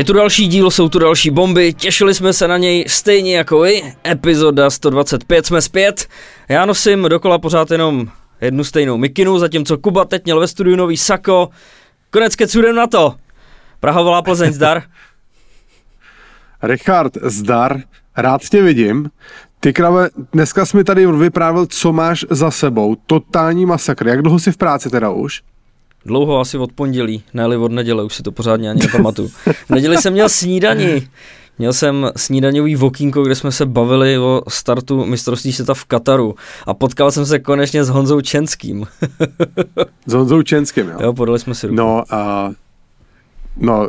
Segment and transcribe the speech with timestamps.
[0.00, 3.60] Je tu další díl, jsou tu další bomby, těšili jsme se na něj stejně jako
[3.60, 3.82] vy.
[4.06, 6.06] Epizoda 125 jsme zpět.
[6.48, 8.08] Já nosím dokola pořád jenom
[8.40, 11.48] jednu stejnou mikinu, zatímco Kuba teď měl ve studiu nový sako.
[12.10, 13.14] Konec kecudem na to.
[13.80, 14.82] Praha volá Plzeň, zdar.
[16.62, 17.80] Richard, zdar,
[18.16, 19.10] rád tě vidím.
[19.60, 22.96] Ty krave, dneska jsi mi tady vyprávěl, co máš za sebou.
[23.06, 24.08] Totální masakr.
[24.08, 25.42] Jak dlouho jsi v práci teda už?
[26.06, 29.28] Dlouho, asi od pondělí, ne od neděle, už si to pořádně ani nepamatuju.
[29.66, 31.08] V neděli jsem měl snídani.
[31.58, 36.34] Měl jsem snídaňový vokínko, kde jsme se bavili o startu mistrovství světa v Kataru
[36.66, 38.86] a potkal jsem se konečně s Honzou Čenským.
[40.06, 40.98] s Honzou Čenským, jo?
[41.00, 41.76] Jo, podali jsme si ruku.
[41.76, 42.54] No, uh,
[43.56, 43.88] no,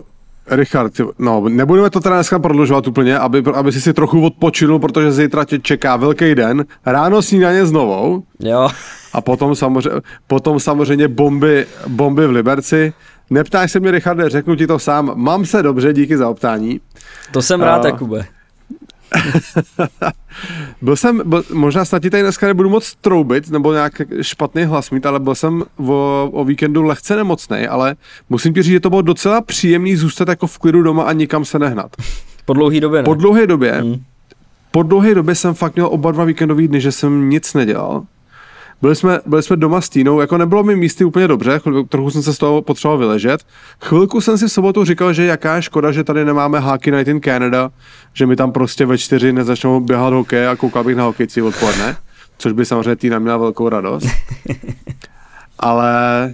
[0.51, 5.11] Richard, no, nebudeme to teda dneska prodlužovat úplně, aby, aby si si trochu odpočinul, protože
[5.11, 6.65] zítra tě čeká velký den.
[6.85, 8.23] Ráno snídaně s novou.
[8.39, 8.69] Jo.
[9.13, 12.93] A potom samozřejmě, potom samozřejmě bomby, bomby v Liberci.
[13.29, 15.11] Neptáš se mě, Richarde, řeknu ti to sám.
[15.15, 16.81] Mám se dobře, díky za optání.
[17.31, 18.25] To jsem rád, uh, Jakube.
[20.81, 25.05] byl jsem, byl, možná snad tady dneska nebudu moc troubit, nebo nějak špatný hlas mít,
[25.05, 27.95] ale byl jsem o, o víkendu lehce nemocný, ale
[28.29, 31.45] musím ti říct, že to bylo docela příjemný zůstat jako v klidu doma a nikam
[31.45, 31.91] se nehnat.
[32.45, 33.03] Po dlouhé době, ne?
[33.03, 33.95] Po dlouhé době, hmm.
[34.71, 38.03] po dlouhé době jsem fakt měl oba dva víkendové dny, že jsem nic nedělal
[38.81, 42.23] byli jsme, byli jsme doma s Týnou, jako nebylo mi místy úplně dobře, trochu jsem
[42.23, 43.45] se z toho potřeboval vyležet.
[43.81, 47.07] Chvilku jsem si v sobotu říkal, že jaká je škoda, že tady nemáme Hockey Night
[47.07, 47.71] in Canada,
[48.13, 51.97] že mi tam prostě ve čtyři nezačnou běhat hokej a koukal bych na hokejci odpoledne,
[52.37, 54.07] což by samozřejmě Týna měla velkou radost.
[55.59, 56.33] Ale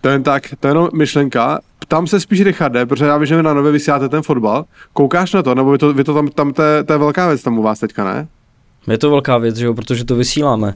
[0.00, 1.60] to je tak, to je jenom myšlenka.
[1.88, 4.64] Tam se spíš Richarde, protože já vím, že na nově vysíláte ten fotbal.
[4.92, 7.28] Koukáš na to, nebo vy to, vy to tam, tam to, je, to je velká
[7.28, 8.28] věc tam u vás teďka, ne?
[8.86, 10.74] Je to velká věc, že jo, protože to vysíláme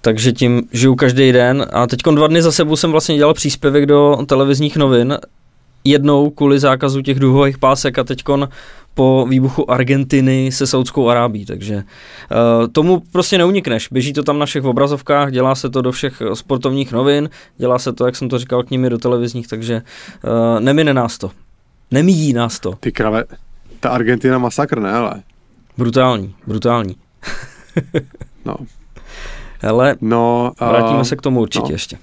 [0.00, 3.86] takže tím žiju každý den a teď dva dny za sebou jsem vlastně dělal příspěvek
[3.86, 5.18] do televizních novin,
[5.84, 8.22] jednou kvůli zákazu těch duhových pásek a teď
[8.94, 11.82] po výbuchu Argentiny se Saudskou Arábí, takže uh,
[12.72, 13.88] tomu prostě neunikneš.
[13.92, 17.92] Běží to tam na všech obrazovkách, dělá se to do všech sportovních novin, dělá se
[17.92, 19.82] to, jak jsem to říkal, k nimi do televizních, takže
[20.24, 21.30] uh, nemine nás to.
[21.90, 22.72] Nemíjí nás to.
[22.80, 23.24] Ty krave,
[23.80, 25.22] ta Argentina masakr, ne ale?
[25.78, 26.96] Brutální, brutální.
[28.44, 28.56] no,
[29.68, 31.74] ale no, vrátíme uh, se k tomu určitě no.
[31.74, 31.98] ještě.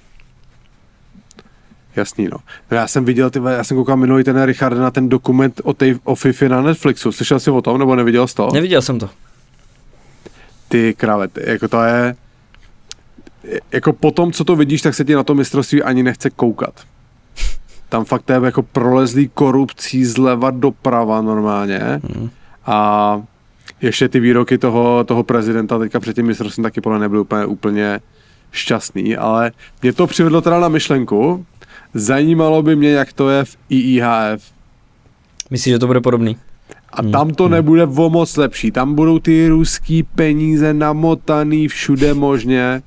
[1.96, 2.38] Jasný, no.
[2.70, 2.76] no.
[2.76, 5.98] Já jsem viděl, ty, já jsem koukal minulý ten Richard na ten dokument o, tej,
[6.04, 7.12] o FIFA na Netflixu.
[7.12, 8.50] Slyšel jsi o tom, nebo neviděl jsi to?
[8.52, 9.10] Neviděl jsem to.
[10.68, 12.16] Ty kravet, jako to je,
[13.72, 16.74] jako po tom, co to vidíš, tak se ti na to mistrovství ani nechce koukat.
[17.88, 21.78] Tam fakt je jako prolezlý korupcí zleva doprava normálně.
[21.78, 22.30] Hmm.
[22.66, 23.22] A
[23.80, 28.00] ještě ty výroky toho, toho prezidenta teďka před tím mistrovstvím taky podle nebyly úplně, úplně
[28.52, 29.52] šťastný, ale
[29.82, 31.46] mě to přivedlo teda na myšlenku.
[31.94, 34.42] Zajímalo by mě, jak to je v IIHF.
[35.50, 36.36] Myslíš, že to bude podobný?
[36.92, 37.12] A hmm.
[37.12, 37.52] tam to hmm.
[37.52, 38.70] nebude o moc lepší.
[38.70, 42.82] Tam budou ty ruský peníze namotaný všude možně.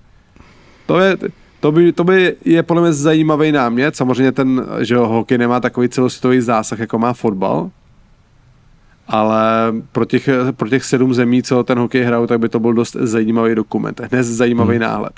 [0.85, 1.17] To je,
[1.59, 3.95] to by, to by je podle mě zajímavý námět.
[3.95, 7.69] Samozřejmě ten, že hokej nemá takový celosvětový zásah, jako má fotbal
[9.11, 12.73] ale pro těch, pro těch sedm zemí, co ten hokej hrajou, tak by to byl
[12.73, 14.81] dost zajímavý dokument, hned zajímavý hmm.
[14.81, 15.11] náhled.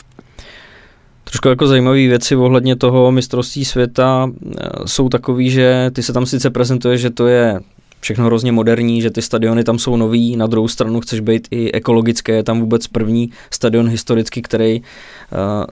[1.24, 6.26] Trošku jako zajímavé věci ohledně toho mistrovství světa eh, jsou takový, že ty se tam
[6.26, 7.59] sice prezentuje, že to je
[8.00, 11.72] všechno hrozně moderní, že ty stadiony tam jsou nový, na druhou stranu chceš být i
[11.72, 14.88] ekologické, je tam vůbec první stadion historický, který uh,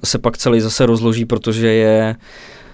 [0.03, 2.15] se pak celý zase rozloží, protože je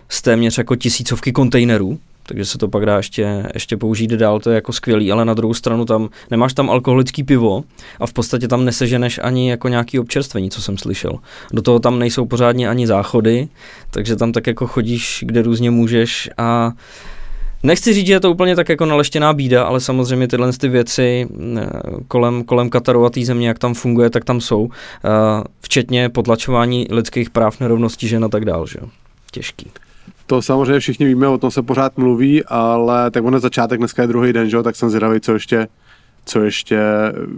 [0.09, 4.49] z téměř jako tisícovky kontejnerů, takže se to pak dá ještě, ještě použít dál, to
[4.49, 7.63] je jako skvělý, ale na druhou stranu tam nemáš tam alkoholický pivo
[7.99, 11.19] a v podstatě tam neseženeš ani jako nějaký občerstvení, co jsem slyšel.
[11.53, 13.47] Do toho tam nejsou pořádně ani záchody,
[13.91, 16.71] takže tam tak jako chodíš, kde různě můžeš a
[17.63, 21.27] Nechci říct, že je to úplně tak jako naleštěná bída, ale samozřejmě tyhle ty věci
[21.57, 21.69] eh,
[22.07, 24.69] kolem, kolem Kataru a té země, jak tam funguje, tak tam jsou.
[24.69, 28.67] Eh, včetně potlačování lidských práv, nerovností žen a tak dál.
[28.67, 28.79] Že?
[29.31, 29.71] Těžký.
[30.27, 34.01] To samozřejmě všichni víme, o tom se pořád mluví, ale tak on je začátek, dneska
[34.01, 34.63] je druhý den, že?
[34.63, 35.67] tak jsem zvědavý, co ještě,
[36.25, 36.79] co ještě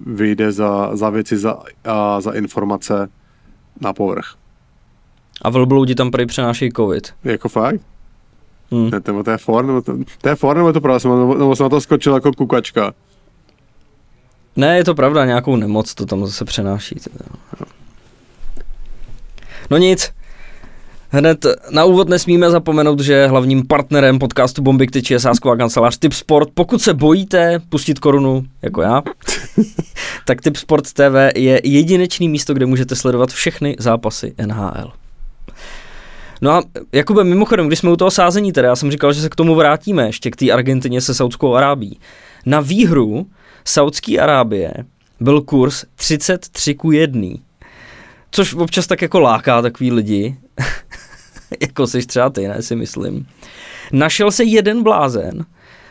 [0.05, 3.09] vyjde za, za věci, za, a za informace
[3.81, 4.35] na povrch.
[5.41, 7.13] A velbloudi tam prý přenášejí covid.
[7.23, 7.81] Jako fakt?
[8.71, 8.89] Hmm.
[8.89, 11.55] Ne, to, to je for, nebo to, to je for, nebo to pravda, nebo, nebo
[11.55, 12.93] jsem na to skočil jako kukačka?
[14.55, 16.95] Ne, je to pravda, nějakou nemoc to tam zase přenáší.
[19.69, 20.11] No nic,
[21.11, 26.49] Hned na úvod nesmíme zapomenout, že hlavním partnerem podcastu Bomby Ktyči je sásková kancelář Tipsport.
[26.53, 29.01] Pokud se bojíte pustit korunu, jako já,
[30.25, 34.91] tak Tipsport TV je jedinečný místo, kde můžete sledovat všechny zápasy NHL.
[36.41, 39.29] No a Jakube, mimochodem, když jsme u toho sázení teda, já jsem říkal, že se
[39.29, 41.99] k tomu vrátíme ještě k té Argentině se Saudskou Arábí.
[42.45, 43.27] Na výhru
[43.65, 44.73] Saudské Arábie
[45.19, 47.27] byl kurz 33 ku 1.
[48.31, 50.37] Což občas tak jako láká takový lidi.
[51.61, 53.27] jako jsi třeba ty, ne, si myslím.
[53.91, 55.45] Našel se jeden blázen,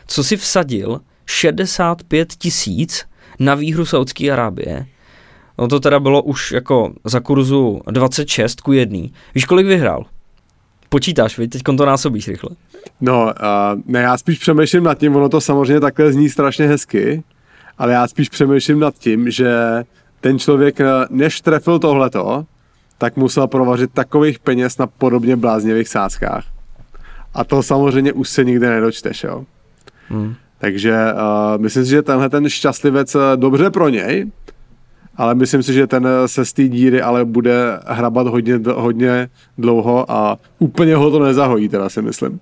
[0.06, 3.05] co si vsadil 65 tisíc
[3.38, 4.87] na výhru Saudské Arábie.
[5.58, 8.99] No to teda bylo už jako za kurzu 26 ku 1.
[9.34, 10.05] Víš, kolik vyhrál?
[10.88, 12.50] Počítáš, víš, teď to násobíš rychle.
[13.00, 17.22] No, uh, ne, já spíš přemýšlím nad tím, ono to samozřejmě takhle zní strašně hezky,
[17.78, 19.55] ale já spíš přemýšlím nad tím, že
[20.20, 20.78] ten člověk,
[21.10, 22.44] než trefil tohleto,
[22.99, 26.45] tak musel provařit takových peněz na podobně bláznivých sázkách.
[27.35, 29.45] A to samozřejmě už se nikdy nedočteš, jo.
[30.09, 30.35] Hmm.
[30.59, 34.31] Takže uh, myslím si, že tenhle ten šťastlivec dobře pro něj,
[35.17, 39.29] ale myslím si, že ten se z té díry ale bude hrabat hodně, hodně
[39.59, 42.41] dlouho a úplně ho to nezahojí, teda si myslím.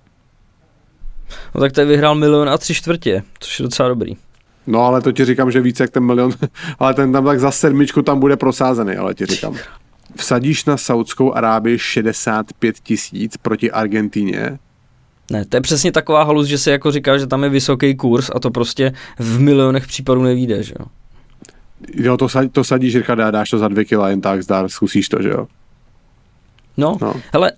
[1.55, 4.17] No tak tady vyhrál milion a tři čtvrtě, což je docela dobrý.
[4.67, 6.33] No ale to ti říkám, že více jak ten milion,
[6.79, 9.57] ale ten tam tak za sedmičku tam bude prosázený, ale ti říkám.
[10.17, 14.59] Vsadíš na Saudskou Arábii 65 tisíc proti Argentíně,
[15.31, 18.31] ne, to je přesně taková halus, že se jako říká, že tam je vysoký kurz
[18.35, 20.87] a to prostě v milionech případů nevíde, že jo.
[21.95, 25.23] Jo, to, to sadíš, říká, dáš to za dvě kila, jen tak zdar, zkusíš to,
[25.23, 25.47] že jo.
[26.77, 27.15] No, no.
[27.33, 27.53] hele,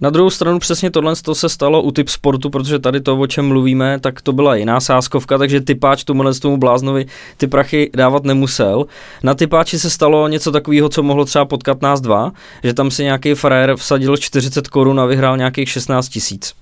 [0.00, 3.26] na druhou stranu přesně tohle to se stalo u typ sportu, protože tady to, o
[3.26, 7.06] čem mluvíme, tak to byla jiná sáskovka, takže typáč tomu tomu bláznovi
[7.36, 8.86] ty prachy dávat nemusel.
[9.22, 12.32] Na typáči se stalo něco takového, co mohlo třeba potkat nás dva,
[12.64, 16.54] že tam si nějaký frajer vsadil 40 korun a vyhrál nějakých 16 tisíc.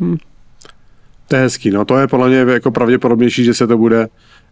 [0.00, 0.16] Hmm.
[1.28, 4.08] To je hezký, no to je podle mě jako pravděpodobnější, že se to bude,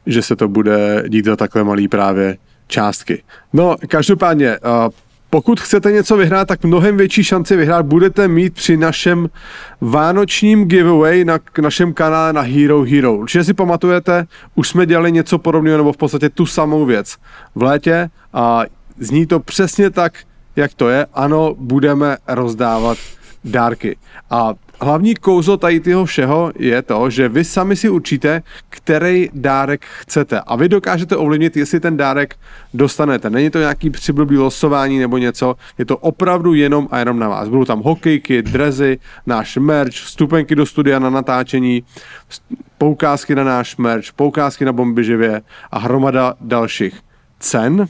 [0.07, 2.37] že se to bude dít za takhle malý právě
[2.67, 3.23] částky.
[3.53, 4.93] No, každopádně, uh,
[5.31, 9.29] pokud chcete něco vyhrát, tak mnohem větší šanci vyhrát budete mít při našem
[9.81, 13.17] vánočním giveaway na našem kanále na Hero Hero.
[13.17, 17.17] Určitě si pamatujete, už jsme dělali něco podobného, nebo v podstatě tu samou věc
[17.55, 18.63] v létě a
[18.99, 20.13] zní to přesně tak,
[20.57, 21.07] jak to je.
[21.15, 22.99] Ano, budeme rozdávat
[23.45, 23.97] dárky.
[24.31, 29.85] A hlavní kouzlo tady toho všeho je to, že vy sami si určíte, který dárek
[29.85, 30.41] chcete.
[30.41, 32.37] A vy dokážete ovlivnit, jestli ten dárek
[32.75, 33.31] dostanete.
[33.31, 37.49] Není to nějaký přiblblý losování nebo něco, je to opravdu jenom a jenom na vás.
[37.49, 41.83] Budou tam hokejky, drezy, náš merch, vstupenky do studia na natáčení,
[42.79, 47.01] poukázky na náš merch, poukázky na bomby živě a hromada dalších
[47.41, 47.89] cen.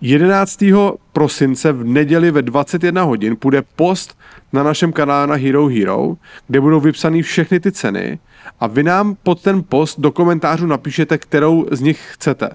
[0.00, 0.64] 11.
[1.12, 4.18] prosince v neděli ve 21 hodin půjde post
[4.52, 6.14] na našem kanále na Hero Hero,
[6.46, 8.18] kde budou vypsané všechny ty ceny
[8.60, 12.50] a vy nám pod ten post do komentářů napíšete, kterou z nich chcete.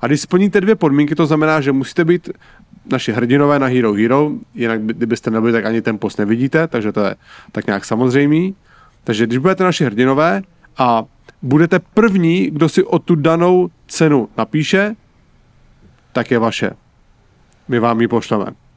[0.00, 2.30] A když splníte dvě podmínky, to znamená, že musíte být
[2.92, 7.04] naši hrdinové na Hero Hero, jinak kdybyste nebyli, tak ani ten post nevidíte, takže to
[7.04, 7.14] je
[7.52, 8.54] tak nějak samozřejmý.
[9.04, 10.42] Takže když budete naši hrdinové
[10.78, 11.04] a
[11.42, 14.96] budete první, kdo si o tu danou cenu napíše,
[16.12, 16.70] tak je vaše.
[17.68, 18.69] My vám ji pošleme.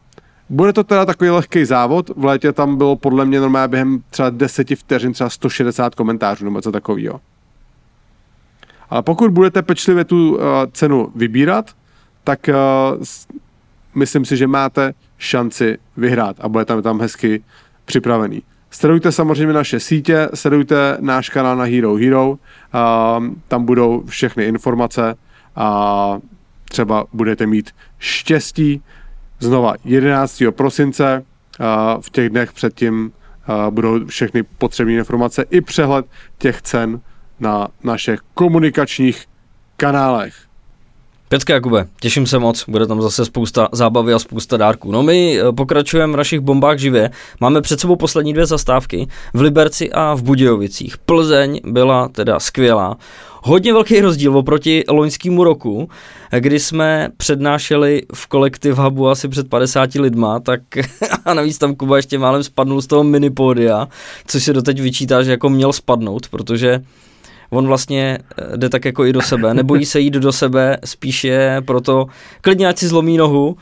[0.49, 4.29] Bude to teda takový lehký závod, v létě tam bylo podle mě normálně během třeba
[4.29, 7.19] 10 vteřin třeba 160 komentářů nebo co takového.
[8.89, 10.41] Ale pokud budete pečlivě tu uh,
[10.71, 11.71] cenu vybírat,
[12.23, 13.03] tak uh,
[13.95, 17.43] myslím si, že máte šanci vyhrát a budete tam hezky
[17.85, 18.43] připravený.
[18.71, 22.37] Sledujte samozřejmě naše sítě, sledujte náš kanál na Hero Hero, uh,
[23.47, 25.15] tam budou všechny informace
[25.55, 26.19] a
[26.69, 28.81] třeba budete mít štěstí
[29.43, 30.43] znova 11.
[30.51, 31.25] prosince,
[32.01, 33.11] v těch dnech předtím
[33.69, 36.05] budou všechny potřebné informace i přehled
[36.37, 37.01] těch cen
[37.39, 39.25] na našich komunikačních
[39.77, 40.33] kanálech.
[41.33, 44.91] Pětka Jakube, těším se moc, bude tam zase spousta zábavy a spousta dárků.
[44.91, 49.41] No my e, pokračujeme v našich bombách živě, máme před sebou poslední dvě zastávky v
[49.41, 50.97] Liberci a v Budějovicích.
[50.97, 52.97] Plzeň byla teda skvělá,
[53.43, 55.89] hodně velký rozdíl oproti loňskému roku,
[56.39, 60.61] kdy jsme přednášeli v kolektiv Hubu asi před 50 lidma, tak
[61.25, 63.87] a navíc tam Kuba ještě málem spadnul z toho minipódia,
[64.27, 66.81] což se doteď vyčítá, že jako měl spadnout, protože
[67.49, 71.23] on vlastně eh, jde tak jako i do sebe, nebojí se jít do sebe, spíš
[71.23, 72.05] je proto,
[72.41, 73.57] klidně ať si zlomí nohu,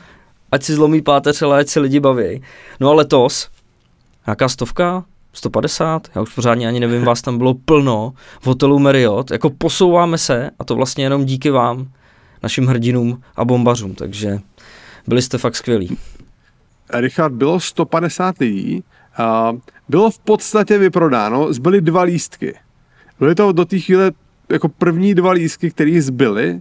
[0.52, 2.42] ať si zlomí páteř, ale ať se lidi baví.
[2.80, 3.48] No a letos,
[4.26, 9.30] nějaká stovka, 150, já už pořádně ani nevím, vás tam bylo plno v hotelu Marriott,
[9.30, 11.88] jako posouváme se a to vlastně jenom díky vám,
[12.42, 14.38] našim hrdinům a bombařům, takže
[15.06, 15.98] byli jste fakt skvělí.
[16.94, 18.84] Richard, bylo 150 lidí,
[19.16, 19.52] a
[19.88, 22.54] bylo v podstatě vyprodáno, zbyly dva lístky.
[23.18, 24.12] Byly to do té chvíle
[24.48, 26.60] jako první dva lístky, které zbyly,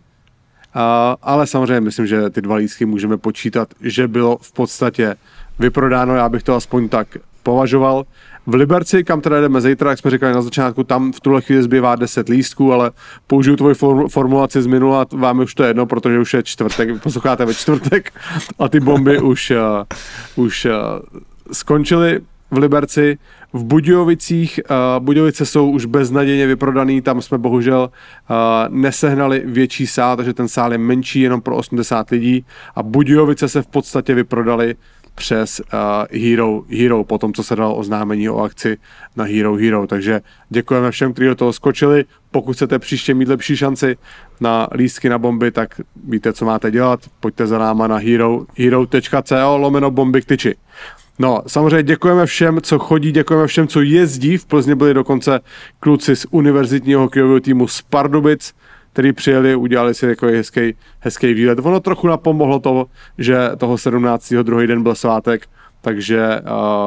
[0.74, 5.16] a, ale samozřejmě myslím, že ty dva lístky můžeme počítat, že bylo v podstatě
[5.60, 8.06] vyprodáno, já bych to aspoň tak považoval.
[8.48, 11.64] V Liberci, kam teda jdeme zítra, jak jsme říkali na začátku, tam v tuhle chvíli
[11.64, 12.92] zbývá 10 lístků, ale
[13.28, 13.76] použiju tvoji
[14.08, 18.14] formulaci z minula, vám už to jedno, protože už je čtvrtek, posloucháte ve čtvrtek
[18.60, 20.72] a ty bomby už, uh, už uh,
[21.52, 22.20] skončily
[22.52, 23.18] v Liberci.
[23.54, 27.90] V Budějovicích, uh, Budějovice jsou už beznadějně vyprodaný, tam jsme bohužel
[28.30, 28.36] uh,
[28.70, 32.46] nesehnali větší sál, takže ten sál je menší jenom pro 80 lidí
[32.76, 34.76] a Budějovice se v podstatě vyprodali
[35.16, 38.78] přes uh, Hero, Hero, po tom, co se dalo oznámení o akci
[39.16, 39.88] na Hero Hero.
[39.88, 42.06] Takže děkujeme všem, kteří do toho skočili.
[42.32, 43.98] Pokud chcete příště mít lepší šanci
[44.42, 47.00] na lístky na bomby, tak víte, co máte dělat.
[47.20, 50.56] Pojďte za náma na hero, hero.co lomeno bomby k tyči.
[51.20, 54.38] No, samozřejmě děkujeme všem, co chodí, děkujeme všem, co jezdí.
[54.38, 55.40] V Plzni byli dokonce
[55.80, 58.54] kluci z univerzitního hokejového týmu z Pardubic,
[58.94, 61.60] který přijeli, udělali si takový hezký, hezký výlet.
[61.64, 62.86] Ono trochu napomohlo to,
[63.18, 64.34] že toho 17.
[64.44, 65.48] druhý den byl svátek,
[65.82, 66.42] takže,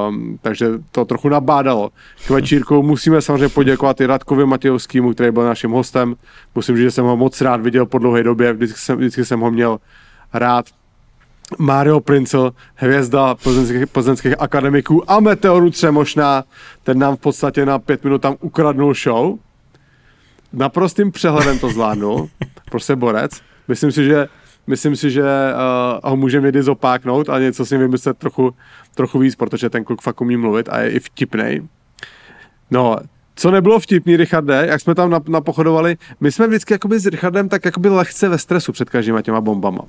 [0.09, 1.91] um, takže to trochu nabádalo.
[2.27, 6.15] K večírku musíme samozřejmě poděkovat i Radkovi Matějovskému, který byl naším hostem.
[6.55, 9.41] Musím říct, že jsem ho moc rád viděl po dlouhé době, vždycky jsem, vždycky jsem
[9.41, 9.79] ho měl
[10.33, 10.67] rád.
[11.59, 16.45] Mario Princel, hvězda plzeňských, plzeňských akademiků a Meteoru Třemošná,
[16.83, 19.39] ten nám v podstatě na pět minut tam ukradnul show.
[20.55, 22.29] Naprostým přehledem to zvládnul,
[22.71, 23.41] prostě borec.
[23.69, 24.29] Myslím si, že
[24.67, 28.55] myslím si, že uh, ho můžeme někdy zopáknout a něco si vymyslet trochu,
[28.95, 31.63] trochu víc, protože ten kluk fakt umí mluvit a je i vtipnej.
[32.71, 32.97] No,
[33.37, 37.65] co nebylo vtipný, Richarde, jak jsme tam napochodovali, my jsme vždycky jakoby s Richardem tak
[37.65, 39.83] jakoby lehce ve stresu před každýma těma bombama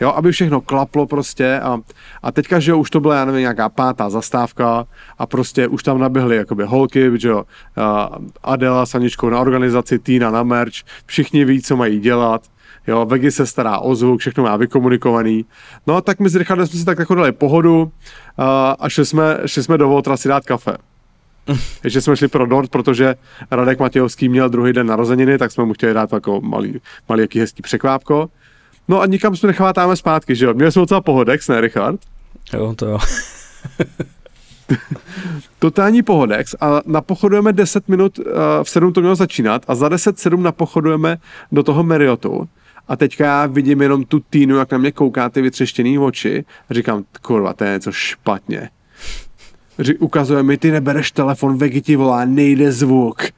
[0.00, 1.78] jo, aby všechno klaplo prostě a,
[2.22, 4.86] a teďka, že jo, už to byla, já nevím, nějaká pátá zastávka
[5.18, 7.44] a prostě už tam naběhly jakoby holky, že jo,
[8.42, 10.74] Adela s Aničkou na organizaci, Týna na merch,
[11.06, 12.42] všichni ví, co mají dělat,
[12.86, 15.44] jo, Vegi se stará o zvuk, všechno má vykomunikovaný.
[15.86, 17.92] No tak my s Richardem jsme si tak jako dali pohodu
[18.38, 20.76] a, a šli jsme, šli jsme do Voltra si dát kafe.
[21.82, 23.14] Takže jsme šli pro dort, protože
[23.50, 27.40] Radek Matějovský měl druhý den narozeniny, tak jsme mu chtěli dát jako malý, malý jaký
[27.40, 28.28] hezký překvápko.
[28.88, 30.54] No a nikam jsme nechvátáme zpátky, že jo?
[30.54, 32.00] Měli jsme docela pohodex, ne Richard?
[32.52, 32.98] Jo, to jo.
[35.58, 38.24] Totální pohodex a napochodujeme 10 minut, uh,
[38.62, 41.18] v 7 to mělo začínat a za 10-7 napochodujeme
[41.52, 42.48] do toho Marriotu
[42.88, 46.74] a teďka já vidím jenom tu týnu, jak na mě kouká ty vytřeštěný oči a
[46.74, 48.70] říkám, kurva, to je něco špatně.
[49.78, 53.22] Ří, ukazuje mi, ty nebereš telefon, Vegi ti volá, nejde zvuk.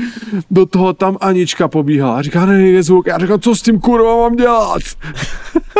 [0.50, 3.06] Do toho tam Anička pobíhala a říká, nejde zvuk.
[3.06, 4.82] Já říkám, co s tím kurva mám dělat?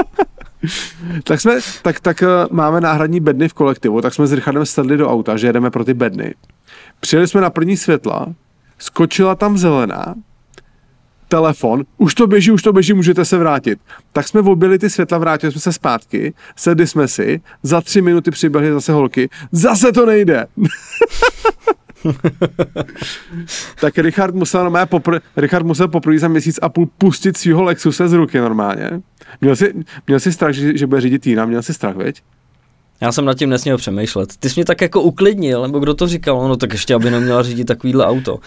[1.24, 4.96] tak jsme, tak, tak uh, máme náhradní bedny v kolektivu, tak jsme s Richardem sedli
[4.96, 6.34] do auta, že jedeme pro ty bedny.
[7.00, 8.26] Přijeli jsme na první světla,
[8.78, 10.14] skočila tam zelená,
[11.28, 13.78] telefon, už to běží, už to běží, můžete se vrátit.
[14.12, 18.30] Tak jsme objeli ty světla, vrátili jsme se zpátky, sedli jsme si, za tři minuty
[18.30, 20.46] přiběhly zase holky, zase to nejde.
[23.80, 28.08] tak Richard musel, no, popr- Richard musel poprvé za měsíc a půl pustit svého Lexuse
[28.08, 28.90] z ruky normálně.
[29.40, 29.74] Měl jsi,
[30.06, 32.22] měl jsi strach, že, že bude řídit Týna, měl jsi strach, veď?
[33.02, 34.36] Já jsem nad tím nesměl přemýšlet.
[34.38, 37.42] Ty jsi mě tak jako uklidnil, nebo kdo to říkal, no tak ještě aby neměla
[37.42, 38.38] řídit takovýhle auto.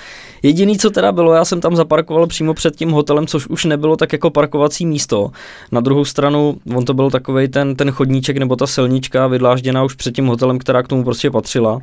[0.44, 3.98] Jediný, co teda bylo, já jsem tam zaparkoval přímo před tím hotelem, což už nebylo
[3.98, 5.32] tak jako parkovací místo.
[5.72, 9.96] Na druhou stranu, on to byl takový ten, ten chodníček nebo ta silnička vydlážděná už
[9.96, 11.80] před tím hotelem, která k tomu prostě patřila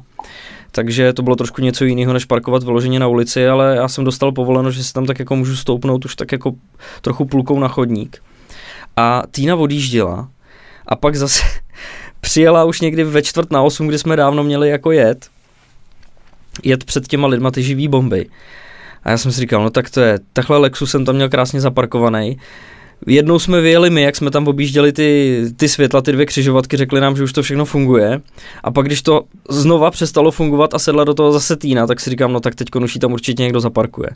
[0.72, 4.32] takže to bylo trošku něco jiného, než parkovat vyloženě na ulici, ale já jsem dostal
[4.32, 6.52] povoleno, že si tam tak jako můžu stoupnout už tak jako
[7.00, 8.22] trochu půlkou na chodník.
[8.96, 10.28] A Týna odjížděla
[10.86, 11.42] a pak zase
[12.20, 15.28] přijela už někdy ve čtvrt na osm, kdy jsme dávno měli jako jet,
[16.62, 18.26] jet před těma lidma ty živý bomby.
[19.04, 21.60] A já jsem si říkal, no tak to je, takhle Lexus jsem tam měl krásně
[21.60, 22.38] zaparkovaný,
[23.06, 27.00] Jednou jsme vyjeli my, jak jsme tam objížděli ty, ty světla, ty dvě křižovatky, řekli
[27.00, 28.20] nám, že už to všechno funguje.
[28.64, 32.10] A pak, když to znova přestalo fungovat a sedla do toho zase Týna, tak si
[32.10, 34.10] říkám, no tak teď už tam určitě někdo zaparkuje.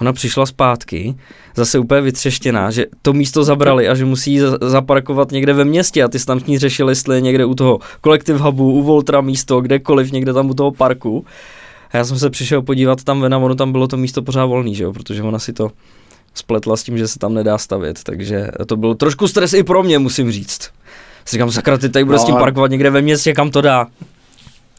[0.00, 1.14] Ona přišla zpátky,
[1.56, 6.08] zase úplně vytřeštěná, že to místo zabrali a že musí zaparkovat někde ve městě a
[6.08, 10.12] ty tam ní řešili, jestli je někde u toho kolektiv hubu, u Voltra místo, kdekoliv,
[10.12, 11.24] někde tam u toho parku.
[11.90, 14.46] A já jsem se přišel podívat tam ven a ono tam bylo to místo pořád
[14.46, 15.70] volný, že jo, protože ona si to
[16.38, 19.82] spletla s tím, že se tam nedá stavět, takže to byl trošku stres i pro
[19.82, 20.70] mě, musím říct.
[21.24, 23.60] Si říkám, sakra, ty tady bude no, s tím parkovat někde ve městě, kam to
[23.60, 23.86] dá.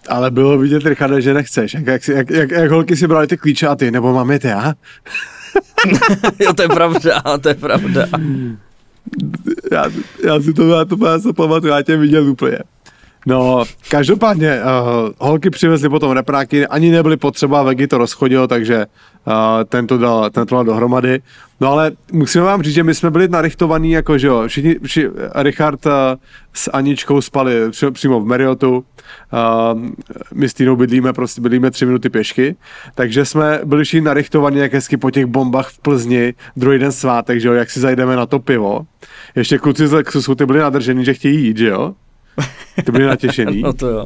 [0.09, 1.73] Ale bylo vidět, Richarde, že nechceš.
[1.73, 4.39] Jak, jak, jak, jak, jak holky si brali ty klíče a ty, nebo mám je
[4.39, 4.73] ty já?
[6.39, 8.07] jo, to je pravda, to je pravda.
[9.71, 9.85] Já,
[10.25, 12.59] já si to, já to já se pamatuju, já tě viděl úplně.
[13.29, 18.85] No, každopádně, uh, holky přivezly potom repráky, ani nebyly potřeba, Vegi to rozchodil, takže
[19.27, 19.33] uh,
[19.65, 21.21] ten, to dal, ten to dal dohromady.
[21.61, 25.09] No ale musíme vám říct, že my jsme byli narichtovaní, jako že jo, všichni, všichni
[25.35, 25.91] Richard uh,
[26.53, 28.83] s Aničkou spali při, přímo v Marriottu, uh,
[30.33, 32.55] my s Týnou bydlíme, prostě bydlíme tři minuty pěšky,
[32.95, 37.41] takže jsme byli všichni narichtovaní jak hezky po těch bombách v Plzni, druhý den svátek,
[37.41, 38.81] že jo, jak si zajdeme na to pivo.
[39.35, 41.93] Ještě kluci z Lexusu, ty byli nadržený, že chtějí jít, že jo?
[42.85, 43.61] Ty byli natěšený.
[43.63, 44.05] no to jo.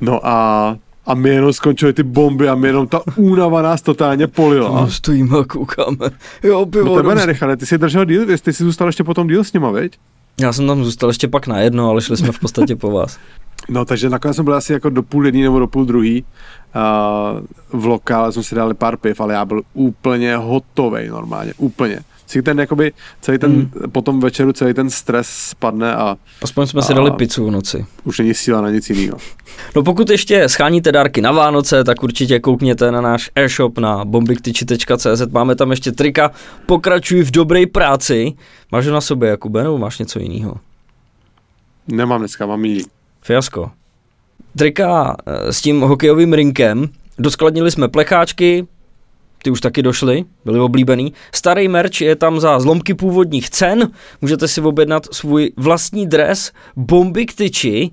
[0.00, 4.26] No a, a my jenom skončili ty bomby a my jenom ta únava nás totálně
[4.26, 4.80] polila.
[4.80, 6.10] No, stojíme a koukáme.
[6.42, 6.96] Jo, pivo.
[6.96, 9.70] No tebe ne, ty jsi držel díl, ty jsi zůstal ještě potom díl s nima,
[9.70, 9.98] viď?
[10.40, 13.18] Já jsem tam zůstal ještě pak na jedno, ale šli jsme v podstatě po vás.
[13.68, 16.24] No, takže nakonec jsme byli asi jako do půl jedný nebo do půl druhý.
[17.74, 22.00] Uh, v lokále jsme si dali pár piv, ale já byl úplně hotový normálně, úplně
[22.28, 23.90] si ten jakoby, celý ten, hmm.
[23.92, 26.16] po tom večeru celý ten stres spadne a...
[26.42, 27.86] Aspoň jsme a si dali pizzu v noci.
[28.04, 29.18] Už není síla na nic jiného.
[29.76, 35.22] No pokud ještě scháníte dárky na Vánoce, tak určitě koukněte na náš e-shop na bombiktyči.cz,
[35.30, 36.30] máme tam ještě trika,
[36.66, 38.32] pokračuj v dobré práci.
[38.72, 40.56] Máš ho na sobě, Jakube, nebo máš něco jiného?
[41.88, 42.82] Nemám dneska, mám jiný.
[43.22, 43.70] Fiasko.
[44.58, 48.66] Trika eh, s tím hokejovým rinkem, doskladnili jsme plecháčky,
[49.48, 51.12] ty už taky došly, byly oblíbený.
[51.34, 53.90] Starý merch je tam za zlomky původních cen,
[54.20, 57.90] můžete si objednat svůj vlastní dres, bomby k tyči,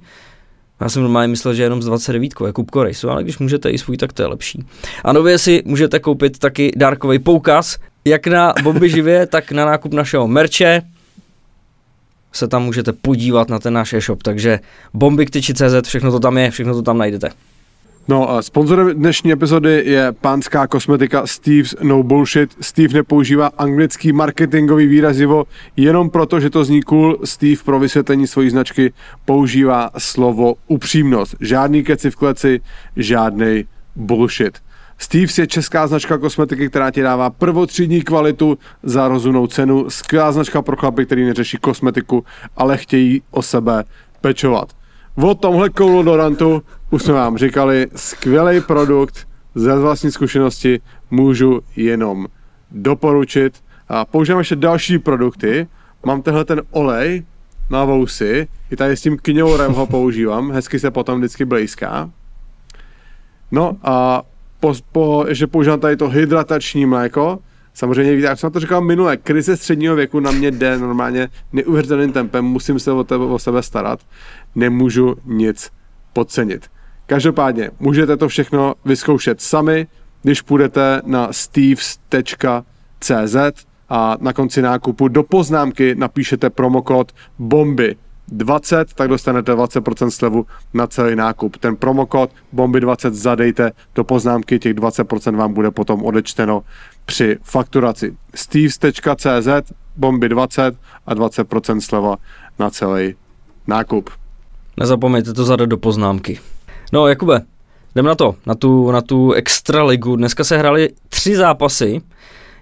[0.79, 3.77] já jsem normálně myslel, že jenom z 29 jako Kupko Raceu, ale když můžete i
[3.77, 4.65] svůj, tak to je lepší.
[5.03, 9.93] A nově si můžete koupit taky dárkový poukaz, jak na bomby živě, tak na nákup
[9.93, 10.81] našeho merče.
[12.33, 14.59] Se tam můžete podívat na ten náš e-shop, takže
[14.93, 17.29] bombyktyči.cz, všechno to tam je, všechno to tam najdete.
[18.07, 22.55] No sponzorem dnešní epizody je pánská kosmetika Steve's No Bullshit.
[22.61, 25.45] Steve nepoužívá anglický marketingový výrazivo
[25.77, 27.17] jenom proto, že to zní cool.
[27.23, 28.93] Steve pro vysvětlení své značky
[29.25, 31.35] používá slovo upřímnost.
[31.39, 32.61] Žádný keci v kleci,
[32.95, 33.65] žádný
[33.95, 34.57] bullshit.
[34.97, 39.89] Steve's je česká značka kosmetiky, která ti dává prvotřídní kvalitu za rozumnou cenu.
[39.89, 42.25] Skvělá značka pro chlapy, který neřeší kosmetiku,
[42.57, 43.83] ale chtějí o sebe
[44.21, 44.84] pečovat.
[45.15, 52.27] O tomhle kolodorantu už jsme vám říkali, skvělý produkt ze vlastní zkušenosti můžu jenom
[52.71, 53.63] doporučit.
[53.89, 55.67] A používám ještě další produkty.
[56.05, 57.23] Mám tenhle ten olej
[57.69, 62.09] na vousy, i tady s tím kňourem ho používám, hezky se potom vždycky blízká.
[63.51, 64.23] No a
[64.59, 67.39] po, po, ještě používám tady to hydratační mléko,
[67.75, 72.45] Samozřejmě jak jsem to říkal minule, krize středního věku na mě jde normálně neuvěřitelným tempem,
[72.45, 73.99] musím se o, tebe, o sebe starat,
[74.55, 75.71] nemůžu nic
[76.13, 76.67] podcenit.
[77.05, 79.87] Každopádně můžete to všechno vyzkoušet sami,
[80.23, 83.35] když půjdete na steves.cz
[83.89, 87.95] a na konci nákupu do poznámky napíšete promokód BOMBY
[88.27, 91.57] 20, tak dostanete 20% slevu na celý nákup.
[91.57, 96.63] Ten promokód BOMBY20 zadejte do poznámky, těch 20% vám bude potom odečteno
[97.05, 98.17] při fakturaci.
[98.35, 100.75] steves.cz BOMBY20
[101.07, 102.15] a 20% sleva
[102.59, 103.15] na celý
[103.67, 104.09] nákup.
[104.77, 106.39] Nezapomeňte to zadat do poznámky.
[106.93, 107.41] No, Jakube,
[107.95, 110.15] jdem na to, na tu, na tu extra ligu.
[110.15, 112.01] Dneska se hrály tři zápasy.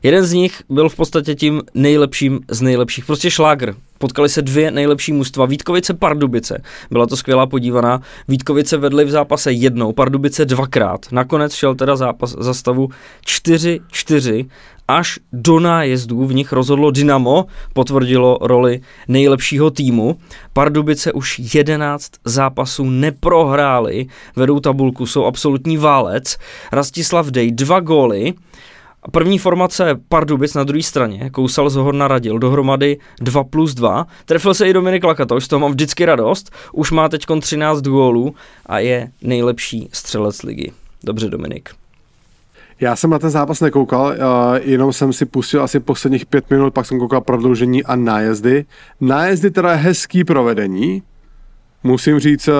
[0.03, 3.05] Jeden z nich byl v podstatě tím nejlepším z nejlepších.
[3.05, 3.75] Prostě šlágr.
[3.97, 5.45] Potkali se dvě nejlepší mužstva.
[5.45, 6.61] Vítkovice, Pardubice.
[6.91, 8.01] Byla to skvělá podívaná.
[8.27, 11.05] Vítkovice vedly v zápase jednou, Pardubice dvakrát.
[11.11, 12.89] Nakonec šel teda zápas za stavu
[13.25, 14.45] 4-4
[14.87, 20.17] až do nájezdů v nich rozhodlo Dynamo, potvrdilo roli nejlepšího týmu.
[20.53, 26.37] Pardubice už 11 zápasů neprohráli, vedou tabulku, jsou absolutní válec.
[26.71, 28.33] Rastislav Dej dva góly,
[29.11, 34.07] První formace Pardubic na druhé straně, Kousal Zohorna radil dohromady 2 plus 2.
[34.25, 36.51] Trefil se i Dominik Lakata, už z toho mám vždycky radost.
[36.71, 38.35] Už má teď 13 gólů
[38.65, 40.71] a je nejlepší střelec ligy.
[41.03, 41.69] Dobře, Dominik.
[42.79, 44.13] Já jsem na ten zápas nekoukal, uh,
[44.61, 48.65] jenom jsem si pustil asi posledních pět minut, pak jsem koukal prodloužení a nájezdy.
[49.01, 51.03] Nájezdy teda je hezký provedení,
[51.83, 52.53] musím říct, uh,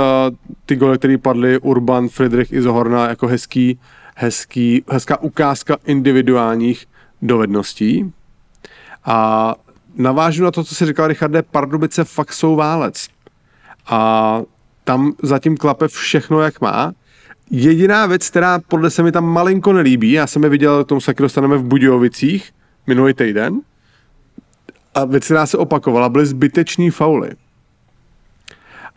[0.66, 3.80] ty goly, které padly, Urban, Friedrich i Zohorna, jako hezký,
[4.16, 6.86] hezký, hezká ukázka individuálních
[7.22, 8.14] dovedností.
[9.06, 9.56] A
[9.96, 13.08] navážu na to, co si říkal Richarde, Pardubice fakt jsou válec.
[13.88, 14.42] A
[14.84, 16.94] tam zatím klape všechno, jak má.
[17.52, 21.02] Jediná věc, která podle se mi tam malinko nelíbí, já jsem je viděl, k tomu
[21.02, 22.52] se taky dostaneme v Budějovicích
[22.88, 23.62] minulý týden,
[24.96, 27.30] a věc, která se opakovala, byly zbyteční fauly.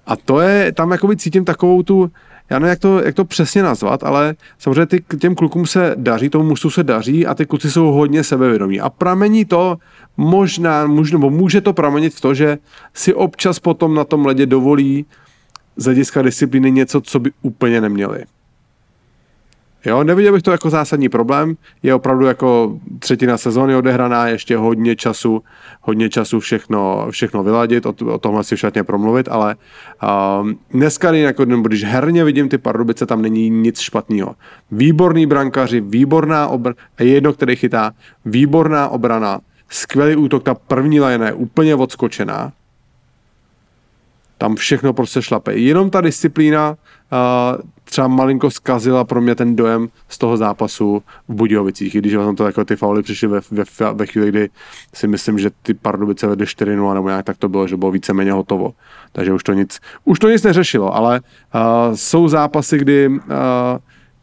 [0.06, 2.10] A to je, tam jakoby cítím takovou tu,
[2.50, 6.28] já nevím, jak to, jak to přesně nazvat, ale samozřejmě ty, těm klukům se daří,
[6.28, 8.80] tomu mužstvu se daří a ty kluci jsou hodně sebevědomí.
[8.80, 9.76] A pramení to
[10.16, 12.58] možná, může, nebo může to pramenit v to, že
[12.94, 15.06] si občas potom na tom ledě dovolí
[15.76, 18.24] z hlediska disciplíny něco, co by úplně neměli.
[19.86, 24.96] Jo, neviděl bych to jako zásadní problém, je opravdu jako třetina sezóny odehraná, ještě hodně
[24.96, 25.42] času,
[25.80, 29.56] hodně času všechno, všechno vyladit, o, o tomhle si všetně promluvit, ale
[30.02, 34.34] uh, dneska, jako, když herně vidím ty Pardubice, tam není nic špatného.
[34.70, 37.92] Výborný brankaři, výborná obrana, jedno, který chytá,
[38.24, 42.52] výborná obrana, skvělý útok, ta první lajna je úplně odskočená,
[44.38, 45.54] tam všechno prostě šlape.
[45.54, 51.34] Jenom ta disciplína uh, třeba malinko zkazila pro mě ten dojem z toho zápasu v
[51.34, 54.48] Budějovicích, i když tam to jako ty fauly přišly ve, ve, ve chvíli, kdy
[54.94, 58.32] si myslím, že ty Pardubice vede 4-0 nebo nějak tak to bylo, že bylo víceméně
[58.32, 58.74] hotovo.
[59.12, 63.16] Takže už to nic, už to nic neřešilo, ale uh, jsou zápasy, kdy uh,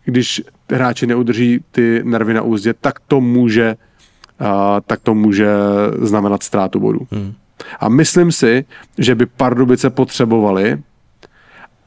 [0.05, 3.75] když hráči neudrží ty nervy na úzdě, tak to může
[4.41, 4.47] uh,
[4.85, 5.53] tak to může
[6.01, 7.07] znamenat ztrátu bodů.
[7.11, 7.33] Hmm.
[7.79, 8.65] A myslím si,
[8.97, 10.81] že by Pardubice potřebovali,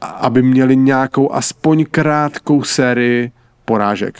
[0.00, 3.32] aby měli nějakou aspoň krátkou sérii
[3.64, 4.18] porážek.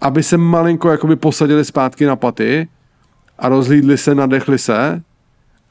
[0.00, 2.68] Aby se malinko jakoby posadili zpátky na paty
[3.38, 5.02] a rozhlídli se, nadechli se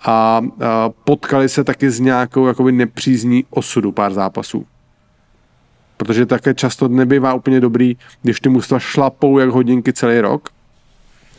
[0.02, 4.66] a, a potkali se taky s nějakou jakoby nepřízní osudu pár zápasů.
[5.98, 10.50] Protože také často nebývá úplně dobrý, když ty mužstva šlapou jak hodinky celý rok–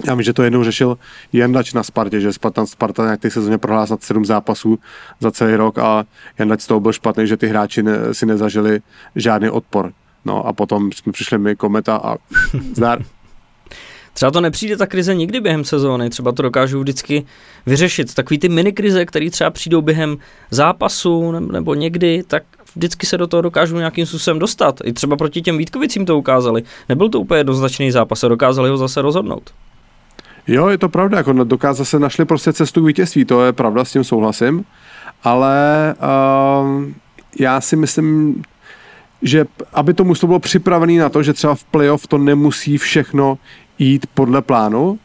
[0.06, 0.98] já vím, že to jednou řešil
[1.32, 4.78] Jandač na Spartě, že Sparta, Sparta nějak ty sezóně prohlásil sedm zápasů
[5.20, 6.04] za celý rok a
[6.38, 8.80] Jandač z toho byl špatný, že ty hráči ne, si nezažili
[9.16, 9.92] žádný odpor.
[10.24, 12.16] No a potom jsme přišli my, Kometa a
[12.74, 13.04] zdar.
[14.14, 17.26] Třeba to nepřijde ta krize nikdy během sezóny, třeba to dokážu vždycky
[17.66, 18.14] vyřešit.
[18.14, 20.18] Takový ty mini krize, které třeba přijdou během
[20.50, 22.42] zápasu nebo někdy, tak
[22.74, 24.80] vždycky se do toho dokážou nějakým způsobem dostat.
[24.84, 26.62] I třeba proti těm Vítkovicím to ukázali.
[26.88, 29.50] Nebyl to úplně jednoznačný zápas a dokázali ho zase rozhodnout.
[30.46, 33.84] Jo, je to pravda, jako dokázali se našli prostě cestu k vítězství, to je pravda,
[33.84, 34.64] s tím souhlasím,
[35.24, 36.84] ale uh,
[37.40, 38.42] já si myslím,
[39.22, 43.38] že aby to mužstvo bylo připravené na to, že třeba v playoff to nemusí všechno
[43.78, 44.98] jít podle plánu,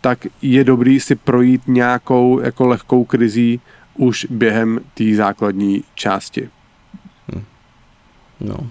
[0.00, 3.60] tak je dobrý si projít nějakou jako lehkou krizí
[3.94, 6.48] už během té základní části.
[7.34, 7.42] Hm.
[8.40, 8.54] No.
[8.54, 8.66] Uh,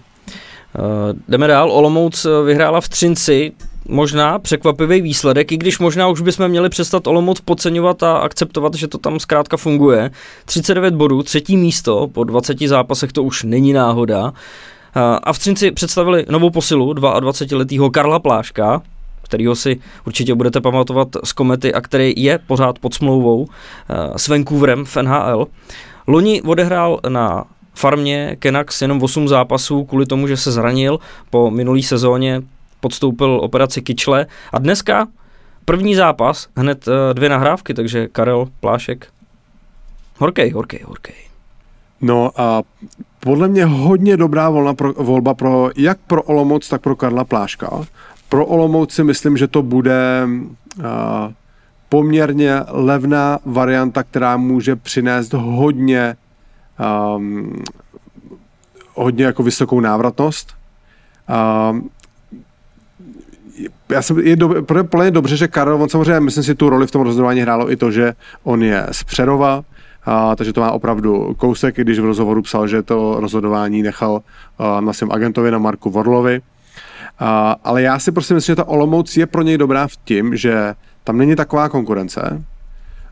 [1.27, 1.71] jdeme dál.
[1.71, 3.51] Olomouc vyhrála v Třinci
[3.89, 8.88] možná překvapivý výsledek, i když možná už bychom měli přestat Olomouc podceňovat a akceptovat, že
[8.88, 10.12] to tam zkrátka funguje.
[10.45, 14.34] 39 bodů, třetí místo, po 20 zápasech to už není náhoda.
[15.23, 18.82] A v Třinci představili novou posilu 22-letého Karla Pláška,
[19.21, 23.47] kterýho si určitě budete pamatovat z komety a který je pořád pod smlouvou
[24.15, 25.47] s Vancouverem v NHL.
[26.08, 30.99] Loni odehrál na farmě Kenax jenom 8 zápasů kvůli tomu, že se zranil
[31.30, 32.41] po minulý sezóně
[32.79, 35.07] podstoupil operaci kyčle a dneska
[35.65, 39.07] první zápas, hned eh, dvě nahrávky, takže Karel Plášek,
[40.17, 41.15] horkej, horkej, horkej.
[42.01, 42.61] No a
[43.19, 47.69] podle mě hodně dobrá volna pro, volba pro, jak pro Olomouc, tak pro Karla Pláška.
[48.29, 50.27] Pro Olomouc si myslím, že to bude
[50.77, 50.83] uh,
[51.89, 56.15] poměrně levná varianta, která může přinést hodně
[57.15, 57.63] um,
[58.93, 60.53] hodně jako vysokou návratnost.
[61.71, 61.89] Um,
[63.89, 66.88] já jsem, je do, pro, plně dobře, že Karel, on samozřejmě, myslím si, tu roli
[66.88, 69.63] v tom rozhodování hrálo i to, že on je z Přerova,
[70.06, 74.22] a, takže to má opravdu kousek, i když v rozhovoru psal, že to rozhodování nechal
[74.60, 76.41] a, na svém agentovi, na Marku Vorlovi.
[77.19, 80.36] A, ale já si prostě myslím, že ta Olomouc je pro něj dobrá v tím,
[80.36, 82.43] že tam není taková konkurence,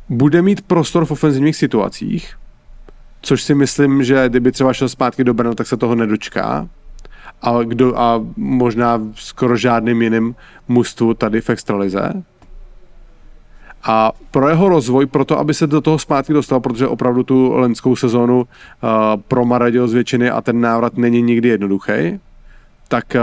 [0.09, 2.35] bude mít prostor v ofenzivních situacích,
[3.21, 6.67] což si myslím, že kdyby třeba šel zpátky do Brna, tak se toho nedočká
[7.41, 10.35] a, kdo, a možná skoro žádným jiným
[10.67, 12.23] mužstvu tady v extralize.
[13.83, 17.53] A pro jeho rozvoj, pro to, aby se do toho zpátky dostal, protože opravdu tu
[17.53, 18.47] lenskou sezónu uh,
[19.27, 22.19] promaradil z většiny a ten návrat není nikdy jednoduchý,
[22.87, 23.21] tak uh,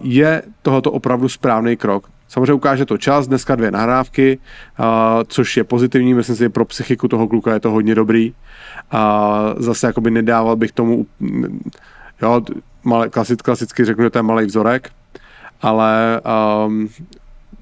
[0.00, 2.08] je tohoto opravdu správný krok.
[2.28, 4.38] Samozřejmě ukáže to čas, dneska dvě nahrávky,
[4.78, 4.84] uh,
[5.28, 8.34] což je pozitivní, myslím si, že pro psychiku toho kluka je to hodně dobrý.
[8.90, 11.06] A uh, zase jakoby nedával bych tomu,
[12.22, 12.40] jo,
[12.86, 14.90] malý, klasick, klasicky řeknu, že to je malý vzorek,
[15.62, 16.20] ale
[16.66, 16.88] um,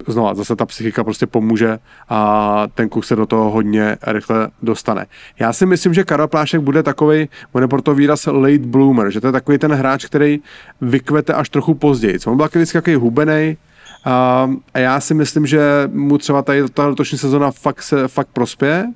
[0.06, 5.06] znova, zase ta psychika prostě pomůže a ten kus se do toho hodně rychle dostane.
[5.38, 9.20] Já si myslím, že Karel Plášek bude takový, on je proto výraz late bloomer, že
[9.20, 10.40] to je takový ten hráč, který
[10.80, 12.18] vykvete až trochu později.
[12.26, 13.56] On byl vždycky takový hubenej,
[14.04, 18.86] a já si myslím, že mu třeba tady ta letošní sezona fakt, se, fakt prospěje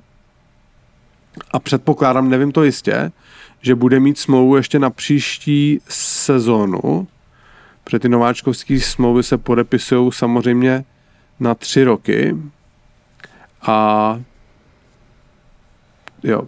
[1.51, 3.11] a předpokládám, nevím to jistě,
[3.61, 7.07] že bude mít smlouvu ještě na příští sezónu,
[7.83, 10.83] protože ty nováčkovské smlouvy se podepisují samozřejmě
[11.39, 12.35] na tři roky.
[13.61, 14.21] A
[16.23, 16.47] jo,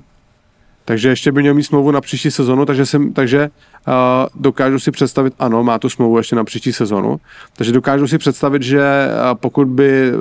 [0.85, 3.49] takže ještě by měl mít smlouvu na příští sezonu, takže, jsem, takže
[3.87, 3.93] uh,
[4.41, 7.19] dokážu si představit, ano, má tu smlouvu ještě na příští sezonu,
[7.55, 10.11] takže dokážu si představit, že uh, pokud by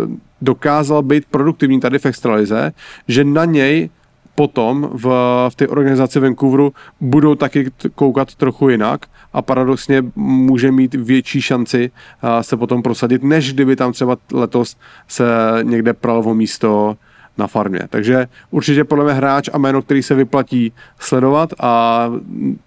[0.41, 2.73] dokázal být produktivní tady v extralize,
[3.09, 3.91] že na něj
[4.35, 5.07] potom v,
[5.49, 11.91] v té organizaci Vancouveru budou taky koukat trochu jinak a paradoxně může mít větší šanci
[12.23, 14.77] uh, se potom prosadit, než kdyby tam třeba letos
[15.09, 15.25] se
[15.63, 16.97] někde pralo o místo
[17.39, 17.81] na farmě.
[17.91, 22.07] Takže určitě podle mě hráč a jméno, který se vyplatí sledovat a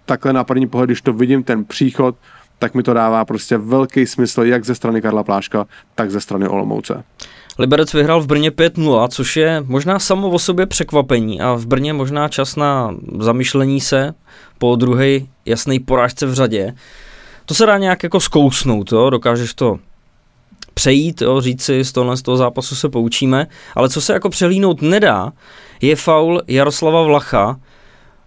[0.04, 2.16] takhle na první pohled, když to vidím, ten příchod,
[2.58, 6.48] tak mi to dává prostě velký smysl jak ze strany Karla Pláška, tak ze strany
[6.48, 7.04] Olomouce.
[7.58, 11.92] Liberec vyhrál v Brně 5-0, což je možná samo o sobě překvapení a v Brně
[11.92, 14.14] možná čas na zamyšlení se
[14.58, 16.74] po druhé jasné porážce v řadě.
[17.46, 19.10] To se dá nějak jako zkousnout, jo?
[19.10, 19.78] dokážeš to
[20.74, 24.30] přejít, jo, říct si, z tohle z toho zápasu se poučíme, ale co se jako
[24.30, 25.32] přehlínout nedá,
[25.80, 27.60] je faul Jaroslava Vlacha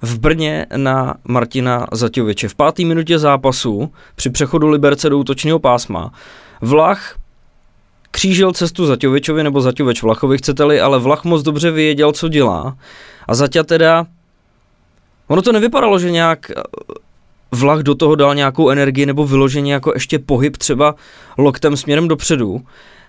[0.02, 2.48] v Brně na Martina Zaťoviče.
[2.48, 6.12] V páté minutě zápasu při přechodu Liberce do útočného pásma
[6.62, 7.16] Vlach
[8.18, 12.78] křížil cestu Zaťovičovi nebo Zaťovič Vlachovi, chcete-li, ale Vlach moc dobře věděl, co dělá.
[13.28, 14.06] A Zaťa teda,
[15.28, 16.52] ono to nevypadalo, že nějak
[17.52, 20.96] vlak do toho dal nějakou energii nebo vyloženě jako ještě pohyb třeba
[21.38, 22.62] loktem směrem dopředu,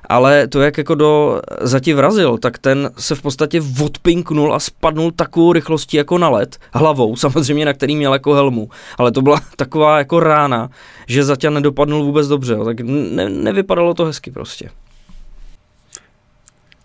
[0.09, 5.11] ale to, jak jako do zati vrazil, tak ten se v podstatě odpinknul a spadnul
[5.11, 8.69] takovou rychlostí jako na led, hlavou, samozřejmě na který měl jako helmu,
[8.99, 10.69] ale to byla taková jako rána,
[11.07, 14.69] že Zaťa nedopadnul vůbec dobře, tak ne, nevypadalo to hezky prostě.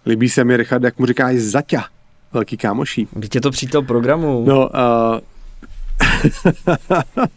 [0.05, 1.85] Líbí se mi, Richard, jak mu říkáš Zaťa,
[2.33, 3.07] velký kámoší.
[3.11, 4.43] Když je to přítel programu.
[4.47, 5.19] No, uh,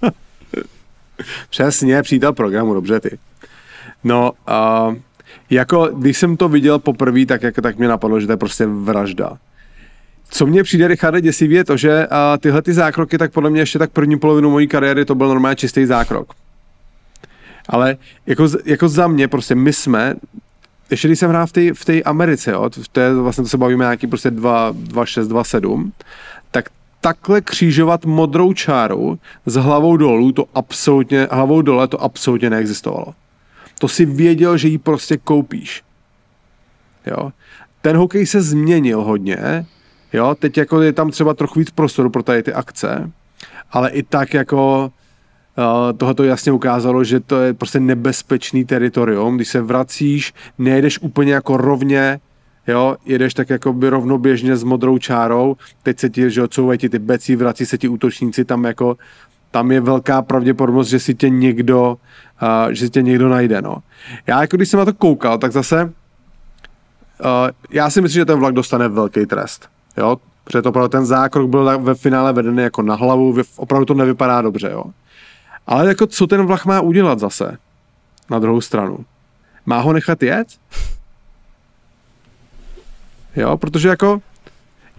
[1.50, 3.18] Přesně, přítel programu, dobře ty.
[4.05, 4.33] No,
[4.88, 4.94] uh,
[5.50, 8.66] jako když jsem to viděl poprvé, tak, jako, tak mě napadlo, že to je prostě
[8.66, 9.38] vražda.
[10.29, 13.61] Co mě přijde, Richarde, děsivý je to, že uh, tyhle ty zákroky, tak podle mě
[13.61, 16.35] ještě tak první polovinu mojí kariéry to byl normálně čistý zákrok.
[17.68, 20.14] Ale jako, jako za mě, prostě my jsme,
[20.90, 23.85] ještě když jsem hrál v té v Americe, jo, v té, vlastně to se bavíme
[23.85, 25.92] nějaký prostě 2, 2, 6, 2, 7,
[26.51, 26.68] tak
[27.01, 33.14] takhle křížovat modrou čáru s hlavou dolů, to absolutně, hlavou dole to absolutně neexistovalo.
[33.79, 35.83] To si věděl, že ji prostě koupíš.
[37.07, 37.33] Jo.
[37.83, 39.66] Ten hokej se změnil hodně,
[40.12, 43.11] jo, teď jako je tam třeba trochu víc prostoru pro tady ty akce,
[43.70, 44.90] ale i tak jako
[45.97, 51.33] tohle to jasně ukázalo, že to je prostě nebezpečný teritorium, když se vracíš, nejedeš úplně
[51.33, 52.21] jako rovně,
[52.66, 56.88] jo, jedeš tak jako by rovnoběžně s modrou čárou, teď se ti, že odsouvají ti
[56.88, 58.97] ty becí, vrací se ti útočníci, tam jako,
[59.51, 61.97] tam je velká pravděpodobnost, že si tě někdo,
[62.42, 63.77] uh, že si tě někdo najde, no.
[64.27, 65.90] Já jako když jsem na to koukal, tak zase, uh,
[67.71, 71.51] já si myslím, že ten vlak dostane velký trest, jo, protože to opravdu ten zákrok
[71.51, 74.85] byl ve finále vedený jako na hlavu, opravdu to nevypadá dobře, jo.
[75.66, 77.59] Ale jako co ten vlak má udělat zase?
[78.31, 79.05] Na druhou stranu.
[79.66, 80.48] Má ho nechat jet?
[83.37, 84.20] Jo, protože jako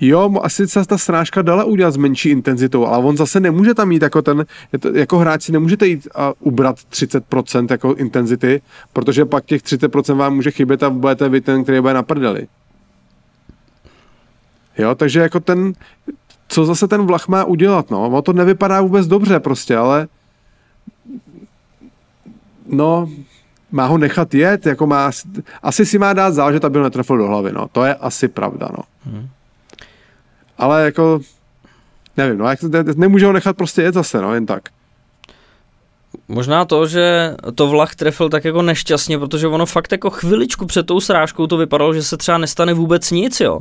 [0.02, 3.90] Jo, asi se ta srážka dala udělat s menší intenzitou, ale on zase nemůže tam
[3.90, 4.46] mít jako ten,
[4.94, 8.62] jako hráč si nemůžete jít a ubrat 30% jako intenzity,
[8.94, 12.48] protože pak těch 30% vám může chybět a budete vy ten, který bude na prdeli.
[14.78, 15.74] Jo, takže jako ten,
[16.48, 20.08] co zase ten vlach má udělat, no, ono to nevypadá vůbec dobře prostě, ale
[22.68, 23.10] no,
[23.72, 25.12] má ho nechat jet, jako má,
[25.64, 27.68] asi si má dát záležet, aby ho netrefil do hlavy, no.
[27.72, 28.84] To je asi pravda, no.
[29.06, 29.30] Hmm.
[30.58, 31.20] Ale jako,
[32.18, 32.60] nevím, no, jak,
[32.96, 34.70] nemůže ho nechat prostě jet zase, no, jen tak.
[36.28, 40.86] Možná to, že to vlach trefil tak jako nešťastně, protože ono fakt jako chviličku před
[40.86, 43.60] tou srážkou to vypadalo, že se třeba nestane vůbec nic, jo.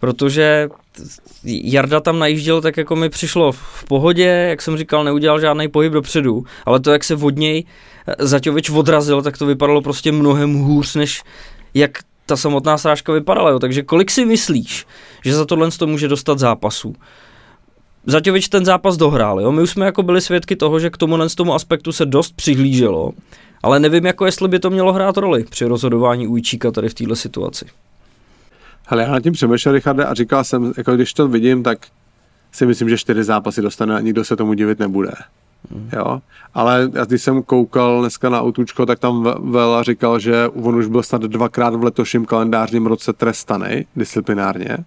[0.00, 0.68] Protože
[1.44, 5.92] Jarda tam najížděl, tak jako mi přišlo v pohodě, jak jsem říkal, neudělal žádný pohyb
[5.92, 7.64] dopředu, ale to, jak se od něj
[8.06, 11.22] eh, Zaťovič odrazil, tak to vypadalo prostě mnohem hůř, než
[11.74, 13.50] jak ta samotná srážka vypadala.
[13.50, 13.58] Jo.
[13.58, 14.86] Takže kolik si myslíš,
[15.24, 16.94] že za tohle to může dostat zápasů?
[18.06, 19.52] Zaťovič ten zápas dohrál, jo?
[19.52, 23.12] My už jsme jako byli svědky toho, že k tomu tomu aspektu se dost přihlíželo,
[23.62, 27.16] ale nevím, jako jestli by to mělo hrát roli při rozhodování Ujčíka tady v této
[27.16, 27.66] situaci.
[28.90, 31.86] Hele, já nad tím přemýšlel, Richarde, a říkal jsem, jako když to vidím, tak
[32.52, 35.12] si myslím, že čtyři zápasy dostane a nikdo se tomu divit nebude.
[35.70, 35.90] Mm.
[35.92, 36.20] Jo?
[36.54, 40.86] Ale já, když jsem koukal dneska na autučko, tak tam Vela říkal, že on už
[40.86, 44.78] byl snad dvakrát v letošním kalendářním roce trestaný disciplinárně.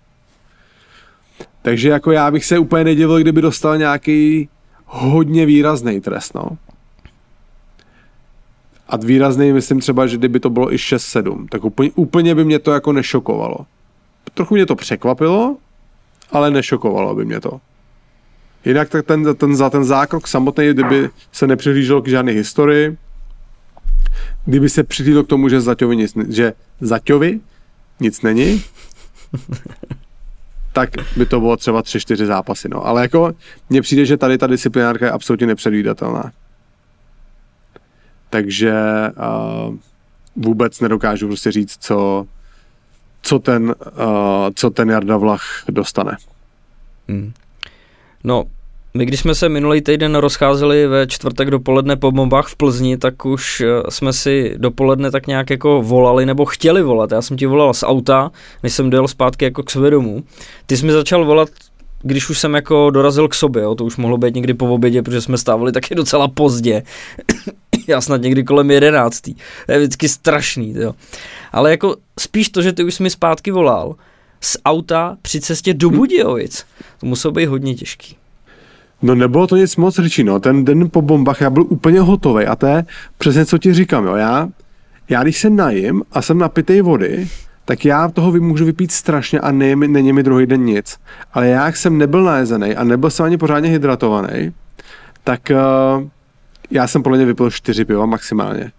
[1.62, 4.50] Takže jako já bych se úplně nedivil, kdyby dostal nějaký
[4.86, 6.46] hodně výrazný trest, no.
[8.88, 12.60] A výrazný myslím třeba, že kdyby to bylo i 6-7, tak úplně, úplně by mě
[12.60, 13.58] to jako nešokovalo
[14.34, 15.58] trochu mě to překvapilo,
[16.32, 17.62] ale nešokovalo by mě to.
[18.66, 22.98] Jinak tak ten, ten, za ten zákrok samotný, kdyby se nepřihlíželo k žádné historii,
[24.46, 27.40] kdyby se přihlíželo k tomu, že Zaťovi nic, že Zaťovi
[28.00, 28.64] nic není,
[30.74, 32.70] tak by to bylo třeba 3-4 zápasy.
[32.70, 32.88] No.
[32.88, 33.34] Ale jako
[33.70, 36.32] mně přijde, že tady ta disciplinárka je absolutně nepředvídatelná.
[38.30, 38.74] Takže
[39.68, 39.76] uh,
[40.36, 42.28] vůbec nedokážu prostě říct, co,
[43.24, 43.74] co ten, uh,
[44.56, 46.18] co ten Jarda Vlach dostane.
[47.10, 47.32] Hmm.
[48.24, 48.44] No,
[48.94, 53.26] my když jsme se minulý týden rozcházeli ve čtvrtek dopoledne po bombách v Plzni, tak
[53.26, 57.12] už eh, jsme si dopoledne tak nějak jako volali nebo chtěli volat.
[57.12, 58.32] Já jsem ti volal z auta,
[58.64, 60.24] než jsem dojel zpátky jako k sobě domů.
[60.66, 61.50] Ty jsi mi začal volat
[62.04, 65.02] když už jsem jako dorazil k sobě, jo, to už mohlo být někdy po obědě,
[65.02, 66.84] protože jsme stávali taky docela pozdě.
[67.88, 69.36] Já snad někdy kolem jedenáctý.
[69.66, 70.94] To je vždycky strašný, jo.
[71.54, 73.96] Ale jako spíš to, že ty už jsi mi zpátky volal
[74.42, 76.66] z auta při cestě do Budějovic.
[77.00, 78.18] To muselo být hodně těžký.
[79.02, 80.40] No nebylo to nic moc řečí, no.
[80.40, 82.86] Ten den po bombách já byl úplně hotový a to je
[83.18, 84.16] přesně, co ti říkám, jo.
[84.16, 84.50] Já,
[85.10, 87.28] já když se najím a jsem napitej vody,
[87.66, 90.98] tak já toho můžu vypít strašně a ne, není mi druhý den nic.
[91.34, 94.54] Ale já, jak jsem nebyl najezený a nebyl jsem ani pořádně hydratovaný,
[95.24, 96.04] tak uh,
[96.72, 98.72] já jsem podle mě vypil čtyři piva maximálně.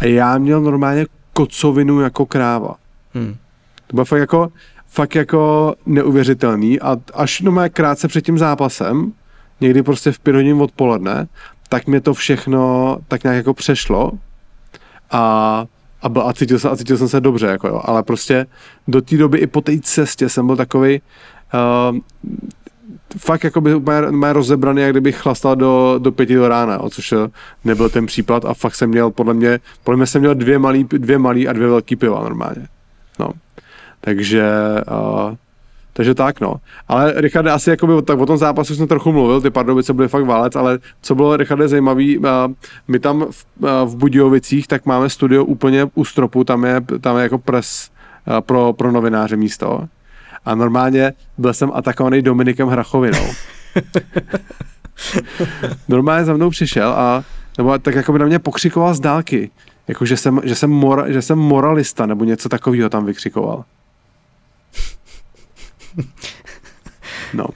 [0.00, 2.74] A já měl normálně kocovinu jako kráva.
[3.14, 3.36] Hmm.
[3.86, 4.52] To bylo fakt jako,
[4.86, 9.12] fakt jako neuvěřitelný a až no mé krátce před tím zápasem,
[9.60, 11.28] někdy prostě v pět hodin odpoledne,
[11.68, 14.12] tak mě to všechno tak nějak jako přešlo
[15.10, 15.64] a,
[16.02, 17.80] a, byl, a, cítil, jsem, a cítil jsem se dobře, jako jo.
[17.84, 18.46] ale prostě
[18.88, 21.00] do té doby i po té cestě jsem byl takový
[21.90, 21.98] uh,
[23.18, 27.14] fakt jako by úplně, rozebraný, jak kdybych chlastal do, do pěti do rána, jo, což
[27.64, 30.84] nebyl ten případ a fakt jsem měl, podle mě, podle mě jsem měl dvě malý,
[30.84, 32.68] dvě malý a dvě velký piva normálně.
[33.18, 33.30] No.
[34.00, 34.50] Takže
[34.90, 35.34] uh,
[35.96, 36.54] takže tak, no.
[36.88, 40.24] Ale Richard, asi jakoby, tak o tom zápasu jsem trochu mluvil, ty Pardubice byly fakt
[40.24, 42.20] válec, ale co bylo, Richard, zajímavý,
[42.88, 43.46] my tam v,
[43.84, 47.90] v Budějovicích, tak máme studio úplně u stropu, tam je, tam je jako pres
[48.40, 49.88] pro, pro novináře místo.
[50.44, 53.26] A normálně byl jsem atakovaný Dominikem Hrachovinou.
[55.88, 57.24] normálně za mnou přišel a
[57.58, 59.50] nebo tak jako by na mě pokřikoval z dálky.
[59.88, 63.64] Jako, že jsem, že jsem, mora, že jsem moralista, nebo něco takového tam vykřikoval.
[67.34, 67.46] No.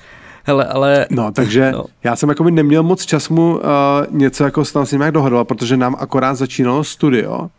[0.44, 1.07] Hele, ale...
[1.11, 1.85] No, takže no.
[2.05, 3.62] já jsem jako by neměl moc čas mu uh,
[4.11, 7.51] něco jako s tam s ním jak dohodovat, protože nám akorát začínalo studio,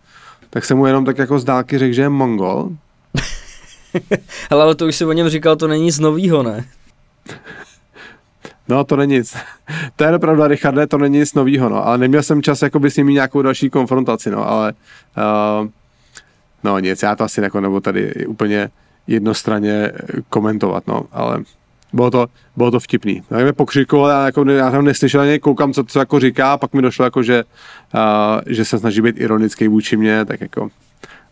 [0.50, 2.70] tak jsem mu jenom tak jako z dálky řekl, že je mongol.
[4.49, 6.65] Hele, ale to už si o něm říkal, to není nic novýho, ne?
[8.67, 9.36] No, to není nic.
[9.95, 11.88] To je pravda, Richarde, to není nic novýho, no.
[11.88, 14.49] Ale neměl jsem čas jako by s ním nějakou další konfrontaci, no.
[14.49, 14.73] Ale
[15.62, 15.67] uh,
[16.63, 18.69] no nic, já to asi jako nebo tady úplně
[19.08, 19.91] jednostranně
[20.30, 21.43] komentovat, no, ale
[21.93, 23.21] bylo to, bylo to vtipný.
[23.30, 26.73] Tak mi pokřikoval, já, jako, já jsem neslyšel ani koukám, co, co jako říká, pak
[26.73, 27.43] mi došlo jako, že,
[27.95, 30.69] uh, že se snaží být ironický vůči mě, tak jako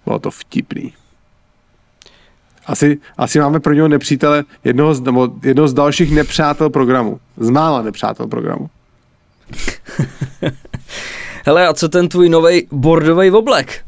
[0.05, 0.93] bylo to vtipný.
[2.67, 7.19] Asi, asi máme pro něho nepřítele, jednoho z, nebo jednoho z dalších nepřátel programu.
[7.37, 8.69] Z mála nepřátel programu.
[11.45, 13.87] Hele, a co ten tvůj nový bordový oblek?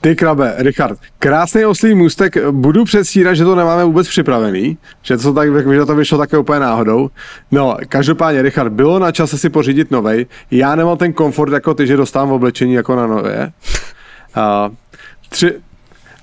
[0.00, 5.32] Ty krabe, Richard, krásný oslý můstek, budu předstírat, že to nemáme vůbec připravený, že to,
[5.32, 7.10] tak, že to vyšlo také úplně náhodou.
[7.50, 11.86] No, každopádně, Richard, bylo na čase si pořídit novej, já nemám ten komfort jako ty,
[11.86, 13.52] že dostávám v oblečení jako na nově.
[14.36, 14.74] Uh,
[15.28, 15.54] tři,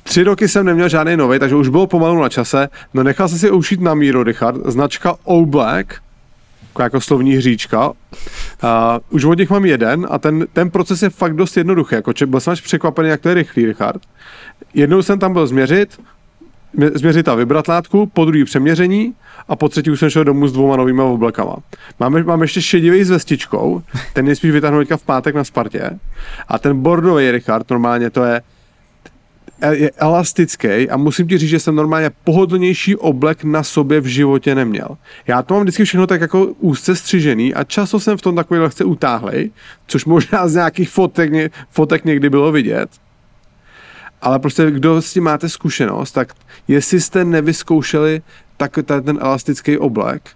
[0.09, 2.69] tři roky jsem neměl žádný nový, takže už bylo pomalu na čase.
[2.93, 5.93] No nechal jsem si ušít na míru, Richard, značka All Black,
[6.79, 7.89] jako slovní hříčka.
[7.89, 7.93] Uh,
[9.09, 11.95] už od nich mám jeden a ten, ten proces je fakt dost jednoduchý.
[11.95, 14.01] Jako, či, byl jsem až překvapený, jak to je rychlý, Richard.
[14.73, 16.01] Jednou jsem tam byl změřit,
[16.93, 19.13] změřit a vybrat látku, po druhý přeměření
[19.47, 21.55] a po třetí už jsem šel domů s dvouma novými oblekama.
[21.99, 23.81] Mám, mám ještě šedivý s vestičkou,
[24.13, 25.89] ten je spíš vytáhnout v pátek na Spartě.
[26.47, 28.41] A ten bordový Richard, normálně to je
[29.71, 34.55] je elastický a musím ti říct, že jsem normálně pohodlnější oblek na sobě v životě
[34.55, 34.97] neměl.
[35.27, 38.59] Já to mám vždycky všechno tak jako úzce střižený a často jsem v tom takový
[38.59, 39.51] lehce utáhlej,
[39.87, 42.89] což možná z nějakých fotek, fotek někdy bylo vidět.
[44.21, 46.33] Ale prostě kdo s tím máte zkušenost, tak
[46.67, 48.21] jestli jste nevyzkoušeli
[48.57, 50.29] tak ten elastický oblek,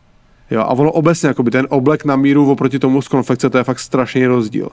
[0.52, 3.64] jo, a ono obecně, jakoby ten oblek na míru oproti tomu z konfekce, to je
[3.64, 4.70] fakt strašný rozdíl.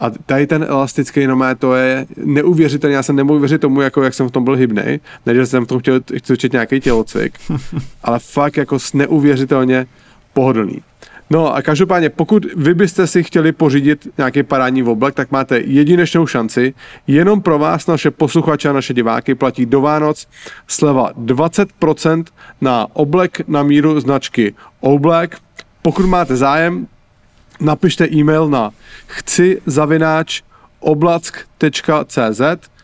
[0.00, 2.94] A tady ten elastický nomé, to je neuvěřitelný.
[2.94, 5.00] Já jsem nemohl věřit tomu, jako jak jsem v tom byl hybný.
[5.26, 7.38] Ne, že jsem v tom chtěl cvičit nějaký tělocvik,
[8.04, 9.86] ale fakt jako neuvěřitelně
[10.32, 10.82] pohodlný.
[11.30, 16.26] No a každopádně, pokud vy byste si chtěli pořídit nějaký parádní oblek, tak máte jedinečnou
[16.26, 16.74] šanci.
[17.06, 20.26] Jenom pro vás, naše posluchače a naše diváky, platí do Vánoc
[20.68, 22.24] sleva 20%
[22.60, 25.38] na oblek na míru značky Oblek.
[25.82, 26.86] Pokud máte zájem,
[27.60, 28.70] napište e-mail na
[29.06, 30.42] chci zavináč
[30.80, 32.40] oblack.cz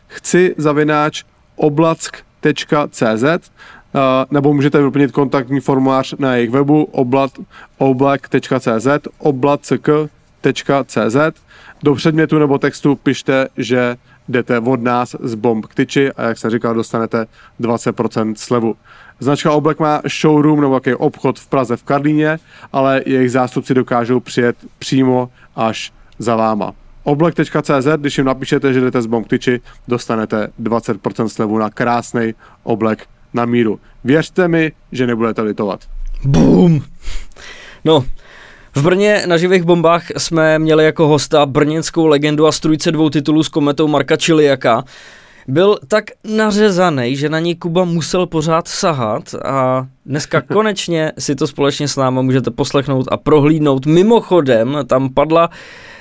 [0.09, 1.15] chci zavináck
[1.57, 3.25] oblack.cz
[4.31, 6.89] nebo můžete vyplnit kontaktní formulář na jejich webu
[7.79, 11.17] oblak.cz oblack.cz
[11.83, 13.97] Do předmětu nebo textu pište, že
[14.29, 17.27] jdete od nás z Bomb k tyči a jak jsem říkal, dostanete
[17.61, 18.77] 20% slevu.
[19.21, 22.39] Značka Oblek má showroom nebo jaký obchod v Praze v Karlíně,
[22.73, 26.73] ale jejich zástupci dokážou přijet přímo až za váma.
[27.05, 32.35] Oblek.cz, když jim napíšete, že jdete z Bomb k tyči, dostanete 20% slevu na krásný
[32.63, 33.81] oblek na míru.
[34.05, 35.81] Věřte mi, že nebudete litovat.
[36.25, 36.81] Boom!
[37.85, 38.05] No,
[38.75, 43.43] v Brně na živých bombách jsme měli jako hosta brněnskou legendu a strujce dvou titulů
[43.43, 44.85] s kometou Marka Čiliaka.
[45.49, 51.47] Byl tak nařezaný, že na něj Kuba musel pořád sahat a dneska konečně si to
[51.47, 53.87] společně s náma můžete poslechnout a prohlídnout.
[53.87, 55.51] Mimochodem, tam padla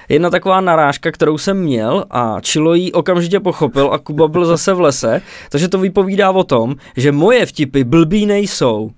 [0.09, 4.73] jedna taková narážka, kterou jsem měl a Čilo ji okamžitě pochopil a Kuba byl zase
[4.73, 8.91] v lese, takže to vypovídá o tom, že moje vtipy blbý nejsou.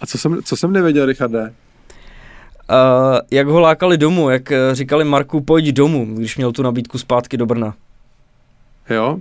[0.00, 1.40] A co jsem, co jsem nevěděl, Richarde?
[1.42, 6.98] Uh, jak ho lákali domů, jak eh, říkali Marku, pojď domů, když měl tu nabídku
[6.98, 7.74] zpátky do Brna.
[8.90, 9.18] Jo?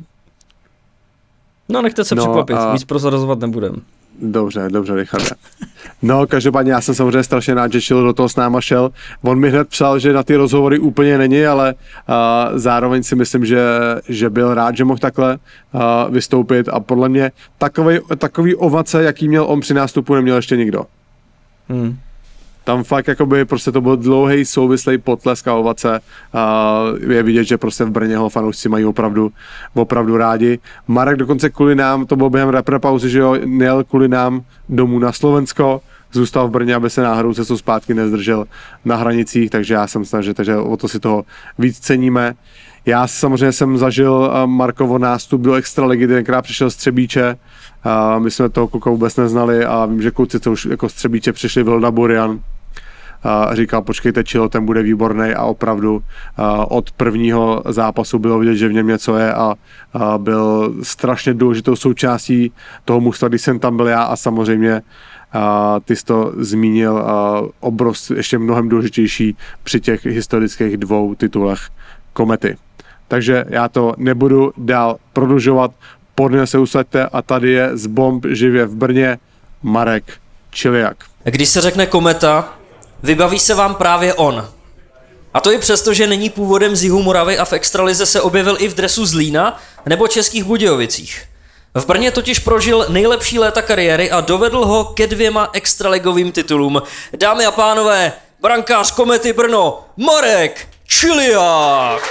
[1.70, 2.74] No nechte se no, překvapit, a...
[2.74, 3.82] víc prozrazovat nebudem.
[4.22, 5.30] Dobře, dobře, Richarde.
[6.02, 8.92] No, každopádně já jsem samozřejmě strašně rád, že Čil do toho s náma šel.
[9.22, 12.16] On mi hned psal, že na ty rozhovory úplně není, ale uh,
[12.58, 13.62] zároveň si myslím, že,
[14.10, 15.82] že byl rád, že mohl takhle uh,
[16.14, 20.86] vystoupit a podle mě takový, takový ovace, jaký měl on při nástupu, neměl ještě nikdo.
[21.70, 21.98] Hmm
[22.72, 26.00] tam fakt jakoby prostě to byl dlouhý souvislý potlesk a ovace
[26.34, 29.32] a je vidět, že prostě v Brně ho fanoušci mají opravdu,
[29.74, 30.60] opravdu rádi.
[30.88, 35.00] Marek dokonce kvůli nám, to bylo během repre pauzy, že jo, nejel kvůli nám domů
[35.00, 38.46] na Slovensko, zůstal v Brně, aby se náhodou cestou zpátky nezdržel
[38.86, 41.26] na hranicích, takže já jsem snažil, takže o to si toho
[41.60, 42.34] víc ceníme.
[42.86, 47.38] Já samozřejmě jsem zažil Markovo nástup do extraligy, tenkrát přišel z Třebíče,
[47.84, 51.34] a my jsme toho kluka vůbec neznali a vím, že kluci, co už jako střebíče
[51.34, 52.40] přišli, Vilda Burian,
[53.52, 56.04] říkal, počkejte, Čilo, ten bude výborný a opravdu
[56.68, 59.56] od prvního zápasu bylo vidět, že v něm něco je a,
[59.94, 62.52] a byl strašně důležitou součástí
[62.86, 64.82] toho mužstva, když jsem tam byl já a samozřejmě
[65.34, 71.70] a ty jsi to zmínil a obrost ještě mnohem důležitější při těch historických dvou titulech
[72.14, 72.58] komety.
[73.08, 75.72] Takže já to nebudu dál prodlužovat,
[76.16, 79.18] podně se usaďte a tady je z bomb živě v Brně
[79.64, 80.04] Marek
[80.52, 80.98] Čiliak.
[81.24, 82.54] Když se řekne kometa,
[83.04, 84.50] vybaví se vám právě on.
[85.34, 88.58] A to i přesto, že není původem z Jihu Moravy a v extralize se objevil
[88.60, 91.24] i v dresu Zlína nebo Českých Budějovicích.
[91.74, 96.82] V Brně totiž prožil nejlepší léta kariéry a dovedl ho ke dvěma extraligovým titulům.
[97.14, 102.02] Dámy a pánové, brankář Komety Brno, Marek Čiliak!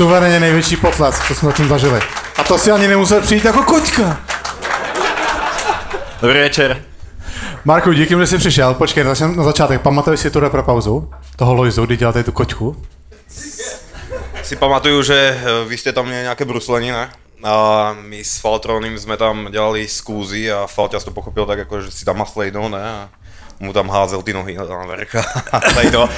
[0.00, 2.00] Suverénně největší potlesk, co jsme tím zažili.
[2.36, 4.20] A to si ani nemusel přijít jako koťka.
[6.22, 6.82] Dobrý večer.
[7.64, 8.74] Marku, díky, že jsi přišel.
[8.74, 9.80] Počkej, na začátek.
[9.80, 11.10] Pamatuješ si tu repre pauzu?
[11.36, 12.76] Toho Lojzu, kdy děláte tu koťku?
[14.42, 17.10] Si pamatuju, že eh, vy jste tam měli nějaké bruslení, ne?
[17.44, 21.90] A my s Faltronem jsme tam dělali skúzy a Falťas to pochopil tak, jako, že
[21.90, 22.90] si tam maslejnou, ne?
[22.90, 23.08] A
[23.60, 25.14] mu tam házel ty nohy na vrch
[25.52, 25.60] a
[25.92, 26.08] to.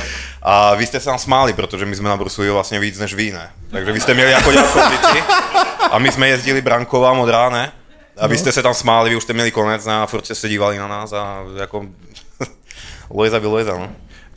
[0.43, 3.51] A vy jste se nám smáli, protože my jsme nabrusili vlastně víc než vy, ne?
[3.70, 5.22] Takže vy jste měli jako dělat kondici
[5.90, 7.72] a my jsme jezdili Branková modrá, ne?
[8.18, 10.03] A vy jste se tam smáli, vy už jste měli konec ne?
[10.03, 11.86] a furt jste se dívali na nás a jako
[13.11, 13.88] Lojza by Lojza, no.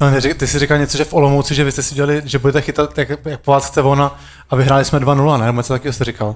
[0.01, 2.61] No, ty jsi říkal něco, že v Olomouci, že vy jste si dělali, že budete
[2.61, 5.45] chytat, jak, jak po vás chce ona a vyhráli jsme 2-0, ne?
[5.45, 6.35] Nebo něco takového jste říkal?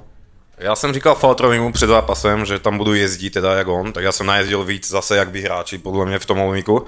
[0.59, 4.11] Já jsem říkal Faltrovimu před zápasem, že tam budu jezdit teda jak on, tak já
[4.11, 6.85] jsem najezdil víc zase jak vy hráči, podle mě v tom Olomíku.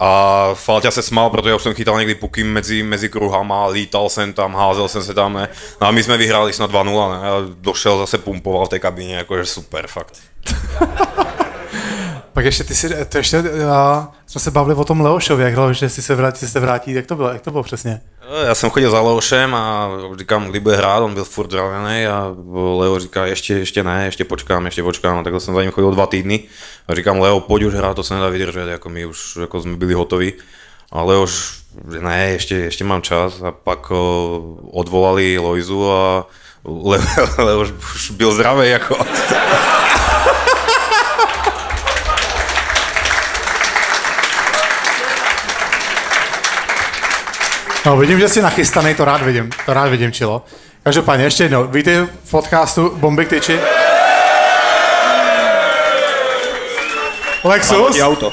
[0.00, 4.32] A Falťa se smál, protože já jsem chytal někdy puky mezi, mezi kruhama, lítal jsem
[4.32, 5.48] tam, házel jsem se tam, ne.
[5.80, 7.28] No a my jsme vyhráli snad 2-0, ne.
[7.30, 10.22] A došel zase pumpoval v té kabině, jakože super, fakt.
[12.32, 15.88] Pak ještě ty si, to ještě, a, jsme se bavili o tom Leošovi, jak že
[15.88, 18.00] si se vrátí, se vrátí, jak to bylo, jak to bylo přesně?
[18.46, 22.34] Já jsem chodil za Leošem a říkám, kdy bude hrát, on byl furt zraněný a
[22.52, 25.18] Leo říká, ještě, ještě ne, ještě počkám, ještě počkám.
[25.18, 26.44] A takhle jsem za ním chodil dva týdny
[26.88, 29.76] a říkám, Leo, pojď už hrát, to se nedá vydržet, jako my už jako jsme
[29.76, 30.32] byli hotoví.
[30.92, 31.60] A Leoš,
[32.00, 36.26] ne, ještě, ještě mám čas a pak o, odvolali Lojzu a
[36.64, 37.02] Leo,
[37.38, 38.96] Leoš už byl zdravý jako.
[47.86, 50.44] No, vidím, že jsi nachystaný, to rád vidím, to rád vidím, Čilo.
[50.82, 53.60] Každopádně, ještě jednou, vítej v podcastu Bomby k tyči.
[57.44, 58.00] Lexus?
[58.00, 58.32] auto.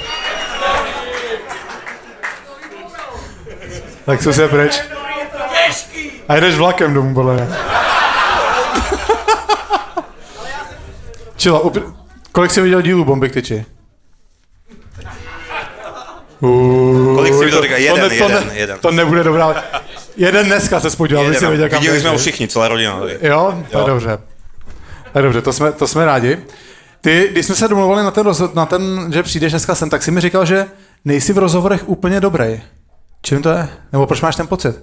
[4.08, 4.82] Lexus je pryč.
[6.28, 7.48] A jdeš vlakem domů, podle mě.
[11.38, 11.94] Čilo, upr-
[12.32, 13.66] kolik jsi viděl dílů Bomby k tyči?
[16.40, 17.58] Uh, Kolik jsi viděl?
[17.60, 18.80] to- Říká, to jeden, ne- to jeden, ne- jeden.
[18.80, 19.64] To nebude dobrá.
[20.18, 23.00] Jeden dneska se spodíval, aby si viděl, kam viděli jsme ho všichni, celá rodina.
[23.00, 23.18] Tady.
[23.22, 23.88] Jo, to je Jo.
[23.88, 24.18] dobře.
[25.14, 26.38] To je dobře, to jsme, to jsme rádi.
[27.02, 30.12] Ty, když jsme se domluvili na ten, na ten, že přijdeš dneska sem, tak si
[30.12, 30.66] mi říkal, že
[31.06, 32.62] nejsi v rozhovorech úplně dobrý.
[33.22, 33.68] Čím to je?
[33.92, 34.76] Nebo proč máš ten pocit?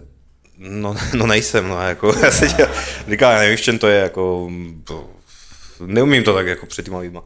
[0.58, 2.68] No, no nejsem, no, jako, já se tě,
[3.10, 4.50] říkám, já nevím, v čem to je, jako,
[4.84, 5.04] to,
[5.86, 7.22] neumím to tak, jako před těma lidma.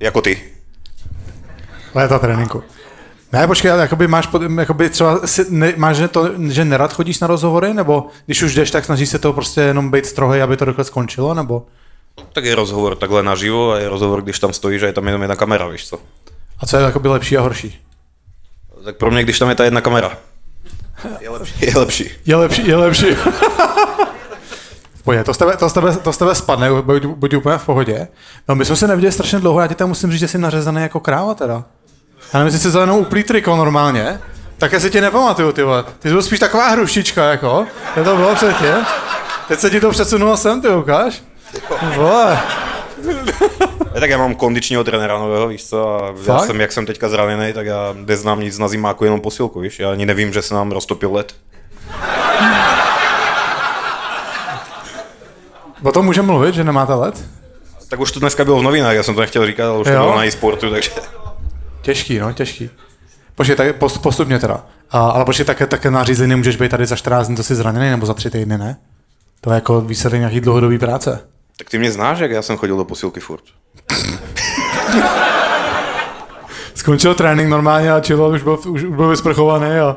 [0.00, 0.42] Jako ty.
[1.94, 2.62] Léta tréninku.
[3.32, 6.92] Ne, počkej, ale jakoby máš, pod- jakoby třeba, si, ne, máš, že, to, že nerad
[6.92, 10.42] chodíš na rozhovory, nebo když už jdeš, tak snažíš se to prostě jenom být strohej,
[10.42, 11.66] aby to rychle skončilo, nebo?
[12.32, 15.22] Tak je rozhovor takhle naživo a je rozhovor, když tam stojíš a je tam jenom
[15.22, 15.98] jedna kamera, víš co.
[16.58, 17.80] A co je jakoby lepší a horší?
[18.84, 20.12] Tak pro mě, když tam je ta jedna kamera,
[21.20, 21.54] je lepší.
[21.66, 22.10] Je lepší.
[22.26, 23.06] Je lepší, je lepší.
[25.04, 27.66] Pojď, to z, tebe, to, z tebe, to z tebe spadne, buď, buď úplně v
[27.66, 28.08] pohodě.
[28.48, 30.82] No my jsme se neviděli strašně dlouho, já ti tam musím říct, že jsi nařezaný
[30.82, 31.64] jako kráva teda.
[32.32, 34.20] Já nevím, jestli jsi za jenom uplý triko normálně,
[34.58, 35.82] tak já si tě nepamatuju, ty vole.
[35.98, 37.66] Ty jsi byl spíš taková hruštička, jako.
[37.96, 38.86] Je to bylo předtím.
[39.48, 41.22] Teď se ti to přesunulo sem, ty ukáž.
[41.96, 42.40] Vole.
[43.94, 46.46] Je, tak já mám kondičního trenéra nového, víš co, a já Fakt?
[46.46, 49.90] jsem, jak jsem teďka zraněný, tak já neznám nic na zimáku, jenom posilku, víš, já
[49.90, 51.34] ani nevím, že se nám roztopil led.
[55.82, 57.24] O tom můžeme mluvit, že nemáte let?
[57.88, 59.92] Tak už to dneska bylo v novinách, já jsem to nechtěl říkat, ale už to
[59.92, 60.02] Jo?
[60.02, 60.90] bylo na e-sportu, takže...
[61.82, 62.70] Těžký, no, těžký.
[63.34, 64.66] Počkej, tak post- postupně teda.
[64.90, 67.90] A, ale počkej, také, také nařízení nemůžeš být tady za 14 dní, to jsi zraněný,
[67.90, 68.76] nebo za 3 týdny, ne?
[69.40, 71.20] To je jako výsledek nějaký dlouhodobý práce.
[71.58, 73.42] Tak ty mě znáš, jak já jsem chodil do posilky furt.
[76.74, 79.96] Skončil trénink normálně a čilo, už byl, už, už byl vysprchovaný a...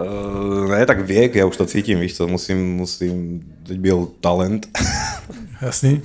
[0.00, 4.66] Uh, ne, tak věk, já už to cítím, víš co, musím, musím, teď byl talent
[5.62, 6.02] Jasný.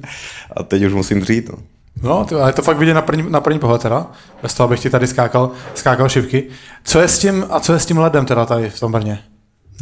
[0.58, 1.58] a teď už musím dřít, no.
[2.04, 4.08] No, to, ale to fakt vidět na první, na první pohled teda.
[4.42, 6.48] Bez toho, abych ti tady skákal, skákal šipky.
[6.84, 9.20] Co je s tím, a co je s tím ledem teda tady v tom Brně?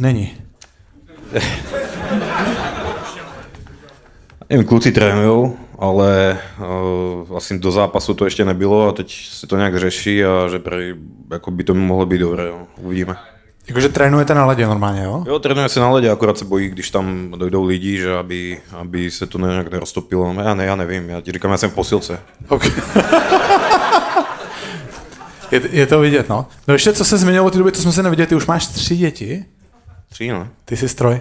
[0.00, 0.34] Není.
[4.50, 6.38] Nevím, kluci trénujou, ale
[7.28, 10.58] uh, asi do zápasu to ještě nebylo a teď se to nějak řeší a že
[10.58, 10.94] prej,
[11.32, 12.58] jako by to mohlo být dobré, jo.
[12.78, 13.16] uvidíme.
[13.68, 15.24] Jakože trénujete na ledě normálně, jo?
[15.26, 19.10] Jo, trénuje se na ledě, akorát se bojí, když tam dojdou lidi, že aby, aby
[19.10, 20.32] se to nějak neroztopilo.
[20.32, 22.18] No, Já, ne, já nevím, já ti říkám, já jsem v posilce.
[22.48, 22.70] Okay.
[25.50, 26.46] je, je, to vidět, no.
[26.68, 28.66] No ještě, co se změnilo od té doby, co jsme se neviděli, ty už máš
[28.66, 29.44] tři děti,
[30.08, 30.48] Tři, no.
[30.64, 31.20] ty jsi stroj.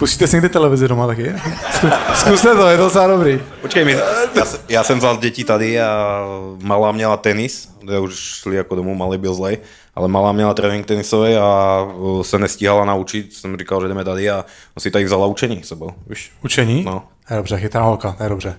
[0.00, 1.32] Pustíte si někdy televizi doma taky?
[1.72, 3.40] Zku- Zkuste to, je to docela dobrý.
[3.60, 3.92] Počkej, my,
[4.34, 6.22] já, já jsem vzal děti tady a
[6.62, 9.58] malá měla tenis, kde už šli jako domů, malý byl zlej,
[9.94, 11.86] ale malá měla trénink tenisový a
[12.22, 14.44] se nestíhala naučit, jsem říkal, že jdeme tady a
[14.78, 16.32] si tady vzala učení sebou, víš.
[16.44, 16.84] Učení?
[16.84, 17.02] No.
[17.30, 18.56] Je dobře, chytrá holka, to je dobře.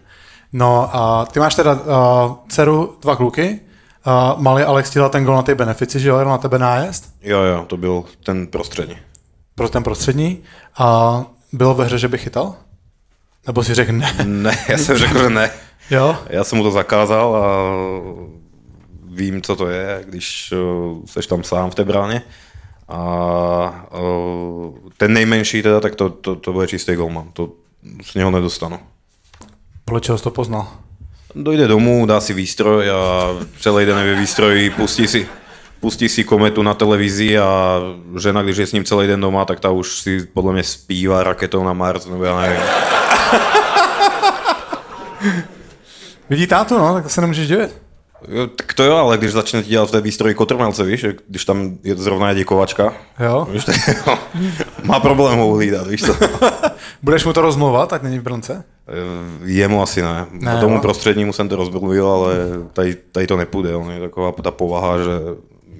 [0.53, 1.79] No a ty máš teda uh,
[2.49, 3.59] dceru, dva kluky,
[4.07, 7.13] uh, malý Alex ti dal ten gol na ty benefici, že jo, na tebe nájezd
[7.21, 8.97] Jo, jo, to byl ten prostřední.
[9.55, 10.43] Pro ten prostřední
[10.77, 11.21] a
[11.53, 12.55] bylo ve hře, že by chytal?
[13.47, 14.15] Nebo si řekl ne?
[14.25, 15.51] Ne, já jsem řekl, že ne.
[15.91, 16.17] Jo?
[16.29, 17.71] Já jsem mu to zakázal a
[19.05, 22.21] vím, co to je, když uh, seš tam sám v té bráně.
[22.87, 27.27] A uh, ten nejmenší teda, tak to, to, to bude čistý golman.
[27.33, 27.49] To
[28.03, 28.79] z něho nedostanu.
[29.85, 30.67] Podle čeho jsi to poznal?
[31.35, 33.29] Dojde domů, dá si výstroj a
[33.59, 35.27] celý den je ve výstroji, pustí si,
[35.81, 37.79] pustí si kometu na televizi a
[38.19, 41.23] žena, když je s ním celý den doma, tak ta už si podle mě zpívá
[41.23, 42.61] raketou na Mars, nebo já nevím.
[46.29, 47.81] Vidí tátu, no, tak to se nemůžeš divit.
[48.27, 51.45] Jo, tak to jo, ale když začne ti dělat v té výstroji kotrmelce, víš, když
[51.45, 53.47] tam je zrovna je děkovačka, Jo?
[53.51, 53.75] víš, tak,
[54.07, 54.17] jo,
[54.83, 56.15] má problém ho uhlídat, víš co.
[57.03, 58.63] Budeš mu to rozmlouvat, tak není v Brnce?
[59.43, 60.25] Jemu asi ne.
[60.31, 60.81] Ne, ne Tomu jo.
[60.81, 62.33] prostřednímu jsem to rozmluvil, ale
[62.73, 63.75] tady, tady to nepůjde.
[63.75, 65.09] On je taková ta povaha, že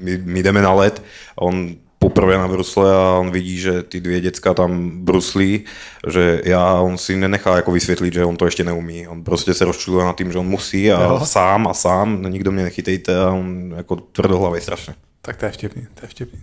[0.01, 1.03] my, my jdeme na let
[1.37, 5.65] a on poprvé na brusle a on vidí, že ty dvě děcka tam bruslí,
[6.07, 9.07] že já, on si nenechá jako vysvětlit, že on to ještě neumí.
[9.07, 11.09] On prostě se rozčuluje nad tím, že on musí a Jo.
[11.09, 11.25] jo.
[11.25, 14.95] sám a sám, no nikdo mě nechytejte a on jako tvrdohlavý strašně.
[15.21, 16.39] Tak to je vtipný, to je vtipný.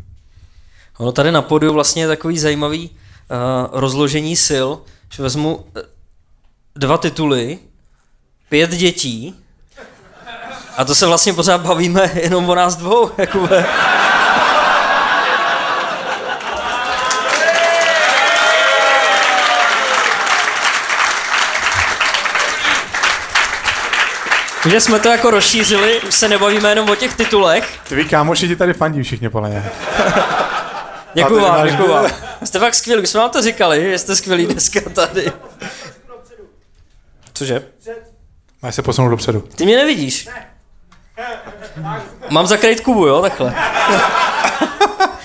[0.99, 3.37] Ono tady na podiu vlastně je takový zajímavý uh,
[3.73, 4.69] rozložení sil,
[5.13, 5.83] že vezmu eh,
[6.77, 7.59] dva tituly,
[8.49, 9.35] pět dětí
[10.79, 13.11] a to se vlastně pořád bavíme jenom o nás dvou.
[13.19, 13.67] Jakube.
[24.63, 27.79] Takže jsme to jako rozšířili, už se nebavíme jenom o těch titulech.
[27.89, 29.65] Tví kámoši ti tady fandí všichni podle mě.
[31.15, 32.07] Děkuju ty vám, děkuju vám.
[32.45, 35.33] Jste fakt skvělí, už jsme vám to říkali, že jste skvělí dneska tady.
[37.33, 37.63] Cože?
[38.63, 39.41] Máš se posunout dopředu.
[39.41, 40.29] Ty mě nevidíš.
[42.31, 43.55] Mám zakrýt Kubu, jo, takhle.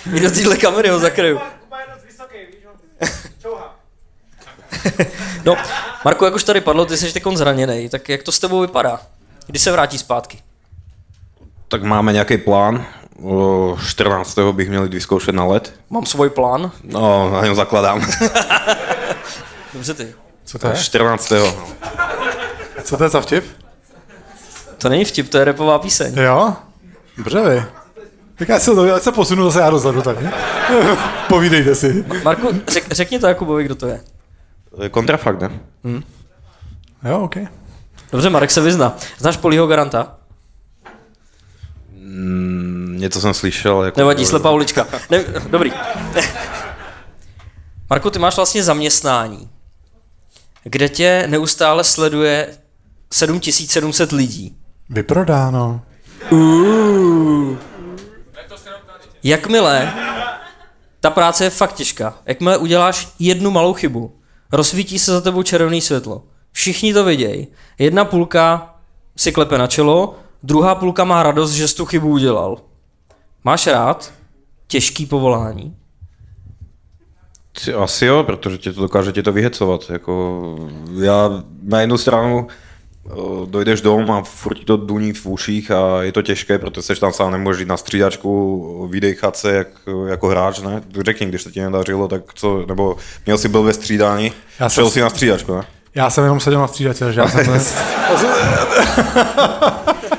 [0.15, 1.39] I do téhle kamery ho zakryju.
[5.45, 5.55] No,
[6.05, 8.99] Marku, jak už tady padlo, ty jsi teď zraněný, tak jak to s tebou vypadá?
[9.47, 10.39] Kdy se vrátí zpátky?
[11.67, 12.85] Tak máme nějaký plán.
[13.23, 14.39] O 14.
[14.51, 15.73] bych měl jít vyzkoušet na let.
[15.89, 16.71] Mám svůj plán.
[16.83, 18.01] No, na něm zakladám.
[19.73, 20.15] Dobře ty.
[20.43, 20.75] Co to je?
[20.75, 21.29] 14.
[21.29, 21.67] no.
[22.83, 23.62] Co to je za vtip?
[24.83, 26.17] To není vtip, to je repová píseň.
[26.17, 26.53] Jo?
[27.17, 27.63] Dobře vy.
[28.35, 30.29] Tak já se, já se posunu zase já dozadu tady.
[31.29, 32.05] Povídejte si.
[32.23, 34.01] Marku, řek, řekni to Jakubovi, kdo to je.
[34.75, 35.59] To je kontrafakt, ne?
[37.03, 37.35] Jo, OK.
[38.11, 38.97] Dobře, Marek se vyzná.
[39.17, 40.17] Znáš Polího Garanta?
[41.91, 43.83] Mm, něco jsem slyšel.
[43.83, 44.87] Jako, Nevadí, slepá ulička.
[45.09, 45.71] Ne, dobrý.
[47.89, 49.49] Marku, ty máš vlastně zaměstnání,
[50.63, 52.57] kde tě neustále sleduje
[53.11, 54.57] 7700 lidí.
[54.89, 55.81] Vyprodáno.
[59.23, 59.93] Jakmile,
[60.99, 64.15] ta práce je fakt těžká, jakmile uděláš jednu malou chybu,
[64.51, 66.23] rozsvítí se za tebou červené světlo.
[66.51, 67.47] Všichni to vidějí.
[67.79, 68.75] Jedna půlka
[69.17, 72.57] si klepe na čelo, druhá půlka má radost, že jsi tu chybu udělal.
[73.43, 74.13] Máš rád
[74.67, 75.75] těžký povolání?
[77.77, 79.89] Asi jo, protože tě to dokáže tě to vyhecovat.
[79.89, 80.41] Jako,
[81.01, 82.47] já na jednu stranu
[83.45, 86.99] dojdeš domů a furt ti to duní v uších a je to těžké, protože seš
[86.99, 89.67] tam sám nemůžeš jít na střídačku, vydechat se jak,
[90.07, 90.81] jako hráč, ne?
[91.05, 94.85] Řekni, když se ti nedařilo, tak co, nebo měl jsi byl ve střídání, Já šel
[94.87, 95.63] si- si na střídačku, ne?
[95.95, 97.53] Já jsem jenom seděl na střídačce, takže já jsem to...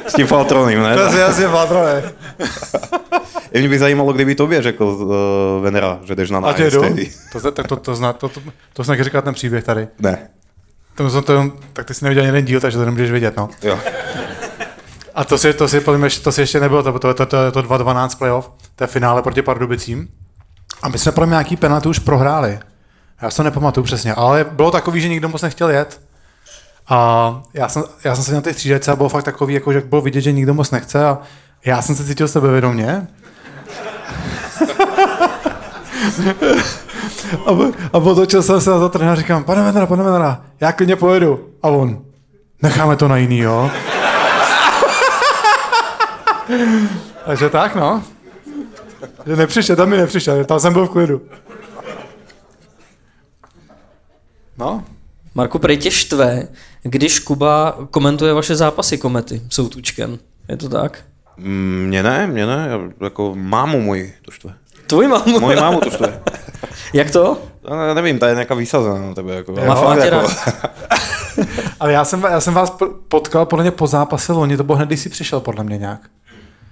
[0.07, 0.95] S tím faltronem, ne?
[0.97, 2.03] To je jasně patrone.
[3.53, 6.81] Je mě by zajímalo, kdyby tobě řekl uh, Venera, že jdeš na A nájezd jdu?
[6.83, 7.11] tehdy.
[7.33, 8.41] To, to, to, to, to, to, to,
[8.73, 9.89] to jsem říkat ten příběh tady.
[9.99, 10.29] Ne,
[10.95, 13.49] To, to, to, tak ty jsi neviděl jeden díl, takže to nemůžeš vidět, no.
[13.63, 13.79] jo.
[15.15, 17.63] A to si, to si, mě, to si ještě nebylo, to, to, to, to, to
[17.63, 20.09] 2-12 playoff, to je finále proti Pardubicím.
[20.83, 22.59] A my jsme podle mě nějaký penalty už prohráli.
[23.23, 26.01] Já si to nepamatuju přesně, ale bylo takový, že nikdo moc nechtěl jet.
[26.89, 29.81] A já jsem, já jsem se na té střídačce a bylo fakt takový, jako, že
[29.81, 31.19] bylo vidět, že nikdo moc nechce a
[31.65, 33.07] já jsem se cítil sebevědomě.
[37.47, 37.51] a,
[37.93, 40.97] a otočil jsem se na to trenéra a říkám, pane Venera, pane Venera, já klidně
[40.97, 41.49] pojedu.
[41.63, 42.05] A on,
[42.63, 43.71] necháme to na jiný, jo?
[47.27, 48.03] Takže tak, no.
[49.27, 51.21] Že nepřišel, tam mi nepřišel, tam jsem byl v klidu.
[54.59, 54.85] No,
[55.35, 56.49] Marku, prej tě štve,
[56.83, 60.19] když Kuba komentuje vaše zápasy komety s Tučkem.
[60.49, 61.05] Je to tak?
[61.37, 64.55] Mm, Mně ne, mně ne, já, jako mámu můj to štve.
[64.87, 65.41] Tvoji mámu.
[65.41, 66.21] Moji mámu to štve.
[66.93, 67.39] Jak to?
[67.89, 69.35] Já nevím, ta je nějaká vysazená na tebe.
[69.35, 70.29] Jako, Má fakt tě jako,
[71.81, 72.77] ale já jsem, já jsem vás
[73.09, 76.01] potkal podle mě po zápase loni, to bylo hned, když jsi přišel podle mě nějak.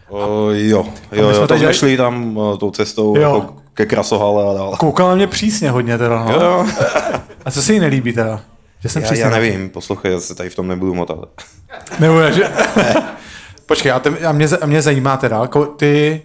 [0.08, 3.16] o, jo, my jo, jsme jo, teď tam jsme dělali- šli tam o, tou cestou
[3.16, 3.34] Jo.
[3.34, 4.76] jako ke Krasohale a dál.
[4.76, 6.32] Koukal na mě přísně hodně teda, no.
[6.32, 6.66] Jo,
[7.44, 8.40] A co se jí nelíbí teda?
[8.80, 9.24] Že jsem já, přísně.
[9.24, 11.18] já nevím, poslouchej, já se tady v tom nebudu motat.
[11.98, 12.50] Nebo je, že...
[13.66, 16.22] Počkej, a, te, a, mě, a mě zajímá teda, ty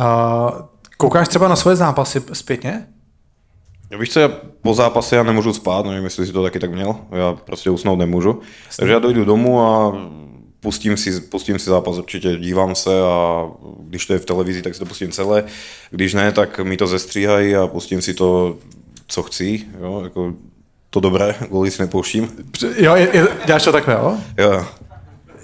[0.00, 0.50] uh,
[0.96, 2.86] koukáš třeba na svoje zápasy zpětně?
[3.98, 4.30] Víš co, já
[4.62, 7.98] po zápase já nemůžu spát, nevím, jestli si to taky tak měl, já prostě usnout
[7.98, 8.40] nemůžu.
[8.76, 9.98] Takže já dojdu domů a
[10.60, 13.44] pustím si, pustím si zápas určitě, dívám se a
[13.80, 15.44] když to je v televizi, tak si to pustím celé.
[15.90, 18.56] Když ne, tak mi to zestříhají a pustím si to,
[19.06, 20.32] co chci, jo, jako
[20.90, 22.32] to dobré, goly si nepouštím.
[22.76, 24.16] Jo, je, je, děláš to takhle, jo?
[24.38, 24.64] Jo,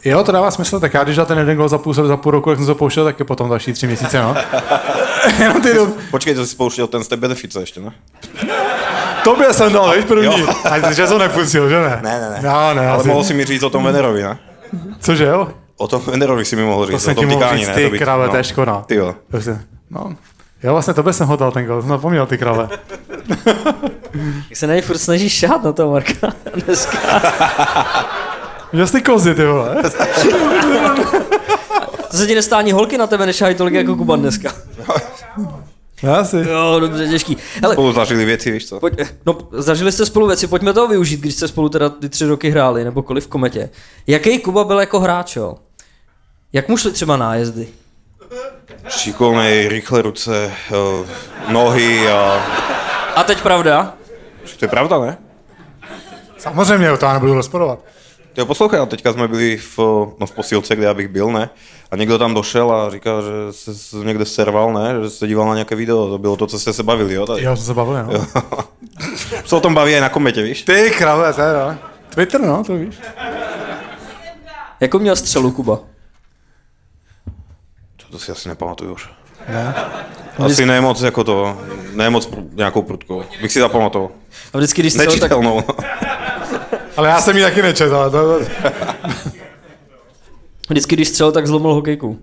[0.04, 2.32] Jo, to dává smysl, tak já když dal ten jeden gol za půl, za půl
[2.32, 4.34] roku, jak jsem to pouštěl, tak je potom další tři měsíce, no.
[5.38, 5.96] Jenom ty jdu.
[6.10, 7.90] počkej, to jsi spouštěl ten z té benefice ještě, ne?
[9.24, 10.24] Tobě jsem dal, víš, první.
[10.40, 10.46] Jo.
[10.70, 12.00] A že jsem nepustil, že ne?
[12.02, 12.38] Ne, ne, ne.
[12.42, 13.08] No, ne, Ale asi.
[13.08, 14.38] mohl si mi říct o tom Venerovi, ne?
[15.00, 15.48] Cože jo?
[15.76, 17.74] O tom Venerovi si mi mohl říct, To jsem o tom ti mohl říct, ne?
[17.74, 18.30] ty To by- krave, no.
[18.30, 18.82] to je škoda.
[18.86, 19.14] Ty jo.
[19.30, 19.58] To si-
[19.90, 20.16] No.
[20.62, 22.68] Jo, vlastně tobě jsem ho dal ten gol, jsem zapomněl ty krave.
[24.50, 26.28] Jak se na něj furt snažíš šát na toho Marka
[26.66, 26.98] dneska.
[28.72, 29.76] Že jsi ty kozy, ty vole.
[32.12, 34.54] To se ti nestání holky na tebe nešají tolik jako Kuban dneska.
[36.02, 36.36] Já asi.
[36.36, 37.36] Jo, dobře, těžký.
[37.62, 38.80] Hele, Spolu zažili věci, víš co?
[38.80, 38.94] pojď,
[39.26, 42.50] no, zažili jste spolu věci, pojďme toho využít, když jste spolu teda ty tři roky
[42.50, 43.70] hráli, nebo kolik v kometě.
[44.06, 45.54] Jaký Kuba byl jako hráč, jo?
[46.52, 47.68] Jak mu šly třeba nájezdy?
[48.88, 50.52] Šikovnej, rýchle ruce,
[51.48, 52.42] nohy a...
[53.16, 53.94] A teď pravda?
[54.58, 55.18] To je pravda, ne?
[56.38, 57.78] Samozřejmě, to já nebudu rozporovat.
[58.36, 59.78] Jo, poslouchej, a teďka jsme byli v,
[60.18, 61.50] no, v posilce, kde já bych byl, ne?
[61.90, 64.94] A někdo tam došel a říkal, že se někde serval, ne?
[65.02, 67.26] Že se díval na nějaké video, to bylo to, co jste se bavili, jo?
[67.26, 67.42] Tady.
[67.42, 68.26] Jo, jsme se bavili, no.
[69.44, 70.62] Se o tom baví i na kometě, víš?
[70.62, 71.78] Ty krave, teda.
[72.08, 72.94] Twitter, no, to víš.
[74.80, 75.76] Jako měl střelu Kuba?
[77.96, 79.08] To, to si asi nepamatuju už.
[79.48, 79.74] Ne.
[80.46, 81.58] Asi ne moc jako to,
[81.92, 83.24] ne moc pr- nějakou prudkou.
[83.42, 84.08] Bych si zapamatoval.
[84.52, 85.62] A vždycky, když střel, tak, Nečitelnou.
[86.96, 88.44] Ale já jsem ji taky nečetl, ale to, to...
[90.68, 92.18] vždycky, když střel, tak zlomil hokejku.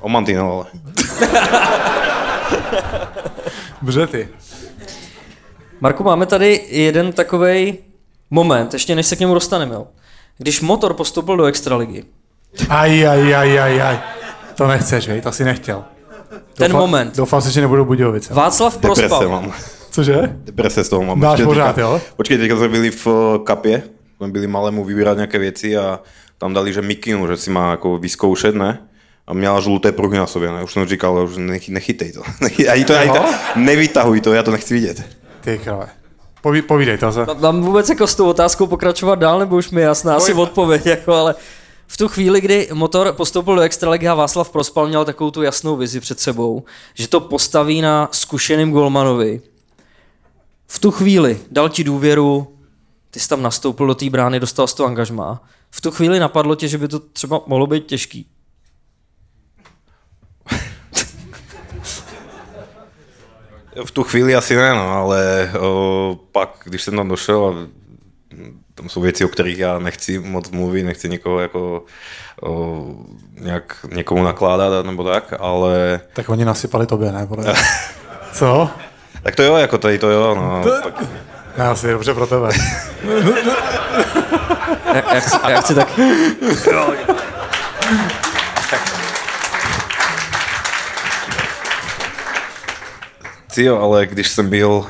[0.00, 0.66] O mantinel, ale.
[3.82, 4.28] Dobře ty.
[5.80, 7.78] Marku, máme tady jeden takový
[8.30, 9.86] moment, ještě než se k němu dostaneme, jo.
[10.38, 12.04] Když motor postoupil do extraligy,
[12.68, 13.98] Aj, aj, aj, aj, aj.
[14.54, 15.84] To nechceš, vej, to si nechtěl.
[16.54, 18.34] ten Doufám- moment, Doufám si, že nebudou Budějovice.
[18.34, 19.52] Václav Deprese Prospal, mám.
[19.98, 20.36] Cože?
[20.44, 21.18] Deprese z toho mám.
[21.18, 22.00] Máš Počkej, pořád, teďka- jo?
[22.16, 23.82] Počkej, teďka jsme byli v eh, kapě,
[24.16, 26.00] jsme byli malému vybírat nějaké věci a
[26.38, 28.78] tam dali, že mikinu, že si má jako vyzkoušet, ne?
[29.26, 30.64] A měla žluté pruhy na sobě, ne?
[30.64, 32.22] Už jsem říkal, už nech, nechytej to.
[32.70, 33.24] Ani to, ani to,
[33.56, 35.02] nevytahuj to, já to nechci vidět.
[35.40, 35.88] Ty krave.
[36.42, 37.26] Poví, povídej to se.
[37.40, 40.86] Mám vůbec jako s tou otázkou pokračovat dál, nebo už mi je jasná asi odpověď,
[40.86, 41.34] jako, ale
[41.86, 45.76] v tu chvíli, kdy motor postoupil do extraligy a Václav Prospal měl takovou tu jasnou
[45.76, 46.62] vizi před sebou,
[46.94, 49.40] že to postaví na zkušeným golmanovi.
[50.68, 52.58] V tu chvíli dal ti důvěru,
[53.10, 55.42] ty jsi tam nastoupil do té brány, dostal z toho angažmá.
[55.70, 58.26] V tu chvíli napadlo tě, že by to třeba mohlo být těžký.
[63.84, 67.68] V tu chvíli asi ne, no, ale o, pak, když jsem tam došel a
[68.74, 71.84] tam jsou věci, o kterých já nechci moc mluvit, nechci někoho jako
[72.42, 72.84] o,
[73.40, 77.28] nějak někomu nakládat nebo tak, ale Tak oni nasypali tobě, ne?
[78.32, 78.70] Co?
[79.28, 80.64] Tak to jo, jako tady to jo, no.
[80.82, 81.02] Pak,
[81.58, 82.48] Ne, asi dobře pro tebe.
[84.94, 85.88] Já, já, chci, já chci tak...
[93.54, 94.86] Ty jo, ale když jsem byl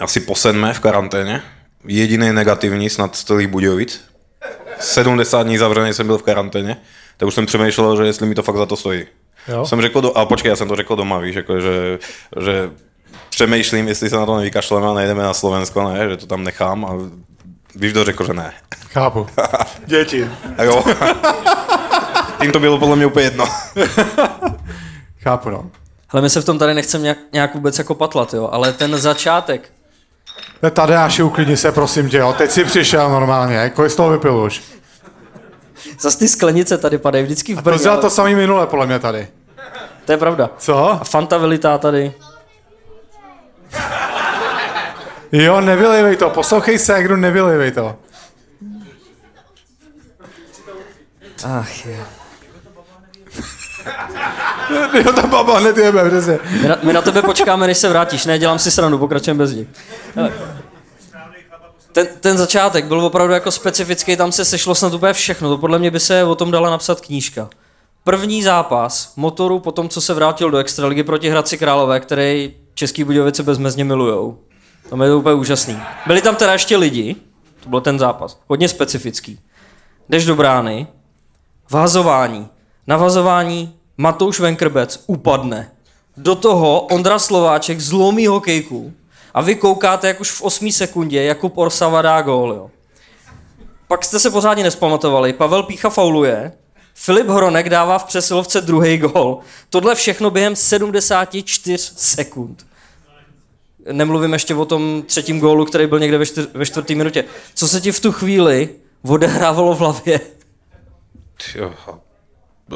[0.00, 1.42] asi po sedmé v karanténě,
[1.84, 4.04] jediný negativní snad z celých Budějovic,
[4.78, 6.76] 70 dní zavřený jsem byl v karanténě,
[7.16, 9.04] tak už jsem přemýšlel, že jestli mi to fakt za to stojí.
[9.48, 9.66] Jo?
[9.66, 11.98] Jsem řekl, do, a počkej, já jsem to řekl doma, víš, jako, že,
[12.40, 12.70] že
[13.30, 16.84] přemýšlím, jestli se na to nevykašleme a nejdeme na Slovensko, ne, že to tam nechám
[16.84, 16.90] a
[17.76, 18.52] víš, kdo řekl, že ne.
[18.92, 19.26] Chápu.
[19.86, 20.30] Děti.
[20.58, 20.84] A jo.
[22.40, 23.44] Tím to bylo podle mě úplně jedno.
[25.22, 25.70] Chápu, no.
[26.10, 28.98] Ale my se v tom tady nechceme nějak, nějak vůbec jako patlat, jo, ale ten
[28.98, 29.72] začátek,
[30.62, 32.34] Ne, Tadeáši, uklidni se, prosím tě, jo.
[32.38, 34.62] Teď si přišel normálně, kolik z toho vypil už?
[36.00, 38.86] zase ty sklenice tady padají vždycky v To Brně, dělal ale to samý minule, podle
[38.86, 39.28] mě tady.
[40.04, 40.50] to je pravda.
[40.58, 40.88] Co?
[40.90, 42.12] A Fanta vylitá tady.
[45.32, 47.96] Jo, nevylejvej to, poslouchej se, kdo nevylejvej to.
[51.44, 52.04] Ach je.
[55.04, 56.38] Jo, ta baba hned jebe, přesně.
[56.62, 58.26] My na, my na tebe počkáme, než se vrátíš.
[58.26, 59.68] Ne, dělám si srandu, pokračujeme bez ní.
[60.14, 60.32] Hele.
[61.92, 65.48] Ten, ten začátek byl opravdu jako specifický, tam se sešlo snad úplně všechno.
[65.48, 67.48] To podle mě by se o tom dala napsat knížka.
[68.04, 73.04] První zápas motoru po tom, co se vrátil do Extraligy proti Hradci Králové, který Český
[73.04, 74.38] Budějovice bezmezně milujou.
[74.90, 75.78] Tam je to úplně úžasný.
[76.06, 77.16] Byli tam teda ještě lidi,
[77.62, 79.40] to byl ten zápas, hodně specifický.
[80.08, 80.86] Jdeš do brány,
[81.70, 82.48] vázování,
[82.86, 85.70] navazování, Matouš Venkrbec upadne.
[86.16, 88.92] Do toho Ondra Slováček zlomí hokejku
[89.34, 92.70] a vy koukáte, jak už v 8 sekundě Jakub Orsava dá gól, jo.
[93.88, 96.52] Pak jste se pořádně nespamatovali, Pavel Pícha fauluje,
[96.94, 99.38] Filip Hronek dává v přesilovce druhý gól.
[99.70, 102.66] Tohle všechno během 74 sekund.
[103.92, 107.24] Nemluvím ještě o tom třetím gólu, který byl někde ve, čtyř, ve čtvrté minutě.
[107.54, 108.68] Co se ti v tu chvíli
[109.02, 110.20] odehrávalo v hlavě?
[111.54, 111.74] Jo.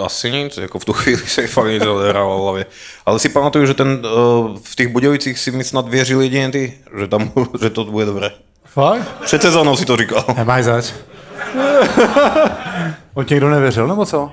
[0.05, 2.67] asi nic, jako v tu chvíli se fakt nic odehrávalo v hlavě.
[3.07, 6.79] Ale si pamatuju, že ten, uh, v těch Budějovicích si mi snad věřil jedině ty,
[6.99, 8.31] že, tam, že to bude dobré.
[8.65, 9.23] Fakt?
[9.25, 10.25] Před sezónou si to říkal.
[10.37, 10.93] Nemáš zač.
[13.14, 14.32] On ti někdo nevěřil, nebo co?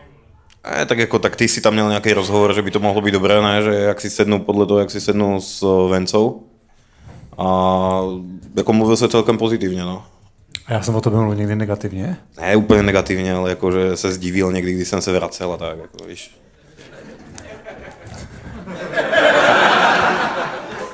[0.78, 3.12] Ne, tak jako, tak ty si tam měl nějaký rozhovor, že by to mohlo být
[3.12, 6.44] dobré, ne, že jak si sednu podle toho, jak si sednu s uh, Vencou.
[7.38, 8.02] A
[8.56, 10.04] jako mluvil se celkem pozitivně, no.
[10.66, 12.18] A já jsem o tobě mluvil někdy negativně.
[12.42, 15.78] Ne úplně negativně, ale jako, že se zdivil někdy, když jsem se vracel a tak,
[15.78, 16.42] jako, víš.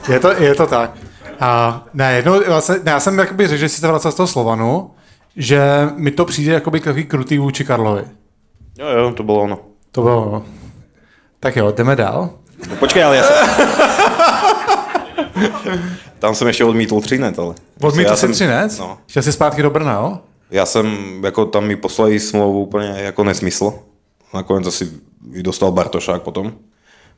[0.10, 0.97] Je to, je to tak.
[1.39, 4.28] A ne, jednou, vlastně, ne, já jsem jakoby řekl, že jsi se vracel z toho
[4.28, 4.91] Slovanu,
[5.38, 5.62] že
[5.96, 8.04] mi to přijde jakoby takový krutý vůči Karlovi.
[8.80, 9.60] Jo, jo, to bylo ono.
[9.92, 10.46] To bylo ono.
[11.40, 12.30] Tak jo, jdeme dál.
[12.70, 13.48] No, počkej, ale já jsem...
[16.20, 17.56] Tam jsem ještě odmítl třinec, ale...
[17.82, 18.80] Odmítl jsem- třinec?
[18.80, 18.98] No.
[19.08, 20.20] Šel jsi zpátky do Brna, jo?
[20.52, 23.74] Já jsem, jako tam mi poslali smlouvu úplně jako nesmysl.
[24.34, 24.92] Nakonec asi
[25.32, 26.54] ji dostal Bartošák potom.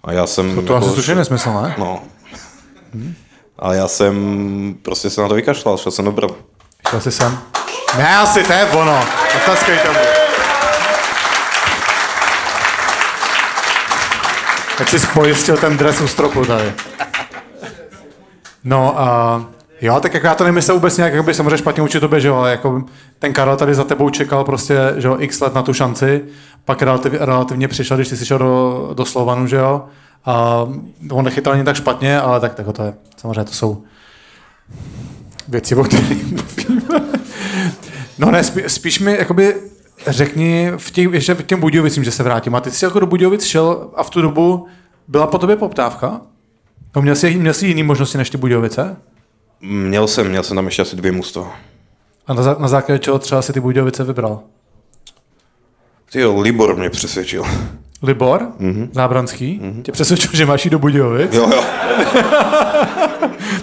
[0.03, 0.55] A já jsem...
[0.55, 1.76] To, to jako, asi slušně nesmysl, ne?
[1.78, 1.99] No.
[3.59, 6.36] A já jsem prostě se na to vykašlal, šel jsem do Brna.
[6.89, 7.38] Šel jsi sem.
[7.97, 9.03] Ne, asi to je ono.
[9.35, 9.99] Otaskej tomu.
[14.79, 16.73] Jak jsi pojistil ten dres u stropu tady.
[18.63, 19.41] No a
[19.81, 22.27] jo, tak jako já to nemyslel vůbec nějak, jako by samozřejmě špatně učit tobě, že
[22.27, 22.83] jo, ale jako
[23.19, 26.23] ten Karel tady za tebou čekal prostě, že jo, x let na tu šanci,
[26.65, 29.85] pak relativ, relativně přišel, když ty jsi šel do, do Slovanu, že jo,
[30.25, 30.65] a
[31.11, 33.83] on nechytal ani tak špatně, ale tak, tak to je, samozřejmě to jsou
[35.47, 37.09] věci, o kterých mluvíme.
[38.20, 39.55] No ne, spí, spíš mi jakoby
[40.07, 42.55] řekni, v těch, ještě v těm Budějovicím, že se vrátím.
[42.55, 44.67] A ty jsi jako do Budějovic šel a v tu dobu
[45.07, 46.22] byla po tobě poptávka?
[46.95, 48.95] No, měl jsi, měl jsi jiný možnosti než ty Budějovice?
[49.61, 51.55] Měl jsem, měl jsem tam ještě asi dvě mužstva.
[52.28, 54.39] A na, na základě čeho třeba si ty Budějovice vybral?
[56.11, 57.43] Ty jo, Libor mě přesvědčil.
[58.03, 58.89] Libor, mm-hmm.
[58.91, 59.82] Zábranský, mm-hmm.
[59.82, 61.34] tě přesvědčil, že máš jít do Budějovic.
[61.34, 61.63] Jo, jo.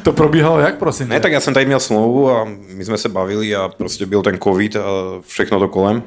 [0.07, 1.09] To probíhalo jak, prosím?
[1.09, 2.45] Ne, tak já jsem tady měl smlouvu a
[2.75, 4.81] my jsme se bavili a prostě byl ten covid a
[5.21, 6.03] všechno to kolem.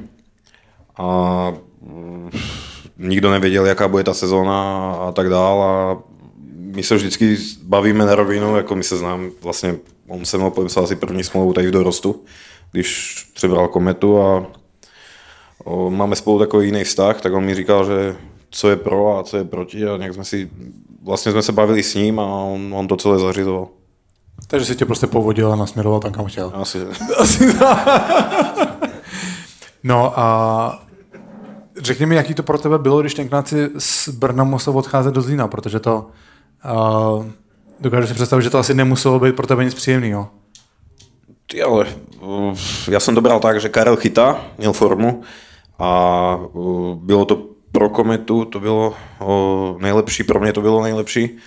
[0.98, 2.30] A mm,
[2.98, 6.04] nikdo nevěděl, jaká bude ta sezóna a tak dál a
[6.58, 9.76] my se vždycky bavíme na rovinu, jako my se znám, vlastně
[10.08, 12.24] on se mnou podepsal asi první smlouvu tady v dorostu,
[12.72, 14.46] když přebral kometu a
[15.64, 18.16] o, máme spolu takový jiný vztah, tak on mi říkal, že
[18.50, 20.50] co je pro a co je proti a nějak jsme si,
[21.04, 23.68] vlastně jsme se bavili s ním a on, on to celé zařizoval.
[24.50, 26.52] Takže si tě prostě povodil a nasměroval tam, kam chtěl.
[26.56, 26.80] Asi,
[29.84, 30.84] No a
[31.78, 35.22] řekni mi, jaký to pro tebe bylo, když tenkrát si z Brna musel odcházet do
[35.22, 36.08] Zlína, protože to
[37.16, 37.26] uh,
[37.80, 40.28] dokážu si představit, že to asi nemuselo být pro tebe nic příjemného.
[41.48, 41.86] Ty ale,
[42.88, 45.22] já jsem to bral tak, že Karel chytá, měl formu
[45.80, 46.40] a
[46.96, 48.94] bylo to pro Kometu, to bylo
[49.26, 51.38] uh, nejlepší, pro mě to bylo nejlepší.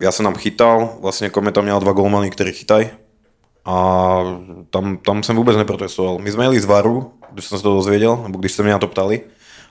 [0.00, 2.88] Já jsem tam chytal, vlastně Kometa měla dva golmany, který chytají
[3.64, 4.18] a
[4.70, 6.18] tam, tam jsem vůbec neprotestoval.
[6.18, 8.78] My jsme jeli z Varu, když jsem se to dozvěděl, nebo když se mě na
[8.78, 9.20] to ptali,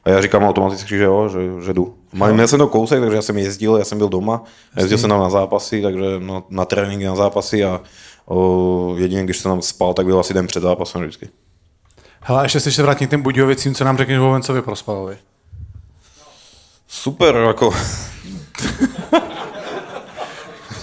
[0.04, 1.96] a já říkám automaticky, že jo, že, že jdu.
[2.32, 4.44] Měl jsem to kousek, takže já jsem jezdil, já jsem byl doma,
[4.78, 7.82] jezdil jsem tam na zápasy, takže na, na tréninky, na zápasy a
[8.26, 11.30] o, jedině, když jsem tam spal, tak byl asi den před zápasem vždycky.
[12.22, 15.18] Hele, a ještě se vrátím k těm Budějovicím, co nám řekneš o Vencovi Prospalovi.
[16.88, 17.74] Super, jako...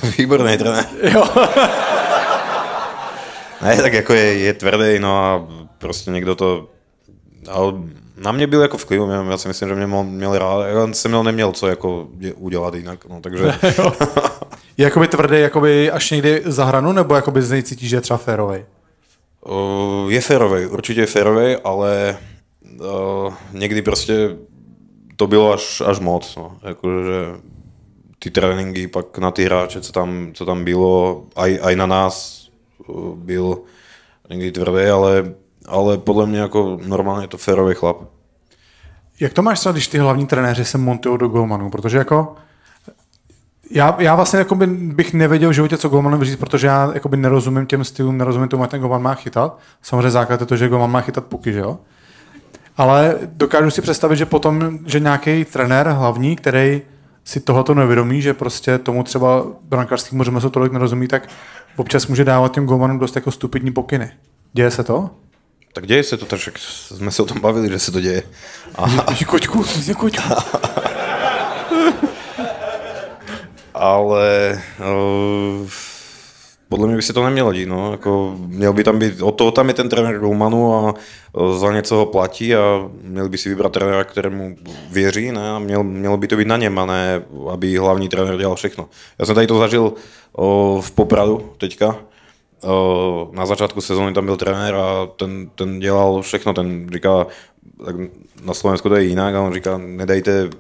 [0.19, 0.87] Výborný trenér.
[1.03, 1.25] Jo.
[3.63, 5.47] Ne, tak jako je, je tvrdý, no a
[5.79, 6.69] prostě někdo to...
[7.49, 7.73] Ale
[8.17, 10.93] na mě byl jako v klidu, já si myslím, že mě měl, měl rád, já
[10.93, 13.53] jsem měl neměl co jako dě- udělat jinak, no takže...
[14.77, 18.01] Je jakoby tvrdý jakoby až někdy za hranu, nebo jakoby z něj cítíš, že je
[18.01, 18.65] třeba férovej?
[19.45, 22.17] O, je férovej, určitě je férovej, ale
[22.81, 24.37] o, někdy prostě
[25.17, 26.57] to bylo až, až moc, no.
[26.63, 27.13] Jakože
[28.19, 32.47] ty tréninky pak na ty hráče, co tam, co tam bylo, aj, aj na nás
[32.87, 33.59] o, byl
[34.31, 35.35] někdy tvrdý, ale,
[35.67, 37.97] ale podle mě jako normálně je to férový chlap.
[39.21, 41.71] Jak to máš třeba, když ty hlavní trenéři se montují do golmanů?
[41.71, 42.37] Protože jako
[43.71, 47.67] já, já vlastně jakoby bych nevěděl v životě, co golmanovi říct, protože já jakoby nerozumím
[47.67, 49.59] těm stylům, nerozumím tomu, jak ten golman má chytat.
[49.83, 51.79] Samozřejmě základ je to, že golman má chytat puky, že jo?
[52.77, 56.83] Ale dokážu si představit, že potom, že nějaký trenér hlavní, který
[57.29, 61.29] si tohoto nevědomí, že prostě tomu třeba brankářskému řemeslu tolik nerozumí, tak
[61.77, 64.11] občas může dávat těm golmanům dost jako stupidní pokyny.
[64.53, 65.11] Děje se to?
[65.73, 68.23] Tak děje se to, tak jsme se o tom bavili, že se to děje.
[68.75, 69.65] A, Ježi, koťku,
[69.97, 70.35] koťku.
[73.75, 75.71] ale uh,
[76.69, 79.51] podle mě by se to nemělo dít, no, jako měl by tam být, od toho
[79.51, 83.49] tam je ten trenér Golmanu a e, za něco ho platí a měl by si
[83.49, 84.57] vybrat trenéra, kterému
[84.91, 88.39] věří, ne, a měl, mělo by to být na něm, a ne, aby hlavní trenér
[88.39, 88.89] dělal všechno.
[89.19, 89.93] Já jsem tady to zažil
[90.33, 91.97] o, v Popradu teďka,
[92.65, 97.27] o, na začátku sezóny tam byl trenér a ten, ten dělal všechno, ten říká,
[97.87, 97.97] tak
[98.45, 100.51] na Slovensku to je jinak a on říká, nedejte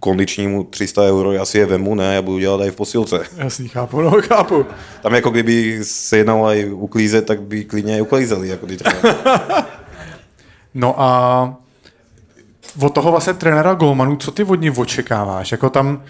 [0.00, 3.20] kondičnímu 300 euro, já si je vemu, ne, já budu dělat i v posilce.
[3.36, 4.66] Jasný, chápu, no, chápu.
[5.02, 8.66] Tam jako kdyby se jednalo i uklízet, tak by klidně i uklízeli, jako.
[10.74, 11.56] No a
[12.82, 15.52] od toho vlastně trenéra Golmanu, co ty od ní očekáváš?
[15.52, 16.02] Jako tam,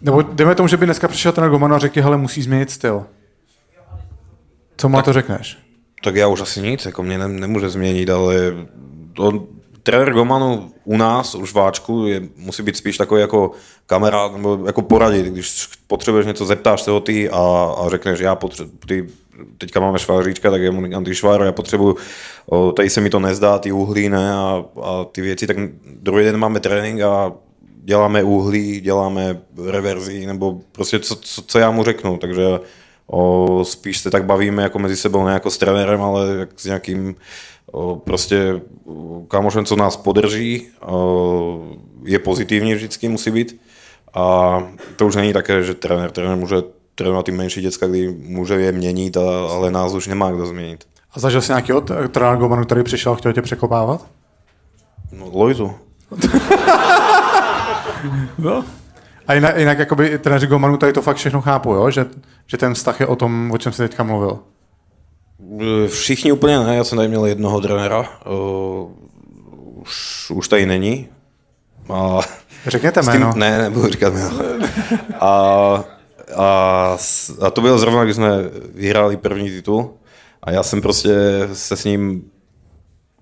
[0.00, 3.06] nebo jdeme tomu, že by dneska přišel trenér Golmanu a řekl, hele, musí změnit styl.
[4.76, 5.58] Co mu na to řekneš?
[6.04, 8.36] Tak já už asi nic, jako mě ne, nemůže změnit, ale
[9.18, 9.46] on,
[9.82, 13.50] trenér Gomanu u nás, už Váčku, je, musí být spíš takový jako
[13.86, 18.34] kamarád, nebo jako poradit, když potřebuješ něco, zeptáš se ho ty a, a řekneš, já
[18.34, 19.06] potřebuji, ty,
[19.58, 21.96] teďka máme šváříčka, tak je mu říkám, ty švár, já potřebuju,
[22.46, 25.56] o, tady se mi to nezdá, ty uhlí, ne, a, a ty věci, tak
[26.00, 27.32] druhý den máme trénink a
[27.84, 32.44] děláme uhlí, děláme reverzi, nebo prostě co, co, co já mu řeknu, takže
[33.06, 36.64] o, spíš se tak bavíme jako mezi sebou, ne jako s trenérem, ale jak s
[36.64, 37.14] nějakým
[38.04, 38.60] prostě
[39.28, 40.68] kamošem, co nás podrží,
[42.04, 43.60] je pozitivní vždycky musí být.
[44.14, 44.58] A
[44.96, 46.56] to už není také, že trenér, trenér může
[46.94, 50.84] trénovat ty menší děcka, kdy může je měnit, a, ale nás už nemá kdo změnit.
[51.14, 54.06] A zažil jsi nějaký od trenéra který přišel a chtěl tě překopávat?
[55.12, 55.72] No, Lojzu.
[58.38, 58.64] No.
[59.26, 61.90] A jinak, jinak jakoby trenéři Golmanu tady to fakt všechno chápu, jo?
[61.90, 62.06] Že,
[62.46, 64.38] že ten vztah je o tom, o čem jsi teďka mluvil.
[65.88, 68.08] Všichni úplně ne, já jsem tady měl jednoho trenéra,
[69.82, 71.08] už, už tady není.
[71.88, 72.20] A
[72.66, 73.32] Řekněte s tím, jméno.
[73.36, 74.40] ne, nebudu říkat jméno.
[75.20, 75.84] A,
[76.36, 76.96] a,
[77.40, 78.30] a to bylo zrovna, když jsme
[78.74, 79.90] vyhráli první titul
[80.42, 81.14] a já jsem prostě
[81.52, 82.24] se s ním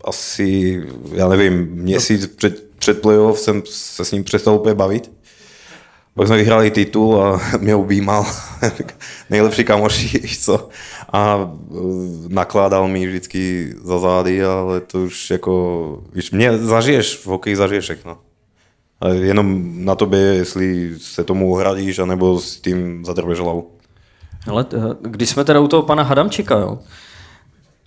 [0.04, 5.12] asi, já nevím, měsíc před, před playoff jsem se s ním přestal úplně bavit.
[6.14, 8.26] Pak jsme vyhráli titul a mě objímal.
[9.30, 10.68] Nejlepší kamoši, co.
[11.12, 17.26] A uh, nakládal mi vždycky za zády, ale to už jako, víš, mě zažiješ, v
[17.26, 18.18] hokeji zažiješ všechno.
[19.00, 23.70] A jenom na tobě, je, jestli se tomu ohradíš, anebo s tím zadrbeš hlavu.
[24.46, 26.78] Ale eh, když jsme teda u toho pana Hadamčika, jo,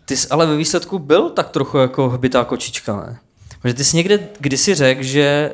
[0.05, 3.17] ty jsi ale ve výsledku byl tak trochu jako hbitá kočička, ne?
[3.61, 5.53] Protože ty jsi někde kdysi řekl, že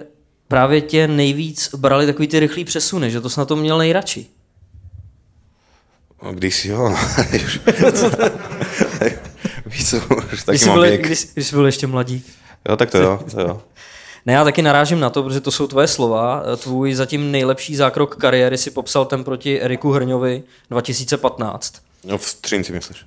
[0.49, 4.25] právě tě nejvíc brali takový ty rychlý přesuny, že to jsi na tom měl nejradši.
[6.23, 6.95] No, když si jo, no,
[9.65, 11.05] víš co, už taky Když jsi, mám byl, věk.
[11.05, 12.25] když, když jsi byl ještě mladík.
[12.69, 13.61] Jo, tak to jo, to jo.
[14.25, 16.43] Ne, já taky narážím na to, protože to jsou tvoje slova.
[16.57, 21.73] Tvůj zatím nejlepší zákrok kariéry si popsal ten proti Eriku Hrňovi 2015.
[22.05, 23.05] No, v Třinci myslíš?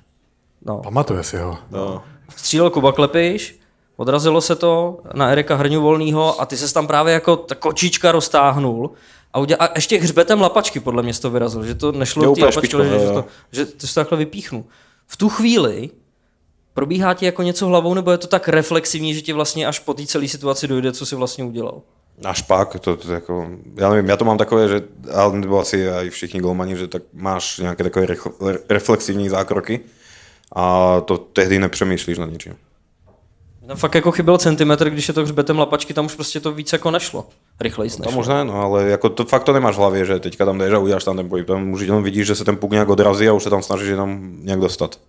[0.65, 0.77] No.
[0.77, 1.57] Pamatuje si ho.
[1.71, 2.03] No.
[2.35, 3.59] Střílel Kuba Klepiš,
[3.97, 8.11] odrazilo se to na Erika Hrňu Volnýho a ty se tam právě jako ta kočička
[8.11, 8.91] roztáhnul
[9.33, 12.59] a, udělal, a ještě hřbetem lapačky podle mě to vyrazil, že to nešlo úplně lapačky,
[12.59, 14.65] špičkou, ale že, že, to, že ty to takhle vypíchnu.
[15.07, 15.89] V tu chvíli
[16.73, 19.93] probíhá ti jako něco hlavou, nebo je to tak reflexivní, že ti vlastně až po
[19.93, 21.81] té celé situaci dojde, co jsi vlastně udělal?
[22.23, 24.81] Až pak, to, to jako, já nevím, já to mám takové, že,
[25.13, 29.79] ale nebo asi i všichni golmani, že tak máš nějaké takové rechl- reflexivní zákroky
[30.55, 32.55] a to tehdy nepřemýšlíš nad ničím.
[33.67, 36.73] Tam fakt jako chyběl centimetr, když je to hřbetem lapačky, tam už prostě to víc
[36.73, 37.27] jako nešlo.
[37.59, 38.11] Rychleji To nešlo.
[38.11, 40.77] možná, no, ale jako to fakt to nemáš v hlavě, že teďka tam jdeš a
[40.79, 41.47] uděláš tam ten pohyb.
[41.47, 43.87] Tam už jenom vidíš, že se ten puk nějak odrazí a už se tam snažíš
[43.87, 44.99] jenom nějak dostat.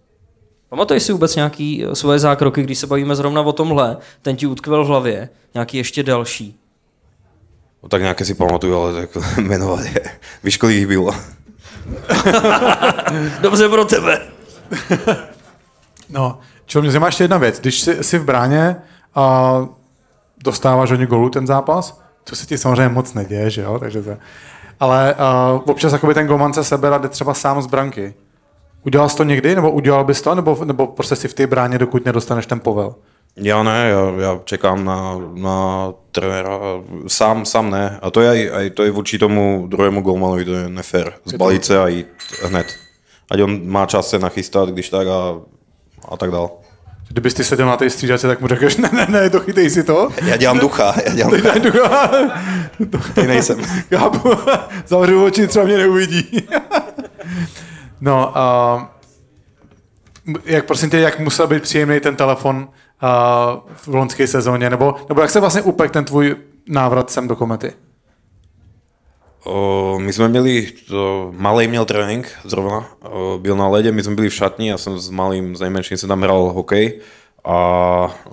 [0.68, 4.46] Pamatuješ si vůbec nějaký eh, svoje zákroky, když se bavíme zrovna o tomhle, ten ti
[4.46, 6.58] utkvel v hlavě, nějaký ještě další?
[7.82, 10.00] No, tak nějaké si pamatuju, ale tak jmenovat je.
[10.44, 11.14] Víš, kolik jich bylo?
[13.40, 14.20] Dobře pro tebe.
[16.10, 17.60] No, čo mě zajímá ještě jedna věc.
[17.60, 18.76] Když jsi, jsi v bráně
[19.14, 19.66] a
[20.44, 23.78] dostáváš hodně golů ten zápas, to se ti samozřejmě moc neděje, že jo?
[23.78, 24.10] Takže to,
[24.80, 25.14] ale
[25.54, 28.14] uh, občas jakoby ten golman se sebere a jde třeba sám z branky.
[28.82, 31.78] Udělal jsi to někdy, nebo udělal bys to, nebo, nebo prostě si v té bráně,
[31.78, 32.94] dokud nedostaneš ten povel?
[33.36, 36.58] Já ne, já, já čekám na, na trenéra,
[37.06, 37.98] sám, sám ne.
[38.02, 41.12] A to je, aj, aj, to je vůči tomu druhému golmanovi, to je nefér.
[41.24, 42.06] Zbalit se a jít
[42.44, 42.66] hned.
[43.30, 45.40] Ať on má čas se nachystat, když tak a,
[46.08, 46.50] a tak dál.
[47.08, 49.84] Kdybys ty seděl na té střídačce, tak mu řekneš, ne, ne, ne, to chytej si
[49.84, 50.08] to.
[50.24, 52.10] Já dělám ducha, já dělám ducha,
[53.14, 53.64] tady nejsem.
[53.96, 54.30] Chápu,
[54.86, 56.48] zavřu oči, třeba mě neuvidí.
[58.00, 58.94] no, a
[60.44, 62.68] jak prosím tě, jak musel být příjemný ten telefon
[63.74, 66.36] v loňské sezóně, nebo, nebo jak se vlastně upek ten tvůj
[66.68, 67.72] návrat sem do komety?
[69.44, 74.16] O, my sme mieli, to, malej měl trénink zrovna, o, byl na lede, my sme
[74.16, 77.04] byli v šatni, ja som s malým, s najmenším som tam hral hokej
[77.44, 77.58] a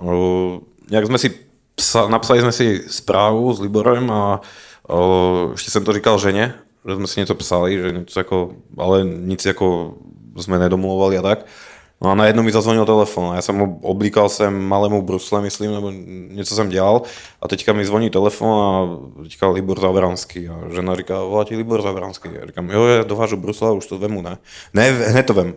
[0.00, 1.28] o, nejak sme si,
[1.76, 4.40] psa, napsali sme si správu s Liborem a
[4.88, 8.38] o, ešte som to říkal žene, že sme si něco psali, že něco jako,
[8.78, 9.94] ale nic jako
[10.36, 11.38] sme nedomluvali a tak.
[12.02, 15.90] No a najednou mi zazvonil telefon a já jsem oblíkal jsem malému brusle, myslím, nebo
[16.28, 17.02] něco jsem dělal
[17.42, 21.82] a teďka mi zvoní telefon a teďka Libor Zavranský a žena říká, volá ti Libor
[21.82, 22.28] Zavranský.
[22.28, 24.38] A říkám, jo, já dovážu Brusla, už to vemu, ne?
[24.74, 25.54] Ne, hned to vem.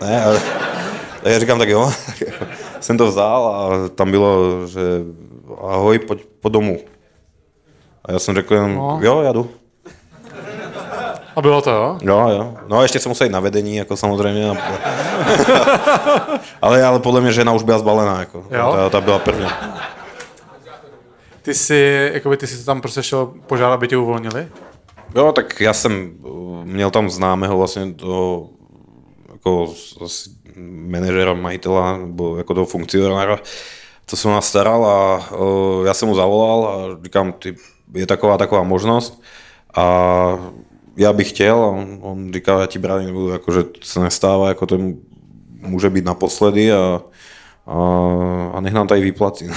[0.00, 0.30] Ne, a,
[1.24, 1.92] a já říkám, tak jo,
[2.80, 4.80] jsem to vzal a tam bylo, že
[5.60, 6.78] ahoj, pojď po domu.
[8.04, 8.98] A já jsem řekl, no.
[9.02, 9.50] jo, já jdu.
[11.36, 11.98] A bylo to, jo?
[12.02, 12.54] Jo, jo.
[12.68, 14.50] No a ještě jsem musel jít na vedení, jako samozřejmě.
[16.62, 18.44] ale, ale podle mě žena už byla zbalená, jako.
[18.50, 18.72] Jo?
[18.76, 19.46] Ta, ta byla první.
[21.42, 24.48] Ty si, jakoby ty si tam prostě šel požádat, aby tě uvolnili?
[25.14, 28.48] Jo, tak já jsem uh, měl tam známého vlastně toho
[29.32, 29.74] jako
[30.04, 30.30] asi
[30.86, 33.38] manažera, majitela, nebo jako toho funkcionára,
[34.06, 37.56] co se o nás staral a uh, já jsem mu zavolal a říkám, ty,
[37.94, 39.22] je taková taková možnost
[39.74, 39.84] a
[40.96, 44.00] já bych chtěl a on, on říká, já ti bránit nebudu, jako, že to se
[44.00, 44.78] nestává, jako to
[45.60, 47.00] může být naposledy a,
[47.66, 47.76] a,
[48.54, 49.48] a nech nám tady vyplatí.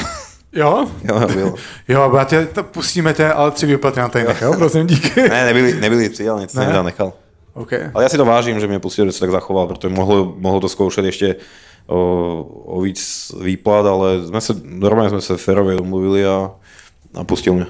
[0.51, 0.87] Jo?
[1.03, 1.53] jo, bylo.
[1.87, 5.21] jo, já tě, to pustíme tě, ale tři výplaty na tady nechal, prosím, díky.
[5.29, 6.65] ne, nebyli, nebyli tři, ale nic ne?
[6.73, 7.13] jsem nechal.
[7.53, 7.91] Okay.
[7.93, 10.59] Ale já si to vážím, že mě pustil, že se tak zachoval, protože mohlo, mohlo
[10.59, 11.35] to zkoušet ještě
[11.87, 16.51] o, o víc výplat, ale jsme se, normálně jsme se férově domluvili a,
[17.13, 17.65] a pustil mě.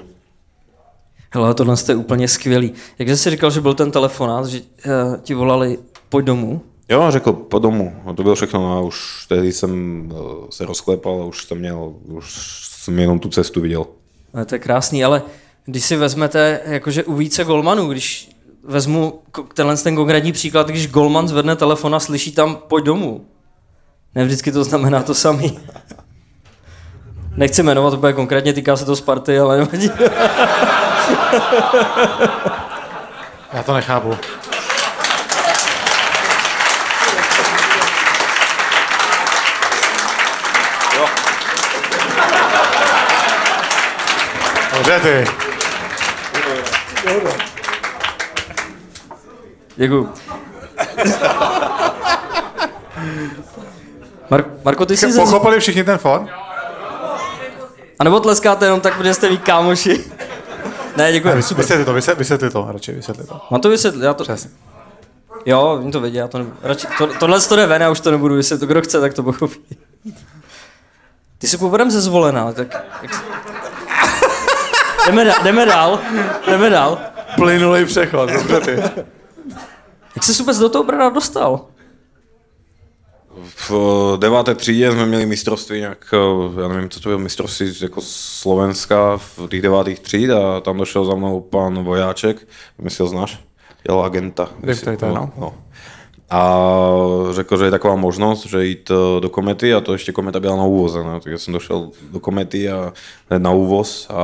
[1.30, 2.72] Hele, tohle je úplně skvělý.
[2.98, 6.60] Jak jsi říkal, že byl ten telefonát, že uh, ti volali, pojď domů?
[6.88, 7.96] Jo, řekl po domu.
[8.04, 11.94] No, to bylo všechno a už tehdy jsem uh, se rozklepal a už jsem měl,
[12.04, 13.86] už jsem jenom tu cestu viděl.
[14.34, 15.22] No, to je krásný, ale
[15.64, 18.30] když si vezmete jakože u více golmanů, když
[18.64, 19.20] vezmu
[19.54, 23.24] tenhle ten konkrétní příklad, když golman zvedne telefon a slyší tam pojď domů.
[24.14, 25.58] Ne vždycky to znamená to samý.
[27.36, 29.90] Nechci jmenovat, to bude konkrétně, týká se to Sparty, ale nevadí.
[33.52, 34.18] Já to nechápu.
[40.96, 41.06] Jo.
[44.74, 45.24] Dobře ty.
[49.76, 50.12] Děkuju.
[54.30, 55.12] Mar- Marko, ty jsi...
[55.12, 56.30] Pochopili všichni ten fond?
[57.98, 60.04] A nebo tleskáte jenom tak, protože jste ví kámoši.
[60.98, 61.28] Ne, děkuji.
[61.28, 63.40] Ne, vysvětli to, vysvětli to, radši vysvětli to.
[63.50, 64.24] Mám to vysvětlit, já to...
[64.24, 64.50] Přesně.
[65.46, 66.56] Jo, oni to vědí, já to nebudu.
[66.62, 68.66] Radši, to, tohle to jde ven, já už to nebudu vysvětlit.
[68.66, 69.78] Kdo chce, tak to pochopí.
[71.38, 72.84] Ty jsi původem ze zvolená, tak...
[73.02, 73.24] Jak...
[75.06, 76.00] jdeme, dál, jdeme dál,
[76.46, 76.98] jdeme dál.
[77.36, 78.82] Plynulý přechod, dobře ty.
[80.16, 81.66] Jak jsi vůbec do toho Brna dostal?
[83.44, 87.72] V eh, deváté třídě jsme měli mistrovství nějak, eh, já nevím, co to bylo, mistrovství
[87.82, 92.48] jako Slovenska v těch devátých tříd a tam došel za mnou pan Vojáček,
[92.82, 93.44] myslím, ho znáš,
[93.86, 94.50] dělal agenta.
[94.64, 95.32] Myslím, to, no.
[95.38, 95.54] no.
[96.30, 96.60] A
[97.30, 100.56] řekl, že je taková možnost, že jít eh, do komety a to ještě kometa byla
[100.56, 101.20] na úvoze, ne?
[101.20, 102.92] tak jsem došel do komety a
[103.38, 104.14] na úvoz a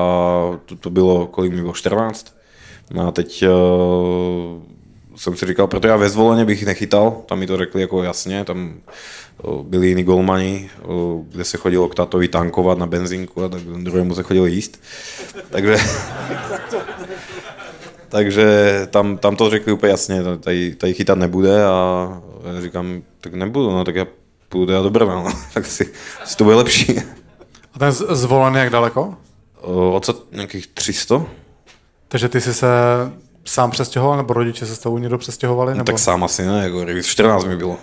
[0.67, 2.37] to, to bylo, kolik mi bylo, 14.
[2.91, 3.45] No a teď
[5.25, 8.45] jsem si říkal, protože já ve zvoleně bych nechytal, tam mi to řekli jako jasně,
[8.45, 8.75] tam
[9.63, 10.71] byli jiní golmani,
[11.29, 14.83] kde se chodilo k tatovi tankovat na benzínku a tak druhému se chodilo jíst.
[15.51, 15.77] Takže,
[18.09, 18.47] takže
[18.91, 22.09] tam, tam to řekli úplně jasně, tady, tady chytat nebude a
[22.55, 24.07] já říkám, tak nebudu, no tak já
[24.49, 25.91] půjdu já do Brna, no, tak si,
[26.25, 26.99] si to bude lepší.
[27.75, 29.17] A ten zvolený jak daleko?
[29.93, 31.27] Odsud nějakých 300.
[32.09, 32.67] Takže ty jsi se
[33.45, 35.73] sám přestěhoval, nebo rodiče se s tou někdo přestěhovali?
[35.73, 35.85] No, nebo?
[35.85, 37.77] tak sám asi ne, jako 14 mi bylo.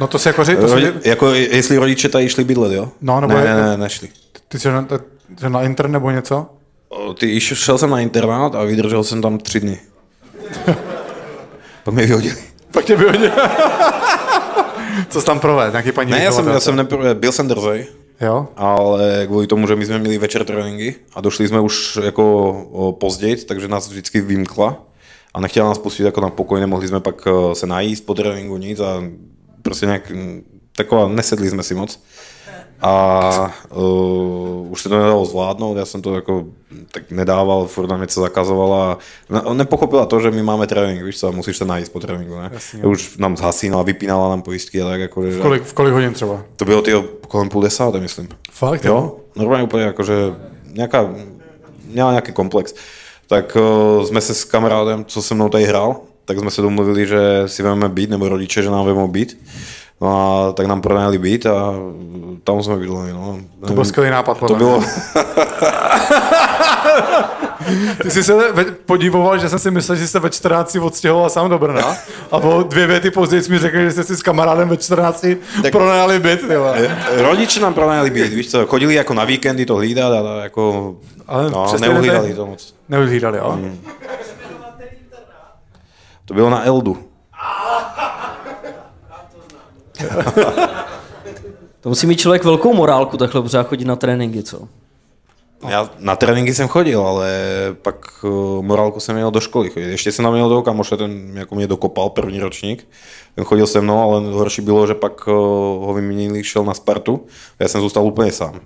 [0.00, 1.08] No to si jako říct, Rodi, si...
[1.08, 2.88] jako jestli rodiče tady šli bydlet, jo?
[3.00, 4.08] No, nebo ne, je, ne, ne, nešli.
[4.48, 6.46] Ty jsi na, ty na inter nebo něco?
[7.18, 9.78] Ty šel jsem na internát a vydržel jsem tam tři dny.
[11.84, 12.36] Pak mě vyhodili.
[12.70, 13.32] Pak tě vyhodili.
[15.08, 15.72] Co jsi tam proved?
[15.72, 17.86] Nějaký paní Ne, já jsem, já jsem neprve, byl jsem drzej.
[18.20, 18.48] Jo?
[18.56, 23.36] Ale kvůli tomu, že my jsme měli večer tréninky a došli jsme už jako později,
[23.36, 24.76] takže nás vždycky vymkla
[25.34, 28.56] a nechtěla nás pustit jako na pokoj, nemohli jsme pak eh, se najíst po tréninku
[28.56, 29.02] nic a
[29.62, 30.42] prostě nějak hm,
[30.76, 32.02] taková, nesedli jsme si moc.
[32.84, 36.44] A uh, už se to nedalo zvládnout, já jsem to jako
[36.92, 38.98] tak nedával, furt nám něco zakazoval a
[39.44, 42.38] on nepochopila to, že my máme trénink, víš co, a musíš se najíst po tréninku,
[42.38, 42.50] ne?
[42.52, 45.38] Jasně, už nám zhasínala, vypínala nám pojistky a tak jako, že...
[45.38, 46.44] V kolik, v kolik hodin třeba?
[46.56, 46.92] To bylo ty
[47.28, 48.28] kolem půl desáté, myslím.
[48.50, 49.16] Fakt, jo?
[49.36, 50.14] Normálně úplně jako, že
[50.66, 51.14] nějaká,
[51.84, 52.74] měla nějaký komplex
[53.32, 57.06] tak uh, jsme se s kamarádem, co se mnou tady hrál, tak jsme se domluvili,
[57.06, 59.38] že si vezmeme byt, nebo rodiče, že nám vezmou byt.
[60.00, 61.74] No a tak nám pronajali byt a
[62.44, 63.12] tam jsme bydleli.
[63.12, 63.38] No.
[63.66, 64.38] To byl skvělý nápad.
[64.46, 64.82] To bylo,
[68.02, 68.34] Ty jsi se
[68.86, 71.96] podívoval, že jsem si myslel, že jste ve 14 odstěhoval sám do Brna
[72.30, 75.26] a po dvě věty později jsi mi řekl, že jste si s kamarádem ve 14
[75.62, 75.72] tak...
[75.72, 76.48] pronajali byt.
[76.48, 76.98] Vole.
[77.16, 80.94] rodiče nám pronajali byt, víš co, chodili jako na víkendy to hlídat a jako,
[81.32, 82.74] Ale no, přesně neuhlídali ne- to moc.
[82.88, 83.58] Neuhlídali, jo?
[86.24, 86.98] To bylo na Eldu.
[91.80, 94.68] To musí mít člověk velkou morálku, takhle pořád chodit na tréninky, co?
[95.68, 97.40] Já na tréninky jsem chodil, ale
[97.82, 99.90] pak uh, morálku jsem měl do školy chodit.
[99.90, 102.88] Ještě jsem tam měl toho kamoše, ten jako mě dokopal první ročník.
[103.34, 105.34] Ten chodil se mnou, ale horší bylo, že pak uh,
[105.86, 107.26] ho vyměnili, šel na Spartu.
[107.58, 108.60] Já jsem zůstal úplně sám.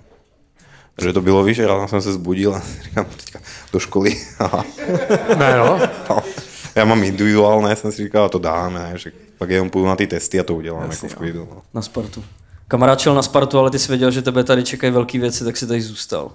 [0.99, 3.39] Takže to bylo, víš, ráno jsem se zbudil a říkám, teďka
[3.73, 4.17] do školy.
[4.39, 4.65] Aha.
[5.37, 5.79] Ne, jo?
[6.09, 6.19] No.
[6.75, 10.39] Já mám individuálné, jsem si říkal, to dáme, že pak jenom půjdu na ty testy
[10.39, 11.47] a to udělám jako v klidu.
[11.51, 11.61] No.
[11.73, 12.23] Na Spartu.
[12.67, 15.57] Kamarád šel na Spartu, ale ty jsi věděl, že tebe tady čekají velké věci, tak
[15.57, 16.31] si tady zůstal.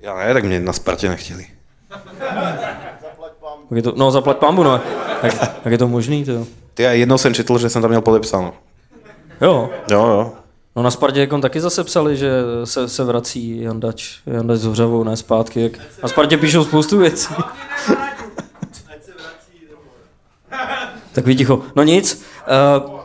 [0.00, 1.46] Já ne, tak mě na Spartě nechtěli.
[1.88, 4.80] Tak je to, no zaplať pambu, no.
[5.20, 6.46] Tak, tak je to možný, to jo.
[6.74, 8.54] Ty a jednou jsem četl, že jsem tam měl podepsáno.
[9.40, 10.32] Jo, Jo, jo.
[10.76, 12.30] No na Spartě jako taky zase psali, že
[12.64, 15.62] se, se vrací Jandač, Jandač s Hořavou, ne zpátky.
[15.62, 15.72] Jak...
[16.02, 17.34] Na Spartě píšou spoustu věcí.
[21.12, 21.62] tak ví ticho.
[21.76, 22.24] No nic.
[22.84, 23.00] Uh,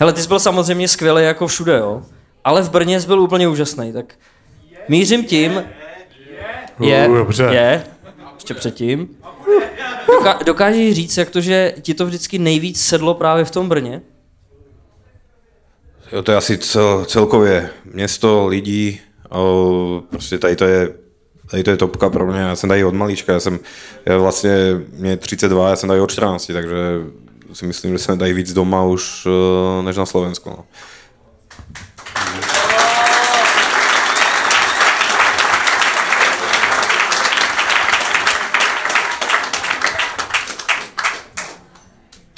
[0.00, 2.02] hele, ty jsi byl samozřejmě skvělý jako všude, jo.
[2.44, 4.14] Ale v Brně jsi byl úplně úžasný, tak
[4.88, 5.64] mířím tím,
[6.80, 7.44] je, dobře.
[7.44, 7.84] je,
[8.34, 9.08] ještě předtím.
[10.08, 14.02] Doká- dokážeš říct, jak to, že ti to vždycky nejvíc sedlo právě v tom Brně?
[16.12, 19.00] Jo, to je asi cel, celkově město, lidí,
[19.30, 20.94] o, prostě tady to je
[21.50, 23.58] Tady to je topka pro mě, já jsem tady od malička, já jsem,
[24.06, 24.50] já vlastně,
[24.92, 26.74] mě je 32, já jsem tady od 14, takže
[27.52, 29.28] si myslím, že jsem tady víc doma už
[29.82, 30.50] než na Slovensku.
[30.50, 30.64] No.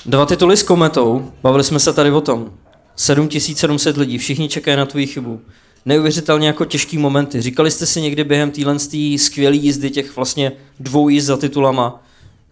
[0.07, 2.62] Dva tituly s kometou, bavili jsme se tady o tom.
[2.97, 5.41] 7700 lidí, všichni čekají na tvoji chybu.
[5.87, 7.41] Neuvěřitelně jako těžký momenty.
[7.41, 8.77] Říkali jste si někdy během téhle
[9.17, 12.03] skvělé jízdy, těch vlastně dvou jízd za titulama,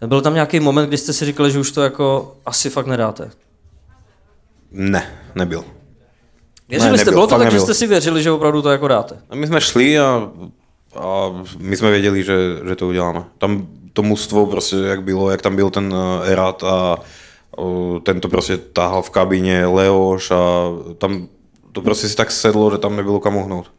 [0.07, 3.31] byl tam nějaký moment, kdy jste si říkali, že už to jako asi fakt nedáte?
[4.71, 5.65] Ne, nebyl.
[6.69, 7.61] Věřili Ne, jste, nebyl, bylo to tak, že nebyl.
[7.61, 9.19] jste si věřili, že opravdu to jako dáte?
[9.31, 10.31] A my jsme šli a,
[10.97, 12.35] a my jsme věděli, že,
[12.69, 13.25] že to uděláme.
[13.39, 15.95] Tam to mužstvo prostě, jak bylo, jak tam byl ten
[16.25, 16.99] eh, Erat a
[17.57, 20.69] o, ten to prostě táhal v kabině, Leoš a
[20.99, 21.29] tam
[21.73, 23.71] to prostě si tak sedlo, že tam nebylo kam uhnout.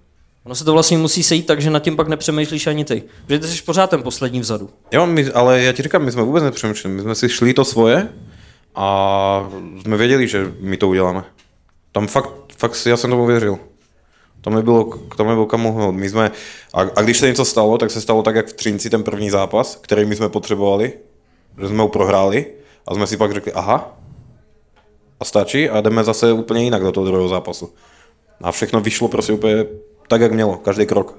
[0.45, 3.03] Ono se to vlastně musí sejít tak, že nad tím pak nepřemýšlíš ani ty.
[3.25, 4.69] Protože ty jsi pořád ten poslední vzadu.
[4.91, 7.65] Jo, my, ale já ti říkám, my jsme vůbec nepřemýšleli, my jsme si šli to
[7.65, 8.09] svoje
[8.75, 9.49] a
[9.81, 11.23] jsme věděli, že my to uděláme.
[11.91, 13.59] Tam fakt, fakt já jsem tomu věřil.
[14.41, 15.95] Tam nebylo, tam nebylo kam uhnout.
[15.95, 16.31] My jsme,
[16.73, 19.29] a, a, když se něco stalo, tak se stalo tak, jak v Třinci ten první
[19.29, 20.93] zápas, který my jsme potřebovali,
[21.61, 22.45] že jsme ho prohráli
[22.87, 23.97] a jsme si pak řekli, aha,
[25.19, 27.73] a stačí a jdeme zase úplně jinak do toho druhého zápasu.
[28.41, 29.65] A všechno vyšlo prostě úplně
[30.07, 31.17] tak, jak mělo, každý krok.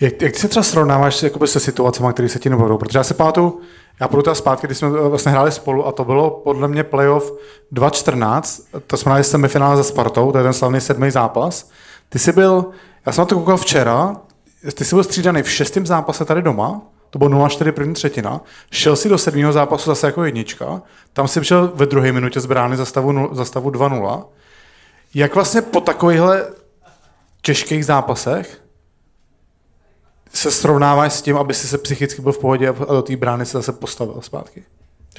[0.00, 2.78] Jak, jak ty se třeba srovnáváš jakoby se situacemi, které se ti nebudou?
[2.78, 3.60] Protože já se pamatuju,
[4.00, 6.84] já půjdu teda zpátky, když jsme eh, vlastně hráli spolu a to bylo podle mě
[6.84, 7.32] playoff
[7.72, 11.70] 2-14, to jsme hráli semifinále se Spartou, to je ten slavný sedmý zápas.
[12.08, 12.66] Ty jsi byl,
[13.06, 14.16] já jsem na to koukal včera,
[14.74, 16.82] ty jsi byl střídaný v šestém zápase tady doma,
[17.18, 18.40] to bylo 0-4 první třetina,
[18.70, 20.82] šel si do sedmého zápasu zase jako jednička,
[21.12, 24.24] tam si přišel ve druhé minutě z brány za stavu, za stavu 2-0.
[25.14, 26.46] Jak vlastně po takovýchhle
[27.42, 28.62] těžkých zápasech
[30.32, 33.46] se srovnáváš s tím, aby si se psychicky byl v pohodě a do té brány
[33.46, 34.64] se zase postavil zpátky.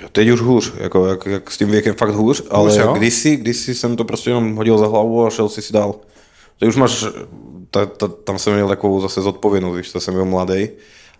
[0.01, 2.93] Jo, Teď už hůř, jako, jak, jak s tím věkem fakt hůř, ale jo?
[2.93, 5.95] kdysi, kdysi jsem to prostě jenom hodil za hlavu a šel si si dál.
[6.59, 7.05] Teď už máš,
[7.71, 10.69] ta, ta, tam jsem měl takovou zase zodpovědnost, když jsem byl mladý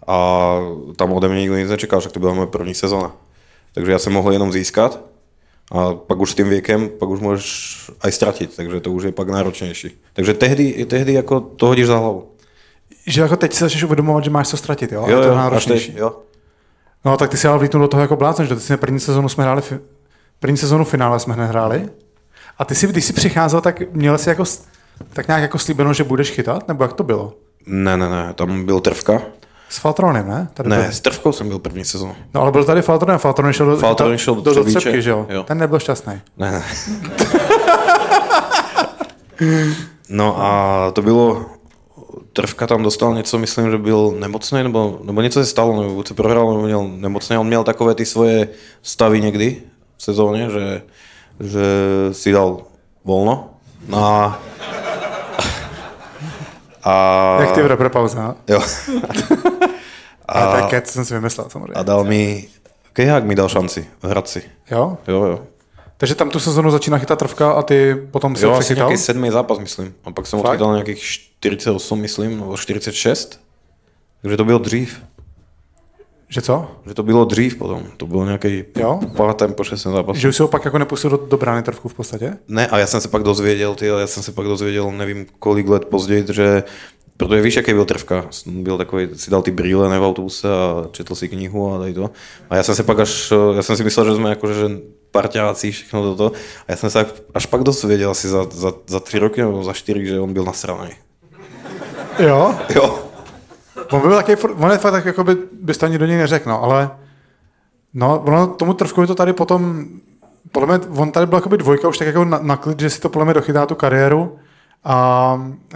[0.08, 0.58] a
[0.96, 3.12] tam ode mě nikdo nic nečekal, že to byla moje první sezona.
[3.74, 5.00] Takže já jsem mohl jenom získat
[5.72, 9.12] a pak už s tím věkem, pak už můžeš aj ztratit, takže to už je
[9.12, 10.02] pak náročnější.
[10.14, 12.32] Takže tehdy, tehdy jako to hodíš za hlavu.
[13.08, 15.06] Že jako teď si začneš uvědomovat, že máš co ztratit, jo?
[15.08, 15.92] Jo, to je jo, až náročnější.
[15.92, 16.16] teď, jo.
[17.06, 19.30] No tak ty si ale vlítnul do toho jako blázen, že ty jsme první sezonu
[19.30, 19.80] jsme hráli, fi-
[20.40, 21.90] první sezonu finále jsme hned hráli.
[22.58, 24.44] A ty si, když jsi přicházel, tak měl jsi jako,
[25.14, 27.34] tak nějak jako slíbeno, že budeš chytat, nebo jak to bylo?
[27.66, 29.22] Ne, ne, ne, tam byl Trvka.
[29.70, 30.48] S Faltronem, ne?
[30.54, 30.92] Tady Ne, byl.
[30.92, 32.16] s Trvkou jsem byl první sezonu.
[32.34, 35.10] No ale byl tady Faltronem, Faltronen šel do, Faltronen šel do do, do Třebíče, že
[35.10, 35.26] jo?
[35.30, 35.44] jo.
[35.44, 36.14] Ten nebyl šťastný.
[36.38, 36.64] Ne, ne.
[40.10, 41.46] No a to bylo
[42.34, 46.14] Trvka tam dostal něco, myslím, že byl nemocný, nebo, nebo něco se stalo, nebo se
[46.14, 47.38] prohrál, nebo měl nemocný.
[47.38, 48.48] On měl takové ty svoje
[48.82, 49.62] stavy někdy
[49.98, 50.82] v sezóně, že,
[51.40, 51.62] že
[52.12, 52.58] si dal
[53.06, 53.50] volno.
[53.88, 54.40] No a,
[56.84, 58.36] a, Jak ty v repropauze, no?
[58.48, 58.62] jo.
[60.28, 61.74] A, a tak jsem si vymyslel samozřejmě.
[61.74, 62.48] a dal mi,
[62.94, 64.44] Kejhák mi dal šanci hrát si.
[64.72, 64.98] Jo?
[65.08, 65.40] Jo, jo.
[65.98, 68.88] Takže tam tu sezonu začíná chytat trvka a ty potom se Jo, asi přechytal?
[68.90, 69.94] nějaký sedmý zápas, myslím.
[70.04, 73.40] A pak jsem odchytal nějakých 48, myslím, nebo 46.
[74.22, 75.02] Takže to bylo dřív.
[76.30, 76.72] Že co?
[76.88, 77.84] Že to bylo dřív potom.
[77.98, 79.00] To bylo nějaký Jo?
[79.18, 80.20] pátem po šestém zápasu.
[80.20, 82.34] Že už si ho pak jako nepustil do, do brány trvku v podstatě?
[82.48, 85.68] Ne, a já jsem se pak dozvěděl, ty, já jsem se pak dozvěděl, nevím kolik
[85.68, 86.64] let později, že
[87.18, 88.26] protože víš, jaký byl trvka.
[88.46, 91.94] Byl takový, si dal ty brýle ne v autobuse a četl si knihu a tady
[91.94, 92.10] to.
[92.50, 94.70] A já jsem se pak až, já jsem si myslel, že jsme jako, že
[95.12, 96.38] parťáci, všechno toto.
[96.68, 99.74] A já jsem se až pak dozvěděl asi za, za, za tři roky nebo za
[99.74, 100.90] čtyři, že on byl nasraný.
[102.20, 102.56] Jo?
[102.76, 103.00] Jo.
[103.92, 106.50] On byl taky, on je fakt tak, jako by, bys to ani do něj neřekl,
[106.50, 106.90] no, ale
[107.94, 109.86] no, ono tomu trvkovi to tady potom,
[110.52, 113.02] podle mě, on tady byl jakoby dvojka už tak jako na, na klid, že si
[113.02, 114.40] to podle mě dochytá tu kariéru
[114.90, 114.96] a,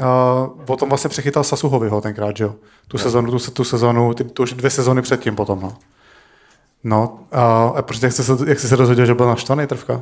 [0.01, 2.55] a potom vlastně přechytal Sasuhoviho tenkrát, že jo,
[2.87, 5.73] tu sezonu, tu, tu sezonu, ty, tu už dvě sezony předtím potom, no.
[6.83, 10.01] No, a, a proč, jak jsi, se, jak jsi se dozvěděl, že byl naštvaný trvka?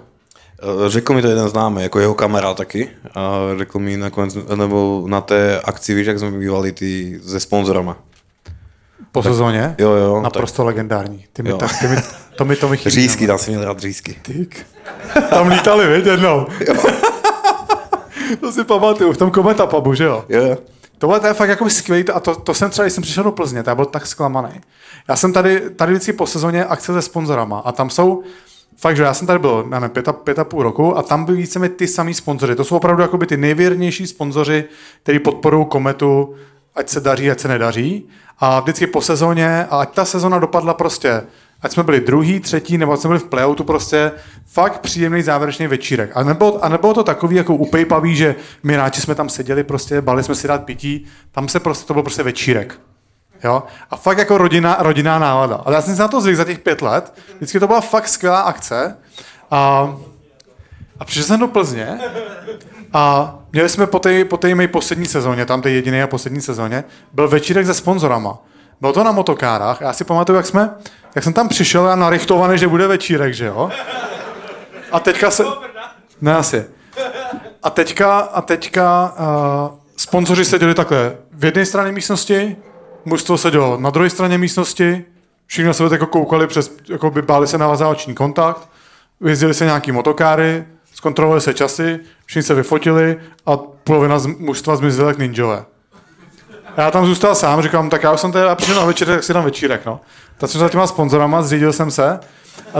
[0.61, 2.89] Eh, Řekl mi to jeden známý, jako jeho kamarád taky.
[3.15, 7.97] A řekl mi nakonec, nebo na té akci, víš, jak jsme bývali ty se sponzorama.
[9.11, 9.75] Po sezóně?
[9.77, 10.21] Jo, jo.
[10.21, 11.25] Naprosto legendární.
[11.33, 11.95] Ty mi, tak, ty mi,
[12.37, 12.95] to mi to mi chybí.
[12.95, 14.15] Řízky, tam si měl rád řízky.
[14.21, 14.65] Tyk.
[15.29, 16.47] Tam lítali, viď, jednou.
[18.41, 20.25] to si pamatuju, v tom kometa pubu, že jo?
[20.29, 20.57] Jo, jo.
[20.97, 23.31] Tohle to je fakt jako skvělý a to, to jsem třeba, když jsem přišel do
[23.31, 24.49] Plzně, to byl tak zklamaný.
[25.09, 28.23] Já jsem tady, tady vždycky po sezóně akce se sponzorama a tam jsou,
[28.77, 31.25] fakt, že já jsem tady byl, nevím, pět a, pět a půl roku a tam
[31.25, 32.55] byly víceméně ty samý sponzoři.
[32.55, 34.63] To jsou opravdu jakoby ty nejvěrnější sponzoři,
[35.03, 36.35] kteří podporují kometu,
[36.75, 38.07] ať se daří, ať se nedaří.
[38.39, 41.23] A vždycky po sezóně, a ať ta sezona dopadla prostě,
[41.61, 44.11] ať jsme byli druhý, třetí, nebo ať jsme byli v playoutu, prostě
[44.45, 46.11] fakt příjemný závěrečný večírek.
[46.13, 50.01] A nebylo, a nebylo to takový jako upejpavý, že my hráči jsme tam seděli, prostě
[50.01, 52.79] bali jsme si dát pití, tam se prostě, to byl prostě večírek.
[53.43, 53.63] Jo?
[53.91, 55.55] A fakt jako rodina, rodinná nálada.
[55.65, 57.13] Ale já jsem si na to zvyk za těch pět let.
[57.35, 58.97] Vždycky to byla fakt skvělá akce.
[59.51, 59.93] A,
[60.99, 61.99] a přišel jsem do Plzně
[62.93, 66.41] a měli jsme po té po té mé poslední sezóně, tam té jediné a poslední
[66.41, 66.83] sezóně,
[67.13, 68.37] byl večírek se sponzorama.
[68.81, 69.81] Bylo to na motokárách.
[69.81, 70.69] Já si pamatuju, jak, jsme,
[71.15, 73.69] jak jsem tam přišel a narichtovaný, že bude večírek, že jo?
[74.91, 75.43] A teďka se...
[76.21, 76.65] Ne, asi.
[77.63, 79.13] A teďka, a teďka
[79.71, 82.55] uh, sponzoři seděli takhle v jedné straně místnosti,
[83.05, 85.05] mužstvo sedělo na druhé straně místnosti,
[85.45, 87.57] všichni na sebe jako koukali přes, jako by báli se
[87.87, 88.69] oční kontakt,
[89.21, 95.07] vyjezdili se nějaký motokáry, zkontrolovali se časy, všichni se vyfotili a polovina z mužstva zmizela
[95.07, 95.65] jak ninjové.
[96.77, 99.33] Já tam zůstal sám, říkám, tak já už jsem tady přišel na večírek, tak si
[99.33, 99.99] dám večírek, no.
[100.37, 102.19] Tak jsem za těma sponzorama, zřídil jsem se
[102.73, 102.79] a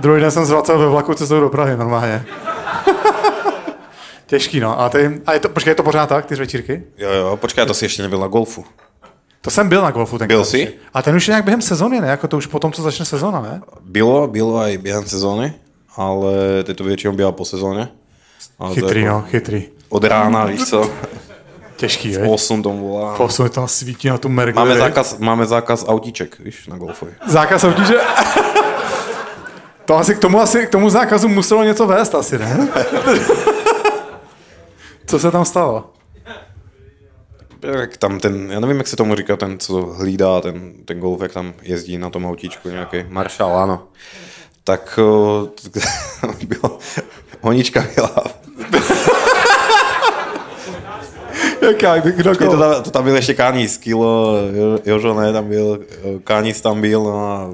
[0.00, 2.24] druhý den jsem zvracel ve vlaku cestou do Prahy normálně.
[4.26, 4.80] Těžký, no.
[4.80, 6.82] A, ty, a je to, počkej, je to pořád tak, ty večírky?
[6.98, 8.64] Jo, jo, počkej, to si ještě nebyl na golfu.
[9.40, 10.36] To jsem byl na golfu tenkrát.
[10.36, 10.74] Byl jsi?
[10.94, 12.08] A ten už je nějak během sezóny, ne?
[12.08, 13.60] Jako to už potom, co začne sezóna, ne?
[13.80, 15.54] Bylo, bylo aj během sezóny,
[15.96, 16.32] ale
[16.64, 17.88] teď to většinou bývá po sezóně.
[18.58, 19.64] Ale Chytrý, jako no, chytrý.
[19.88, 20.90] Od rána, víš co,
[21.80, 22.30] Těžký, v veď?
[22.30, 23.16] 8 tomu volá.
[23.16, 24.54] Posun tam svítí na tu mergli.
[24.54, 27.12] Máme zákaz, máme zákaz autíček, víš, na golfovi.
[27.26, 27.94] Zákaz soutěže.
[29.84, 32.68] to asi k tomu, asi k tomu zákazu muselo něco vést asi, ne?
[35.06, 35.92] Co se tam stalo?
[37.62, 41.22] Jak tam ten, já nevím, jak se tomu říká, ten, co hlídá ten, ten golf,
[41.22, 43.82] jak tam jezdí na tom autíčku, nějaký maršál, ano.
[44.64, 45.48] Tak o,
[46.46, 46.78] bylo,
[47.40, 48.24] honička byla,
[51.60, 55.80] Jaká, kdo to, tam, to tam byl ještě Kánis, Kilo, Jo- Jožo, ne, tam byl,
[56.24, 57.50] Kánis tam byl, no a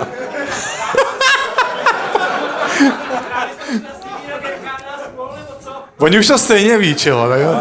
[5.98, 7.54] Oni už to stejně ví, čilo, tak jo?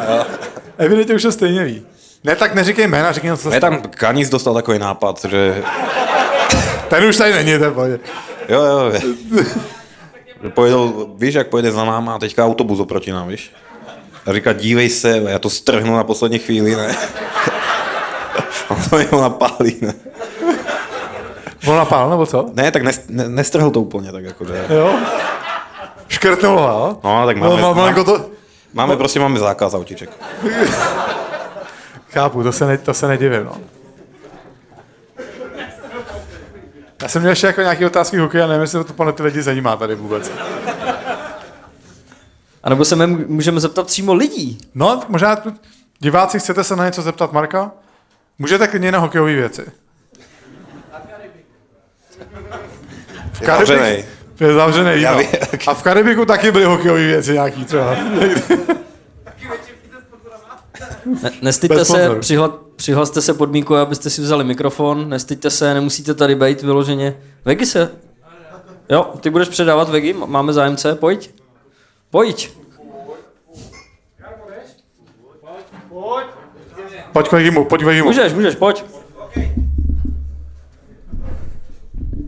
[0.77, 1.85] Evidentně už to stejně ví.
[2.23, 5.63] Ne, tak neříkej jména, řekni, co se ne, tam Kánis dostal takový nápad, že
[6.89, 8.01] Ten už tady není, ten pojď.
[8.49, 8.91] jo, jo,
[10.49, 13.51] pojedou, víš, jak pojede za náma a teďka autobus oproti nám, víš?
[14.25, 16.95] A říká, dívej se, já to strhnu na poslední chvíli, ne?
[18.69, 19.93] A to jeho napálí, ne?
[21.67, 22.49] On napál, nebo co?
[22.53, 24.65] Ne, tak nes, ne, nestrhl to úplně, tak jakože.
[24.69, 24.93] Jo.
[26.07, 26.97] Škrtnul ho, jo?
[27.03, 28.25] No, tak No, máme, má, malinko to...
[28.73, 30.09] máme, prostě máme zákaz autíček.
[32.11, 33.51] Chápu, to se, ne, to se nedivím, no.
[37.01, 39.41] Já jsem měl ještě jako nějaké otázky hokej a nevím, jestli to pana ty lidi
[39.41, 40.31] zajímá tady vůbec.
[42.63, 44.57] A nebo se můžeme zeptat přímo lidí.
[44.75, 45.53] No, možná tu-
[45.99, 47.71] diváci chcete se na něco zeptat Marka?
[48.39, 49.65] Můžete klidně na hokejové věci.
[53.33, 54.05] V Je zavřenej.
[54.39, 55.19] Je zavřený, no.
[55.67, 57.95] A v Karibiku taky byly hokejové věci nějaký třeba.
[61.23, 66.35] Ne, nestyďte se, přihla, přihlaste se podmínku, abyste si vzali mikrofon, nestyďte se, nemusíte tady
[66.35, 67.17] být vyloženě.
[67.45, 67.91] Vegi se.
[68.89, 71.29] Jo, ty budeš předávat Vegi, máme zájemce, pojď.
[72.11, 72.51] Pojď.
[77.13, 78.07] Pojď k Vegimu, pojď k Vegimu.
[78.07, 78.83] Můžeš, můžeš, pojď.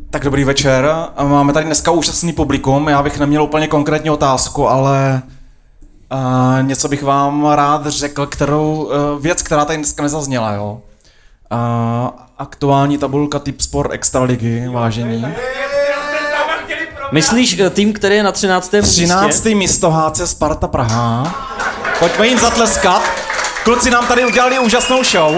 [0.10, 0.91] Tak dobrý večer.
[1.23, 2.88] Máme tady dneska úžasný publikum.
[2.88, 5.22] Já bych neměl úplně konkrétní otázku, ale
[6.11, 10.81] uh, něco bych vám rád řekl, kterou uh, věc, která tady dneska nezazněla, jo.
[11.51, 15.25] Uh, aktuální tabulka Tipsport Extraligy, vážení.
[17.11, 18.75] Myslíš eh, tým, který je na 13.
[18.81, 19.27] 13.
[19.27, 19.55] místě?
[19.55, 21.35] místo HC Sparta Praha.
[21.99, 23.01] Pojďme jim zatleskat.
[23.63, 25.35] Kluci nám tady udělali úžasnou show.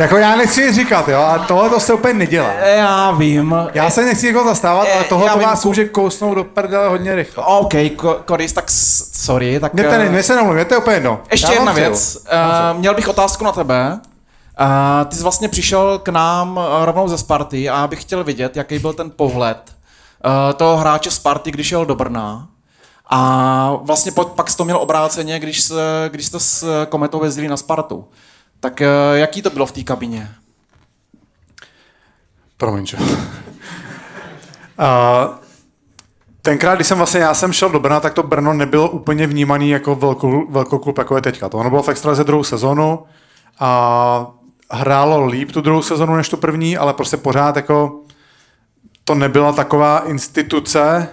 [0.00, 2.52] Jako já nechci nic říkat, jo, a tohle to se úplně nedělá.
[2.52, 3.54] Já vím.
[3.74, 7.14] Já se nechci někoho zastávat, ale Eh, tohle to vás může kousnout do prdele hodně
[7.14, 7.44] rychle.
[7.46, 8.64] OK, Ko- Koris, tak
[9.12, 9.60] sorry.
[9.60, 11.20] Tak, eh, ten, mě se nemluvím, to je úplně jedno.
[11.30, 12.18] Ještě jedna věc.
[12.72, 14.00] Uh, měl bych otázku na tebe.
[14.60, 18.24] Uh, ty jsi vlastně přišel k nám eh, rovnou ze Sparty a já bych chtěl
[18.24, 19.56] vidět, jaký byl ten pohled
[20.24, 22.46] uh, toho hráče Sparty, když jel do Brna.
[23.10, 25.74] A vlastně pak jsi to měl obráceně, když, se,
[26.12, 28.04] když jste s Kometou jezdili na Spartu.
[28.60, 30.30] Tak uh, jaký to bylo v té kabině?
[32.56, 32.96] Promiň, čo.
[34.78, 35.40] A
[36.42, 39.70] tenkrát, když jsem vlastně, já jsem šel do Brna, tak to Brno nebylo úplně vnímaný
[39.70, 41.48] jako velkou, velkou klub, jako je teďka.
[41.48, 43.04] To ono bylo v extralize druhou sezonu
[43.58, 44.32] a
[44.70, 48.00] hrálo líp tu druhou sezonu než tu první, ale prostě pořád jako
[49.04, 51.08] to nebyla taková instituce,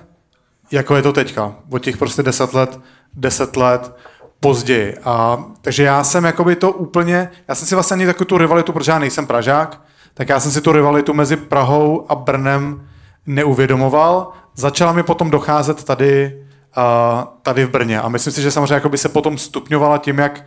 [0.71, 1.55] jako je to teďka.
[1.71, 2.79] Od těch prostě deset let,
[3.13, 3.95] deset let
[4.39, 4.97] později.
[5.03, 8.73] A, takže já jsem jakoby to úplně, já jsem si vlastně ani takovou tu rivalitu,
[8.73, 9.81] protože já nejsem Pražák,
[10.13, 12.87] tak já jsem si tu rivalitu mezi Prahou a Brnem
[13.25, 14.31] neuvědomoval.
[14.55, 16.43] Začala mi potom docházet tady,
[16.77, 18.01] uh, tady v Brně.
[18.01, 20.45] A myslím si, že samozřejmě jakoby se potom stupňovala tím, jak,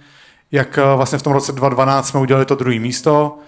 [0.52, 3.38] jak vlastně v tom roce 2012 jsme udělali to druhé místo,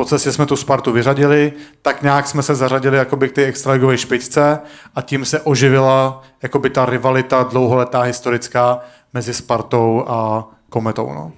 [0.00, 1.52] po cestě jsme tu Spartu vyřadili,
[1.82, 4.58] tak nějak jsme se zařadili jakoby k té extraligové špičce
[4.94, 8.80] a tím se oživila jakoby ta rivalita dlouholetá historická
[9.14, 11.12] mezi Spartou a Kometou.
[11.14, 11.32] No.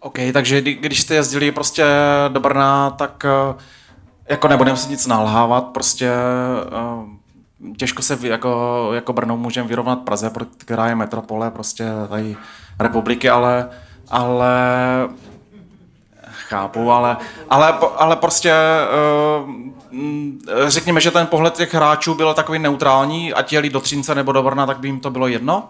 [0.00, 1.84] OK, takže kdy- když jste jezdili prostě
[2.28, 3.54] do Brna, tak eh,
[4.28, 6.10] jako nebudeme si nic nalhávat, prostě
[7.66, 12.36] eh, těžko se jako, jako Brno můžeme vyrovnat Praze, která je metropole prostě tady
[12.78, 13.68] republiky, ale,
[14.10, 14.58] ale
[16.48, 17.16] chápu, ale,
[17.50, 18.54] ale, ale prostě
[19.42, 19.50] uh,
[20.66, 24.42] řekněme, že ten pohled těch hráčů byl takový neutrální, ať jeli do Třince nebo do
[24.42, 25.68] Brna, tak by jim to bylo jedno?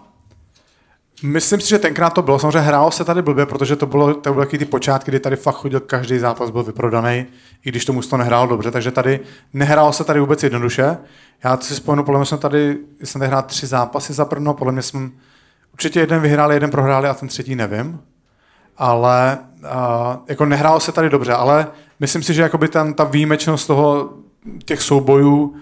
[1.23, 2.39] Myslím si, že tenkrát to bylo.
[2.39, 5.55] Samozřejmě hrálo se tady blbě, protože to bylo, to byly ty počátky, kdy tady fakt
[5.55, 7.25] chodil každý zápas, byl vyprodaný,
[7.65, 8.71] i když to to nehrálo dobře.
[8.71, 9.19] Takže tady
[9.53, 10.97] nehrálo se tady vůbec jednoduše.
[11.43, 14.73] Já si vzpomenu, podle mě jsme tady, jsem tady hrál tři zápasy za Brno, podle
[14.73, 15.09] mě jsme
[15.73, 17.99] určitě jeden vyhráli, jeden prohráli a ten třetí nevím.
[18.77, 19.69] Ale uh,
[20.27, 21.67] jako nehrálo se tady dobře, ale
[21.99, 24.09] myslím si, že jakoby ten, ta výjimečnost toho,
[24.65, 25.55] těch soubojů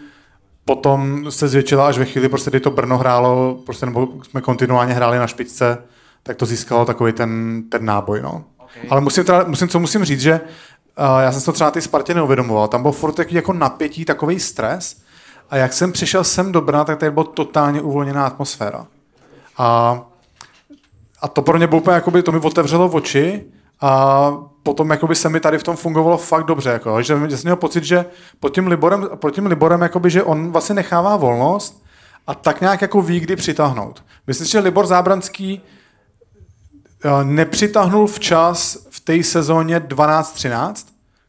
[0.65, 4.93] potom se zvětšila až ve chvíli, prostě, kdy to Brno hrálo, prostě, nebo jsme kontinuálně
[4.93, 5.77] hráli na špičce,
[6.23, 8.21] tak to získalo takový ten, ten náboj.
[8.21, 8.43] No.
[8.59, 8.89] Okay.
[8.89, 10.41] Ale musím, teda, musím, co musím říct, že
[10.99, 12.67] uh, já jsem to třeba na té Spartě neuvědomoval.
[12.67, 15.01] Tam byl furt takový jako napětí, takový stres.
[15.49, 18.85] A jak jsem přišel sem do Brna, tak tady byla totálně uvolněná atmosféra.
[19.57, 20.01] A,
[21.23, 23.45] a to pro mě bylo úplně, jakoby, to mi otevřelo oči
[23.81, 24.31] a
[24.63, 26.69] potom jakoby se mi tady v tom fungovalo fakt dobře.
[26.69, 28.05] Jako, že že jsem měl pocit, že
[28.39, 31.83] pod tím Liborem, pod tím Liborem jakoby, že on vlastně nechává volnost
[32.27, 34.03] a tak nějak jako ví, kdy přitáhnout.
[34.27, 40.73] Myslím že Libor Zábranský eh, nepřitahnul včas v té sezóně 12-13,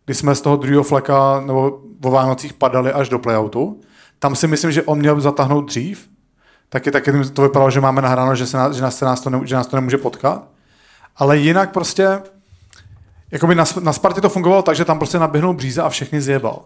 [0.05, 3.81] kdy jsme z toho druhého fleka nebo o Vánocích padali až do playoutu.
[4.19, 6.14] Tam si myslím, že on měl zatáhnout dřív.
[6.75, 9.31] Taky, taky to vypadalo, že máme nahráno, že, se nás, že, nás, se nás to
[9.31, 10.43] ne, že nás to nemůže potkat.
[11.17, 12.23] Ale jinak prostě
[13.31, 16.63] jakoby na, na Spartě to fungovalo tak, že tam prostě naběhnul Bříza a všechny zjebal.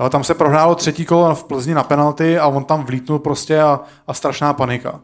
[0.00, 3.60] Jo, tam se prohrálo třetí kolo v Plzni na penalty a on tam vlítnul prostě
[3.60, 5.00] a, a strašná panika.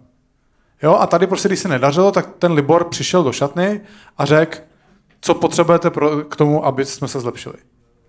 [0.82, 3.80] Jo, a tady prostě, když se nedařilo, tak ten Libor přišel do šatny
[4.18, 4.58] a řekl,
[5.20, 7.56] co potřebujete pro, k tomu, aby jsme se zlepšili.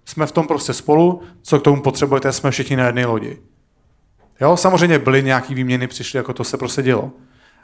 [0.05, 3.37] Jsme v tom prostě spolu, co k tomu potřebujete, jsme všichni na jedné lodi.
[4.41, 7.11] Jo, samozřejmě byly nějaký výměny, přišly, jako to se prostě dělo.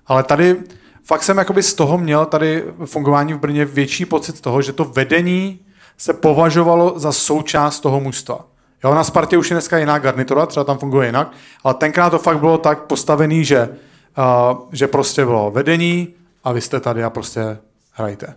[0.07, 0.63] Ale tady
[1.03, 4.85] fakt jsem jakoby z toho měl tady fungování v Brně větší pocit toho, že to
[4.85, 5.59] vedení
[5.97, 8.45] se považovalo za součást toho mužstva.
[8.83, 11.31] Jo, na Spartě už je dneska jiná garnitura, třeba tam funguje jinak,
[11.63, 13.69] ale tenkrát to fakt bylo tak postavený, že
[14.17, 17.57] uh, že prostě bylo vedení a vy jste tady a prostě
[17.91, 18.35] hrajte.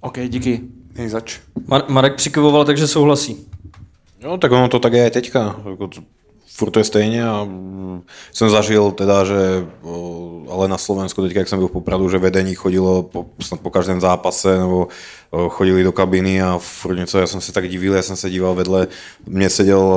[0.00, 0.60] OK, díky.
[0.94, 1.40] Nej zač.
[1.68, 3.48] Mar- Marek přikyvoval, takže souhlasí.
[4.24, 5.60] No tak ono to tak je aj teďka.
[5.70, 5.90] Jako
[6.56, 8.02] Furt to je stejně a mm,
[8.32, 9.66] jsem zažil teda, že
[10.50, 13.70] ale na Slovensku teďka, jak jsem byl v Popradu, že vedení chodilo po, snad po
[13.70, 14.88] každém zápase nebo
[15.48, 18.54] chodili do kabiny a furt něco, já jsem se tak divil, já jsem se díval
[18.54, 18.86] vedle,
[19.26, 19.94] mě seděl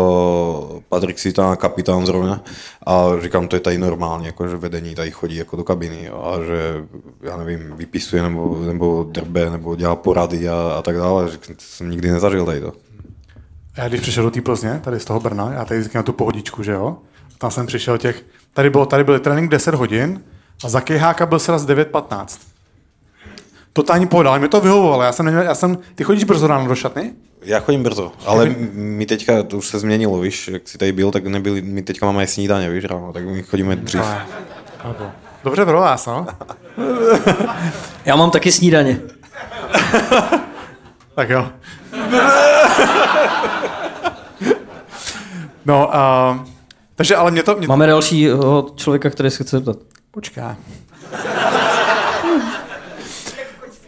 [0.89, 2.43] Patrik Sita, kapitán zrovna
[2.85, 6.39] a říkám, to je tady normálně, jako, že vedení tady chodí jako do kabiny a
[6.45, 6.85] že,
[7.21, 11.89] já nevím, vypisuje nebo, nebo drbe nebo dělá porady a, a tak dále, že jsem
[11.89, 12.86] nikdy nezažil tady to.
[13.77, 16.63] Já když přišel do té Plzně, tady z toho Brna, já tady říkám tu pohodičku,
[16.63, 16.97] že jo,
[17.37, 18.23] tam jsem přišel těch,
[18.53, 20.21] tady, bylo, tady byl trénink 10 hodin
[20.63, 22.39] a za kejháka byl sraz 9.15.
[23.73, 26.67] Totální pohoda, ale mi to vyhovovalo, já jsem, neměl, já jsem, ty chodíš brzo ráno
[26.67, 27.13] do šatny?
[27.41, 30.91] Já chodím brzo, ale m- my teďka, to už se změnilo, víš, jak si tady
[30.91, 34.01] byl, tak nebyli, my teďka máme aj snídaně, víš, ráno, tak my chodíme dřív.
[35.43, 36.27] Dobře pro vás, no.
[38.05, 38.99] Já mám taky snídaně.
[41.15, 41.49] Tak jo.
[45.65, 46.47] No, uh,
[46.95, 47.55] takže ale mě to...
[47.55, 49.77] Mě, Máme dalšího člověka, který se chce zeptat.
[50.11, 50.57] Počká.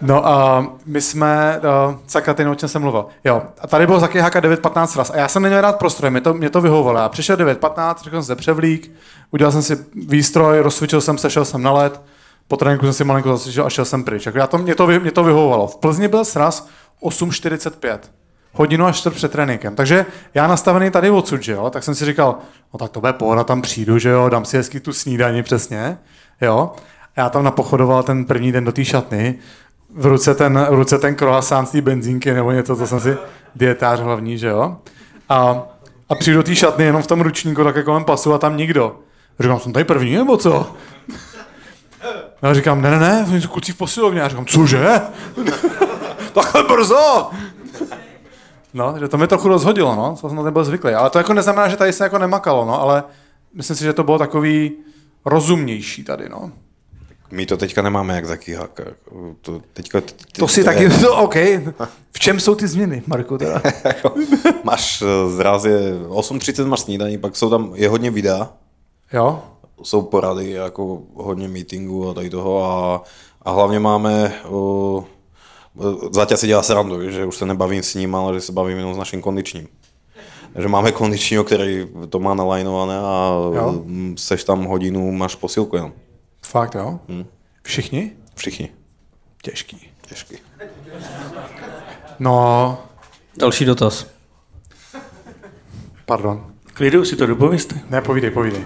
[0.01, 3.05] No a my jsme, uh, sakra, ty o čem jsem mluvil.
[3.23, 5.09] Jo, a tady bylo za Kejhaka 9.15 raz.
[5.09, 6.99] A já jsem neměl rád prostroj, mě to, mě to vyhovovalo.
[6.99, 8.91] Já přišel 9.15, řekl jsem se převlík,
[9.31, 12.01] udělal jsem si výstroj, rozcvičil jsem se, šel jsem na led,
[12.47, 14.25] po tréninku jsem si malinko zasvěžil a šel jsem pryč.
[14.25, 15.67] Jako já to, mě, to, mě to vyhovovalo.
[15.67, 16.67] V Plzni byl sraz
[17.01, 17.99] 8.45.
[18.53, 19.75] Hodinu až čtvrt před tréninkem.
[19.75, 22.37] Takže já nastavený tady odsud, že jo, tak jsem si říkal,
[22.73, 25.97] no tak to bude pohoda, tam přijdu, že jo, dám si hezky tu snídani přesně,
[26.41, 26.71] jo.
[27.15, 29.35] A já tam napochodoval ten první den do té šatny,
[29.95, 33.17] v ruce ten, v ruce ten croissant z té benzínky nebo něco, to jsem si
[33.55, 34.77] dietář hlavní, že jo.
[35.29, 35.63] A,
[36.09, 38.99] a přijdu do té šatny jenom v tom ručníku, tak kolem pasu a tam nikdo.
[39.39, 40.75] Říkám, jsem tady první nebo co?
[42.41, 44.19] Já říkám, ne, ne, ne, kluci v posilovně.
[44.19, 45.01] Já říkám, cože?
[46.33, 47.29] Takhle brzo!
[48.73, 50.93] No, že to mě trochu rozhodilo, no, to jsem na to nebyl zvyklý.
[50.93, 53.03] Ale to jako neznamená, že tady se jako nemakalo, no, ale
[53.53, 54.71] myslím si, že to bylo takový
[55.25, 56.51] rozumnější tady, no.
[57.31, 58.83] My to teďka nemáme jak za kýhaka.
[59.41, 60.01] To, teďka,
[60.39, 61.35] To si taky, no, OK.
[62.11, 63.61] V čem jsou ty změny, Marku, teda?
[64.63, 68.49] máš eh, zrazie 8.30 máš snídaní, pak jsou tam, je hodně videa,
[69.13, 69.43] Jo?
[69.83, 73.03] jsou porady, jako hodně meetingu a tady toho a,
[73.41, 75.05] a hlavně máme, o,
[76.11, 78.93] Záťa si dělá srandu, že už se nebavím s ním, ale že se bavím jenom
[78.93, 79.67] s naším kondičním.
[80.59, 83.81] že máme kondičního, který to má nalajnované a Jo.
[83.85, 85.93] mm, seš tam hodinu, máš posilku jenom.
[86.45, 86.99] Fakt, jo?
[87.63, 88.11] Všichni?
[88.35, 88.69] Všichni.
[89.41, 89.89] Těžký.
[90.09, 90.35] Těžký.
[92.19, 92.77] No,
[93.37, 94.05] Další dotaz.
[96.05, 96.45] pardon.
[96.73, 97.75] Klidu si to dopověste.
[97.89, 98.63] Ne, povídej, povídej.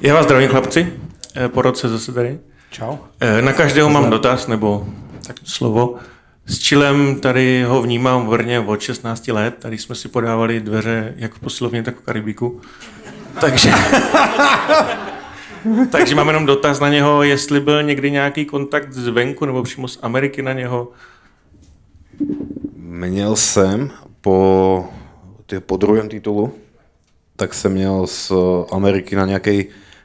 [0.00, 0.92] Já vás zdravím, chlapci.
[1.36, 2.38] Eh, Po roce zase tady.
[2.70, 2.96] Čau.
[3.20, 4.86] Eh, Na každého mám dotaz, nebo
[5.26, 5.96] tak slovo.
[6.46, 9.54] S Čilem tady ho vnímám v Brně od 16 let.
[9.58, 12.60] Tady jsme si podávali dveře jak v posilovně, tak v Karibiku.
[13.40, 13.72] Takže...
[15.90, 19.98] Takže mám jenom dotaz na něho, jestli byl někdy nějaký kontakt zvenku nebo přímo z
[20.02, 20.88] Ameriky na něho.
[22.76, 23.90] Měl jsem
[24.20, 24.88] po,
[25.46, 26.52] ty, po druhém titulu,
[27.36, 28.32] tak jsem měl z
[28.72, 29.64] Ameriky na nějaký,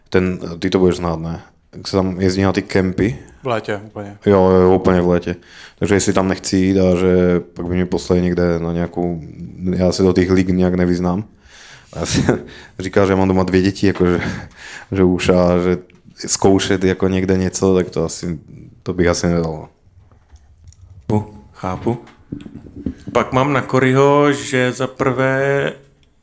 [0.10, 1.42] ten, ty to budeš znát, ne?
[1.76, 4.18] Jak se tam jezdí na ty kempy, V létě úplně.
[4.26, 5.36] Jo, jo, úplně v létě.
[5.80, 9.22] Takže jestli tam nechci jít a že pak by mě poslali někde na nějakou,
[9.76, 11.24] já se do těch lig nějak nevyznám.
[11.94, 12.26] A já si
[12.80, 14.22] říkal, že mám doma dvě děti, jako že,
[14.92, 15.78] že už a že
[16.28, 18.40] zkoušet jako někde něco, tak to asi,
[18.84, 19.70] to bych asi nedal.
[21.10, 21.98] Chápu, chápu.
[23.14, 25.74] Pak mám na Koryho, že za prvé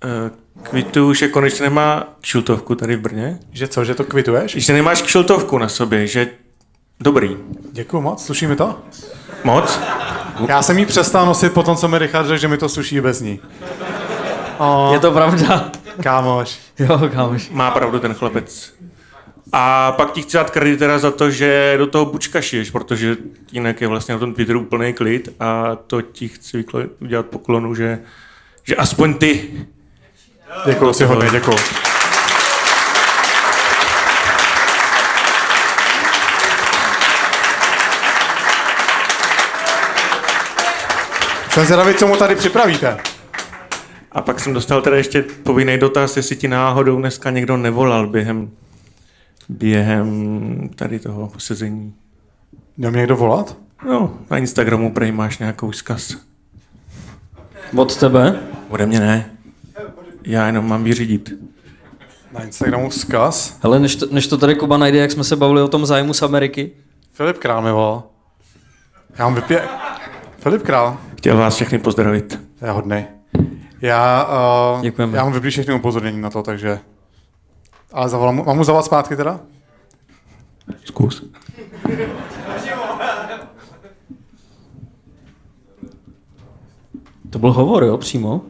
[0.05, 0.30] eh,
[0.62, 3.38] kvituju, že konečně nemá kšiltovku tady v Brně.
[3.52, 4.56] Že co, že to kvituješ?
[4.56, 6.28] Že nemáš kšiltovku na sobě, že
[7.01, 7.36] dobrý.
[7.73, 8.78] Děkuju moc, sluší mi to?
[9.44, 9.81] Moc?
[10.48, 13.01] Já jsem ji přestal nosit po tom, co mi Richard řekl, že mi to sluší
[13.01, 13.40] bez ní.
[14.59, 15.70] O, Je to pravda?
[16.02, 16.59] kámoš.
[16.78, 17.51] Jo, kámoš.
[17.51, 18.73] Má pravdu ten chlapec.
[19.52, 23.16] A pak ti chci dát kredit teda za to, že do toho bučka šiješ, protože
[23.52, 26.64] jinak je vlastně na tom Twitteru úplný klid a to ti chci
[27.01, 27.98] udělat poklonu, že,
[28.64, 29.51] že aspoň ty
[30.66, 31.56] Děkuju si hodně, děkuju.
[41.56, 42.96] Jsem zvědavý, co mu tady připravíte.
[44.12, 48.50] A pak jsem dostal teda ještě povinný dotaz, jestli ti náhodou dneska někdo nevolal během,
[49.48, 51.94] během tady toho posezení.
[52.76, 53.56] Měl mě někdo volat?
[53.86, 56.16] No, na Instagramu prej máš nějakou vzkaz.
[57.76, 58.40] Od tebe?
[58.68, 59.30] Ode mě ne.
[60.24, 61.32] Já jenom mám vyřídit.
[62.32, 63.58] Na Instagramu vzkaz.
[63.62, 66.14] Hele, než to, než to tady Kuba najde, jak jsme se bavili o tom zájmu
[66.14, 66.72] z Ameriky.
[67.12, 68.02] Filip Král mi volal.
[69.18, 69.62] Já mám vypě...
[70.38, 72.40] Filip Král, Chtěl vás všechny pozdravit.
[72.59, 73.05] to je hodnej.
[73.81, 74.28] Já,
[74.77, 75.16] uh, Děkujeme.
[75.16, 76.81] já mám vyplý všechny upozornění na to, takže...
[77.93, 79.40] Ale zavolám, mu- mám mu zavolat zpátky teda?
[80.85, 81.24] Zkus.
[87.31, 88.40] To byl hovor, jo, přímo?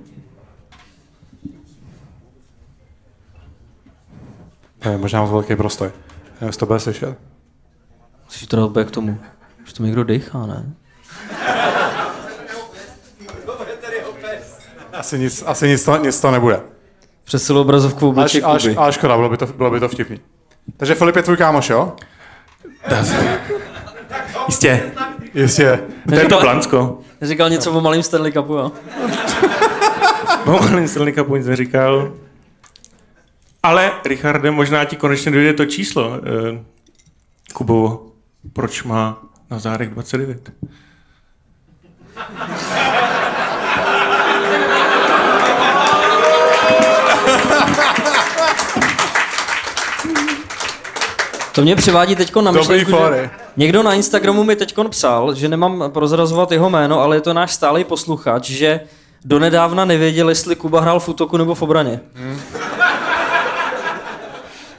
[4.84, 5.90] Ne, možná mám velký prostoj.
[6.34, 7.18] Nevím, jestli to bude slyšet.
[8.24, 9.18] Musíš to dát k tomu,
[9.64, 10.72] že to někdo dechá, ne?
[14.98, 16.60] Asi nic, asi nic, to, nic to nebude.
[17.24, 18.76] Přes celou obrazovku Ale, obličej ale, Kuby.
[18.76, 20.20] ale škoda, bylo by, to, bylo by to vtipný.
[20.76, 21.96] Takže Filip je tvůj kámoš, jo?
[24.46, 24.92] Jistě.
[25.34, 25.80] Jistě.
[26.08, 26.98] To je to Blansko.
[27.22, 28.72] Říkal něco o malým Stanley Cupu, jo?
[30.46, 32.12] Mohl Stanley Cupu nic neříkal.
[33.62, 36.12] Ale, Richarde, možná ti konečně dojde to číslo.
[36.54, 36.64] Eh,
[37.52, 38.06] Kubovo,
[38.52, 40.52] proč má na zádech 29?
[51.56, 55.84] To mě přivádí teď na myšlenku, že někdo na Instagramu mi teď psal, že nemám
[55.88, 58.80] prozrazovat jeho jméno, ale je to náš stálý posluchač, že
[59.24, 62.00] donedávna nevěděl, jestli Kuba hrál v útoku nebo v obraně.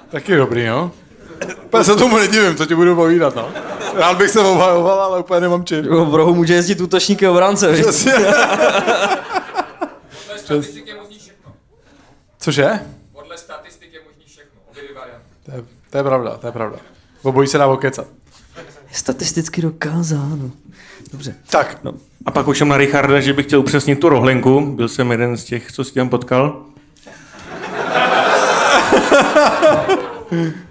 [0.09, 0.91] Taky dobrý, no.
[1.65, 3.49] Úplně se tomu nedivím, co ti budu povídat, no.
[3.93, 5.85] Rád bych se obhajoval, ale úplně nemám čím.
[5.85, 7.83] Jo, V rohu může jezdit útočník i obránce, je
[10.95, 11.53] možný všechno.
[12.39, 12.79] Cože?
[13.13, 14.51] Podle statistik je možný všechno.
[14.71, 15.76] Obě dvě varianty.
[15.89, 16.77] To je, pravda, to je pravda.
[17.23, 18.07] Obojí se dá okecat.
[18.91, 20.51] Statisticky dokázáno.
[21.11, 21.35] Dobře.
[21.49, 21.93] Tak, No.
[22.26, 24.73] A pak už jsem na Richarda, že bych chtěl upřesnit tu rohlinku.
[24.76, 26.61] Byl jsem jeden z těch, co si tam potkal.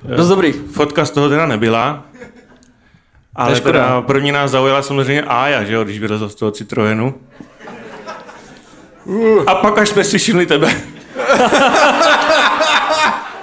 [0.17, 0.53] Dost dobrý.
[0.53, 2.05] Fotka z toho teda nebyla.
[3.37, 3.73] Ale škoda.
[3.73, 7.15] teda první nás zaujala samozřejmě Ája, že jo, když vylezl z toho Citroenu.
[9.47, 10.75] A pak až jsme si všimli tebe.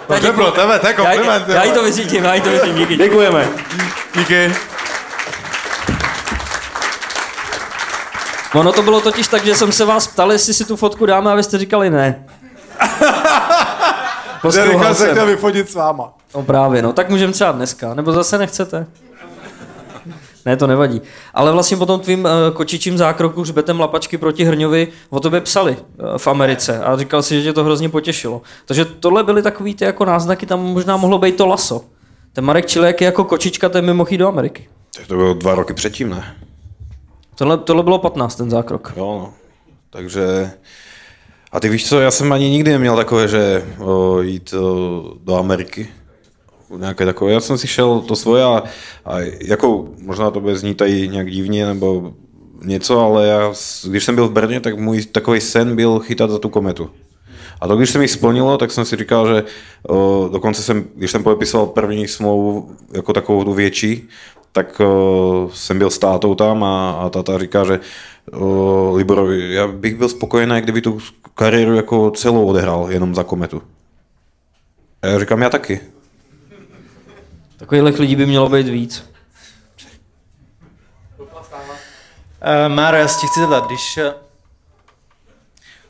[0.09, 1.47] no, to je pro tebe, to je Já, kompliment.
[1.49, 1.75] já jí jo.
[1.75, 2.97] to vycítím, já jí to vycítím, díky.
[2.97, 3.47] Děkujeme.
[4.17, 4.51] Díky.
[8.53, 11.31] Ono to bylo totiž tak, že jsem se vás ptal, jestli si tu fotku dáme
[11.31, 12.25] a vy jste říkali ne.
[14.41, 15.11] Poslouchal Richard se jsem.
[15.11, 16.09] chtěl vyfotit s váma.
[16.35, 18.85] No právě, no tak můžeme třeba dneska, nebo zase nechcete.
[20.45, 21.01] Ne, to nevadí.
[21.33, 25.77] Ale vlastně po tom tvým uh, kočičím zákroku hřbetem lapačky proti Hrňovi o tobě psali
[25.77, 28.41] uh, v Americe a říkal si, že tě to hrozně potěšilo.
[28.65, 31.81] Takže tohle byly takový ty jako náznaky, tam možná mohlo být to laso.
[32.33, 34.69] Ten Marek Čilek je jako kočička, ten mimo do Ameriky.
[34.95, 36.35] Tak to bylo dva roky předtím, ne?
[37.35, 38.93] Tohle, tohle bylo 15, ten zákrok.
[38.97, 39.33] Jo, no.
[39.89, 40.51] Takže...
[41.51, 45.35] A ty víš co, já jsem ani nikdy neměl takové, že o, jít o, do
[45.35, 45.87] Ameriky.
[46.77, 47.31] Nějaké takové.
[47.31, 48.63] Já jsem si šel to svoje a,
[49.05, 52.13] a jako, možná to bude znít tady nějak divně nebo
[52.63, 53.53] něco, ale já,
[53.87, 56.89] když jsem byl v Brně, tak můj takový sen byl chytat za tu kometu.
[57.61, 59.43] A to, když se mi splnilo, tak jsem si říkal, že
[59.87, 64.09] o, dokonce jsem, když jsem podepisoval první smlouvu, jako takovou tu větší,
[64.51, 67.79] tak o, jsem byl s tátou tam a, a táta říká, že
[68.33, 70.97] o, Liborovi, já bych byl spokojený, kdyby tu
[71.35, 73.61] kariéru jako celou odehrál jenom za kometu.
[75.01, 75.79] A já říkám, já taky.
[77.63, 79.09] Takových lidí by mělo být víc.
[81.19, 81.27] Uh,
[82.67, 83.97] Máro, já se tě chci zeptat, když...
[83.97, 84.13] eh,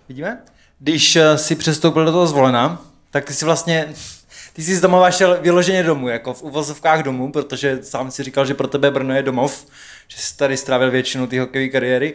[0.09, 0.41] Vidíme?
[0.79, 2.81] Když eh, jsi přestoupil do toho zvolena,
[3.11, 3.93] tak ty jsi vlastně...
[4.53, 8.45] Ty jsi z domova šel vyloženě domů, jako v uvozovkách domů, protože sám si říkal,
[8.45, 9.65] že pro tebe Brno je domov,
[10.07, 12.13] že jsi tady strávil většinu té hokejové kariéry.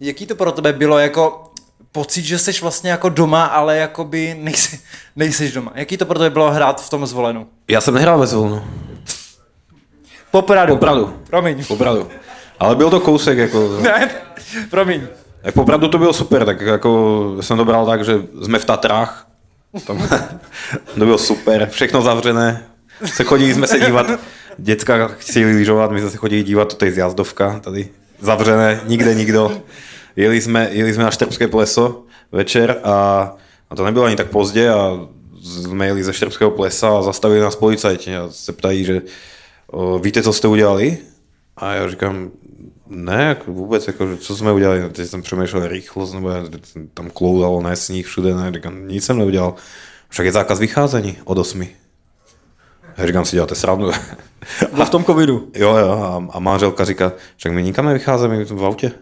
[0.00, 1.52] Jaký to pro tebe bylo jako
[1.92, 4.80] pocit, že jsi vlastně jako doma, ale jakoby nejsi,
[5.16, 5.72] nejseš doma.
[5.74, 7.48] Jaký to pro tebe bylo hrát v tom zvolenu?
[7.68, 8.87] Já jsem nehrál bez volnu.
[10.30, 10.74] Popravdu.
[10.74, 11.14] Popravdu.
[11.30, 11.64] Promiň.
[11.68, 12.08] Opravdu.
[12.60, 13.78] Ale byl to kousek, jako...
[13.82, 14.10] Ne,
[14.70, 15.06] promiň.
[15.42, 19.26] Tak popravdu to bylo super, tak jako jsem to bral tak, že jsme v Tatrách,
[19.86, 20.08] tam,
[20.98, 22.64] to bylo super, všechno zavřené,
[23.04, 24.06] se chodili jsme se dívat,
[24.58, 27.88] děcka chtěli lyžovat, my jsme se chodili dívat, to je zjazdovka, tady
[28.20, 29.62] zavřené, nikde nikdo.
[30.16, 32.02] Jeli jsme, jeli jsme na Štrbské pleso
[32.32, 32.92] večer a,
[33.70, 35.00] a to nebylo ani tak pozdě a
[35.42, 39.02] jsme jeli ze Štrbského plesa a zastavili nás policajti a se ptají, že
[39.72, 40.98] o, víte, co jste udělali?
[41.56, 42.30] A já říkám,
[42.86, 46.30] ne, jako vůbec, jako, co jsme udělali, teď jsem přemýšlel rychlost, nebo
[46.94, 49.54] tam kloudalo na sníh všude, ne, říkám, nic jsem neudělal.
[50.08, 51.66] Však je zákaz vycházení od 8.
[52.96, 53.90] Já říkám, si děláte srandu.
[54.72, 55.50] Bylo v tom covidu.
[55.54, 58.92] jo, jo, a, a manželka říká, však my nikam nevycházíme, my v autě.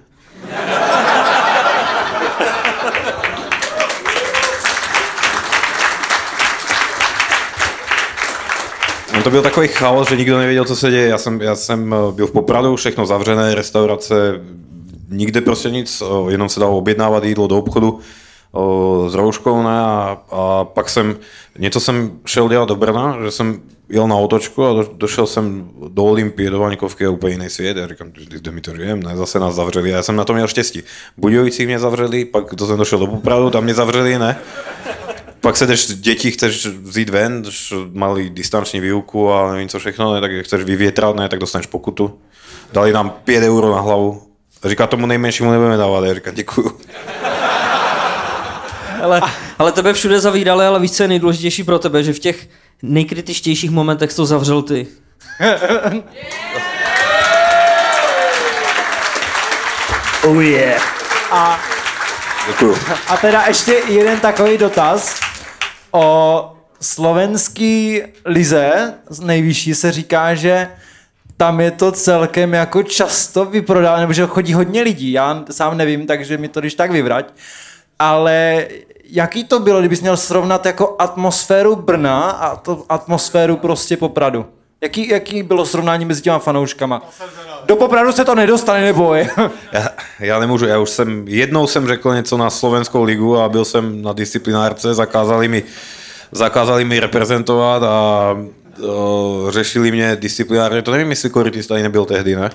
[9.27, 11.09] To byl takový chaos, že nikdo nevěděl, co se děje.
[11.09, 14.15] Já jsem, já jsem eh, byl v Popradu, všechno zavřené, restaurace,
[15.09, 19.81] nikde prostě nic, eh, jenom se dalo objednávat jídlo do obchodu eh, s rouškou, ne,
[19.81, 21.17] a, a pak jsem,
[21.59, 25.71] něco jsem šel dělat do Brna, že jsem jel na otočku a do, došel jsem
[25.89, 27.77] do Olympie, do Vaňkovky a úplně jiný svět.
[27.77, 29.93] Já říkám, kde my to žijeme, ne, zase nás zavřeli.
[29.93, 30.83] A já jsem na to měl štěstí.
[31.17, 34.39] Budějovicí mě zavřeli, pak to jsem došel do Popradu, tam mě zavřeli, ne.
[35.47, 37.43] Pak se jdeš děti, chceš vzít ven,
[37.93, 42.19] mali distanční výuku a nevím co všechno, ne, tak chceš vyvětrat, ne, tak dostaneš pokutu.
[42.73, 44.23] Dali nám 5 euro na hlavu.
[44.65, 46.81] Říká tomu nejmenšímu nebudeme dávat, já říkám děkuju.
[49.03, 49.21] Ale,
[49.59, 52.49] ale tebe všude zavídali, ale víš, co je nejdůležitější pro tebe, že v těch
[52.83, 54.87] nejkritičtějších momentech jsi to zavřel ty.
[60.25, 60.83] Oh yeah.
[61.31, 61.61] A,
[62.47, 62.79] Děkuju.
[63.09, 65.27] a teda ještě jeden takový dotaz.
[65.97, 70.69] O slovenský lize nejvyšší se říká, že
[71.37, 75.13] tam je to celkem jako často vyprodáno, nebo že chodí hodně lidí.
[75.13, 77.33] Já sám nevím, takže mi to když tak vyvrať.
[77.99, 78.67] Ale
[79.05, 84.47] jaký to bylo, kdybys měl srovnat jako atmosféru Brna a to atmosféru prostě Popradu?
[84.81, 87.11] Jaký, jaký bylo srovnání mezi těma fanouškama?
[87.67, 89.29] Do Popradu se to nedostane, neboj.
[89.73, 89.89] Já,
[90.21, 94.03] já nemůžu, já už jsem, jednou jsem řekl něco na slovenskou ligu a byl jsem
[94.03, 95.63] na disciplinárce, zakázali mi,
[96.33, 98.33] zakázali mi reprezentovat a
[98.79, 102.51] uh, řešili mě disciplinárně, to nevím, jestli Koritis tady nebyl tehdy, ne?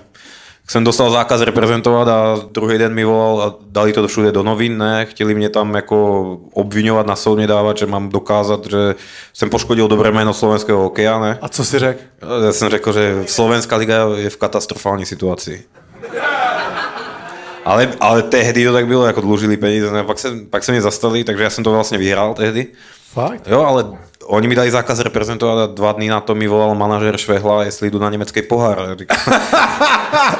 [0.71, 4.77] Jsem dostal zákaz reprezentovat a druhý den mi volal a dali to všude do novin,
[4.77, 5.05] ne?
[5.05, 8.95] Chtěli mě tam jako obvinovat, na soud mě dávat, že mám dokázat, že
[9.33, 11.37] jsem poškodil dobré jméno slovenského hokeja, ne?
[11.41, 11.99] A co si řekl?
[12.45, 15.63] Já jsem řekl, že slovenská liga je v katastrofální situaci.
[17.65, 20.03] Ale, ale tehdy to tak bylo, jako dlužili peníze, ne?
[20.03, 22.67] Pak, se, pak se mě zastali, takže já jsem to vlastně vyhrál tehdy.
[23.13, 23.47] Fakt?
[23.47, 23.85] Jo, ale
[24.25, 27.89] oni mi dali zákaz reprezentovat a dva dny na to mi volal manažer Švehla, jestli
[27.89, 28.79] jdu na německý pohár.
[28.79, 29.17] A, říkám,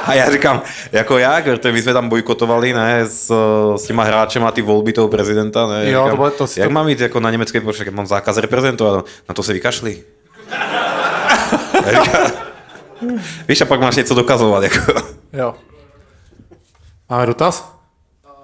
[0.05, 3.31] a já říkám, jako jak, protože my jsme tam bojkotovali ne, s,
[3.75, 5.67] s těma hráčem a ty volby toho prezidenta.
[5.67, 9.05] Ne, Jo, říkám, to to- jak mám jít jako na německý pohár, mám zákaz reprezentovat,
[9.29, 10.03] na to se vykašli.
[11.89, 12.31] Říkám,
[13.47, 14.63] Víš, a pak máš něco dokazovat.
[14.63, 14.93] Jako.
[15.33, 15.55] Jo.
[17.09, 17.70] Máme dotaz?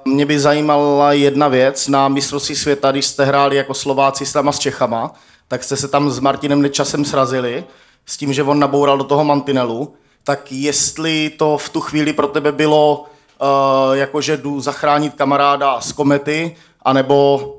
[0.07, 1.87] Mě by zajímala jedna věc.
[1.87, 5.13] Na mistrovství světa, když jste hráli jako Slováci s s Čechama,
[5.47, 7.63] tak jste se tam s Martinem Nečasem srazili
[8.05, 9.93] s tím, že on naboural do toho mantinelu.
[10.23, 13.05] Tak jestli to v tu chvíli pro tebe bylo,
[13.41, 17.53] uh, jako že jdu zachránit kamaráda z komety, anebo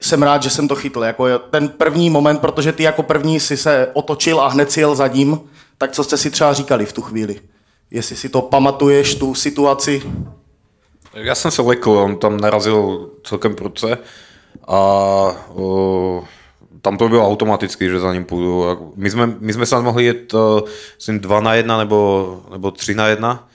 [0.00, 1.02] jsem rád, že jsem to chytl.
[1.04, 4.94] Jako ten první moment, protože ty jako první si se otočil a hned si jel
[4.94, 5.40] za ním,
[5.78, 7.40] tak co jste si třeba říkali v tu chvíli?
[7.90, 10.02] Jestli si to pamatuješ, tu situaci?
[11.14, 13.98] Já jsem se lekl, on tam narazil celkem prudce
[14.68, 14.78] a
[15.54, 16.24] o,
[16.82, 18.64] tam to bylo automaticky, že za ním půjdu.
[18.96, 20.60] My jsme, my jsme se mohli jet uh,
[21.18, 23.48] 2 na 1 nebo, nebo 3 na 1.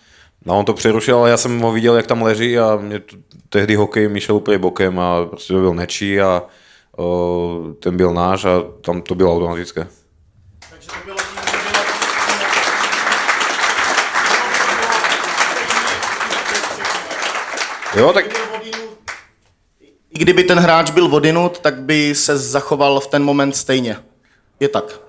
[0.45, 3.15] No on to přerušil, ale já jsem ho viděl, jak tam leží a mě to,
[3.49, 6.43] tehdy hokej mi šel úplně bokem a prostě to byl nečí a
[6.97, 9.87] o, ten byl náš a tam to bylo automatické.
[17.97, 18.25] Jo, tak
[20.11, 23.95] I kdyby ten hráč byl vodinut, tak by se zachoval v ten moment stejně.
[24.59, 24.99] Je tak.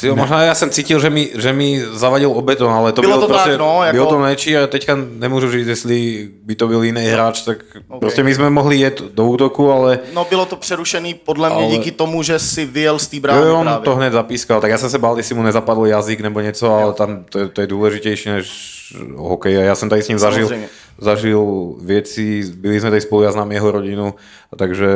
[0.00, 3.12] Tyjo, možná já jsem cítil, že mi, že mi zavadil o beton, ale to Bylo
[3.16, 6.54] bylo, to prostě, tak, no, jako- bylo to nečí a teďka nemůžu říct, jestli by
[6.54, 8.00] to byl jiný hráč, tak okay.
[8.00, 11.66] prostě my jsme mohli jet do útoku, ale No bylo to přerušený podle mě Ale-
[11.76, 13.84] díky tomu, že si vyjel z té jo, brány jo, on právě.
[13.84, 16.92] to hned zapískal, tak já jsem se bál, jestli mu nezapadl jazyk nebo něco, ale
[16.92, 18.78] tam to, je- to je důležitější než
[19.16, 20.68] hokej a já jsem tady s ním zažil, Samozřejmě.
[20.98, 24.14] Zažil věci, byli jsme tady spolu, já znám jeho rodinu,
[24.56, 24.88] takže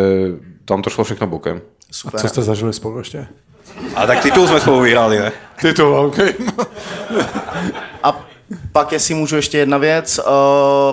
[0.65, 1.61] tam to šlo všechno bokem.
[1.91, 2.21] Super.
[2.21, 3.27] Co jste zažili spolu ještě?
[3.95, 5.33] A tak titul jsme spolu vyhráli, ne?
[5.61, 6.19] Titul, OK.
[8.03, 8.27] A
[8.73, 10.25] pak, jestli můžu ještě jedna věc, uh,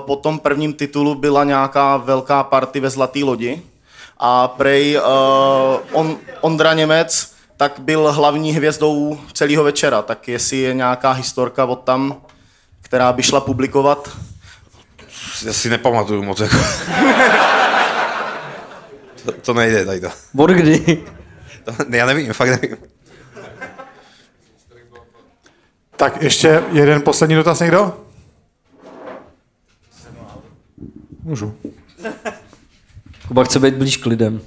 [0.06, 3.62] po tom prvním titulu byla nějaká velká party ve Zlatý lodi
[4.18, 5.04] a prej uh,
[5.92, 11.80] on, Ondra Němec tak byl hlavní hvězdou celého večera, tak jestli je nějaká historka od
[11.80, 12.16] tam,
[12.82, 14.10] která by šla publikovat.
[15.46, 16.40] Já si nepamatuju moc.
[16.40, 16.58] Jako.
[19.26, 20.10] to, to nejde tady to.
[20.38, 21.04] Od kdy?
[21.64, 21.74] to.
[21.90, 22.78] Já nevím, fakt nevím.
[25.96, 27.98] Tak ještě jeden poslední dotaz někdo?
[31.24, 31.56] Můžu.
[33.28, 34.42] Kuba chce být blíž k lidem.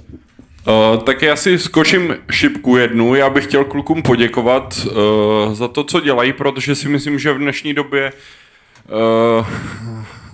[0.67, 3.15] Uh, tak já si skočím šipku jednu.
[3.15, 7.37] Já bych chtěl klukům poděkovat uh, za to, co dělají, protože si myslím, že v
[7.37, 8.13] dnešní době
[9.39, 9.47] uh,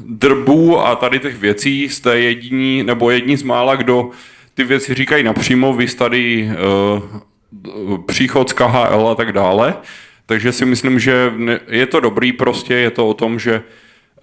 [0.06, 4.10] drbů a tady těch věcí jste jediní, nebo jedni z mála, kdo
[4.54, 5.74] ty věci říkají napřímo.
[5.74, 6.50] Vy tady
[7.88, 9.76] uh, příchod z KHL a tak dále.
[10.26, 11.34] Takže si myslím, že
[11.68, 13.62] je to dobrý prostě, je to o tom, že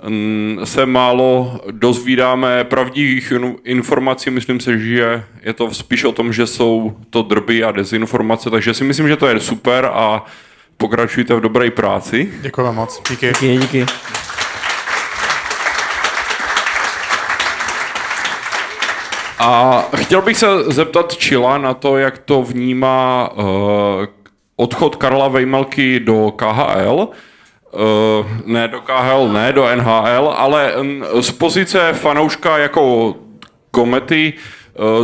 [0.09, 6.33] mm, se málo dozvídáme pravdivých in- informací, myslím si, že je to spíš o tom,
[6.33, 10.25] že jsou to drby a dezinformace, takže si myslím, že to je super a
[10.77, 12.33] pokračujte v dobré práci.
[12.41, 13.03] Děkujeme moc.
[13.11, 13.27] Díky.
[13.41, 13.87] Díky, díky.
[19.39, 23.45] A chtěl bych se zeptat Čila na to, jak to vnímá uh,
[24.57, 27.09] odchod Karla Vejmelky do KHL.
[27.73, 33.15] Uh, ne do KHL, ne do NHL, ale um, z pozice fanouška jako
[33.71, 34.56] komety uh,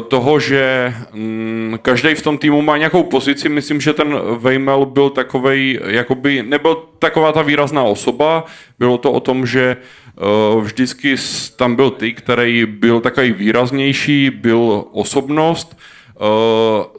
[0.09, 3.49] toho, že um, každý v tom týmu má nějakou pozici.
[3.49, 8.45] Myslím, že ten Vejmel byl takovej, jakoby nebyl taková ta výrazná osoba.
[8.79, 11.17] Bylo to o tom, že uh, vždycky
[11.57, 15.77] tam byl ty, který byl takový výraznější, byl osobnost,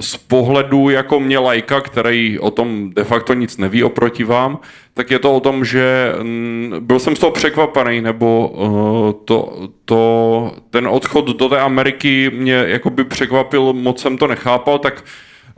[0.01, 4.59] z pohledu jako mě lajka, který o tom de facto nic neví oproti vám,
[4.93, 9.69] tak je to o tom, že mm, byl jsem z toho překvapený, nebo uh, to,
[9.85, 15.03] to, ten odchod do té Ameriky mě jakoby překvapil, moc jsem to nechápal, tak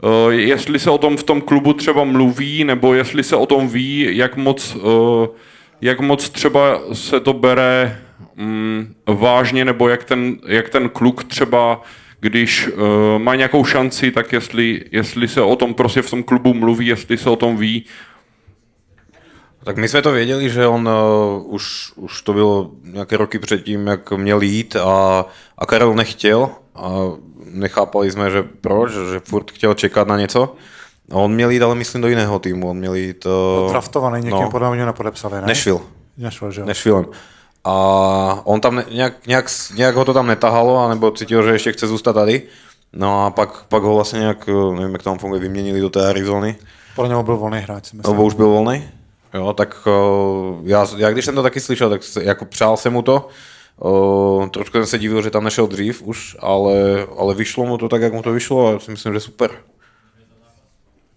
[0.02, 3.68] uh, jestli se o tom v tom klubu třeba mluví, nebo jestli se o tom
[3.68, 4.76] ví, jak moc,
[5.80, 7.98] jak moc třeba se to bere
[8.36, 11.80] mm, vážně, nebo jak ten, jak ten kluk třeba
[12.20, 12.82] když uh,
[13.18, 17.18] má nějakou šanci, tak jestli, jestli se o tom prostě v tom klubu mluví, jestli
[17.18, 17.84] se o tom ví.
[19.64, 23.86] Tak my jsme to věděli, že on uh, už, už to bylo nějaké roky předtím,
[23.86, 25.24] jak měl jít a,
[25.58, 26.90] a Karel nechtěl a
[27.50, 30.54] nechápali jsme, že proč, že furt chtěl čekat na něco.
[31.10, 32.70] A on měl jít, ale myslím, do jiného týmu.
[32.70, 33.26] On měl jít...
[33.26, 34.50] Uh, Draftovaný někým, no.
[34.50, 35.46] podle mě nepodepsali, ne?
[35.46, 35.80] Nashville.
[36.18, 36.66] Nashville, že jo.
[36.66, 37.06] Nashvillem.
[37.68, 41.86] A on tam nějak, nějak, nějak ho to tam netahalo, anebo cítil, že ještě chce
[41.86, 42.42] zůstat tady.
[42.92, 46.56] No a pak, pak ho vlastně nějak, nevím, jak tam funguje, vyměnili do té Arizony.
[46.94, 48.14] Podle něho byl volný hráč, myslím.
[48.14, 48.88] Nebo už byl volný?
[49.34, 52.92] Jo, tak uh, já, já, když jsem to taky slyšel, tak se, jako přál jsem
[52.92, 53.28] mu to.
[53.80, 56.74] Uh, trošku jsem se divil, že tam nešel dřív už, ale,
[57.18, 59.50] ale vyšlo mu to tak, jak mu to vyšlo a já si myslím, že super.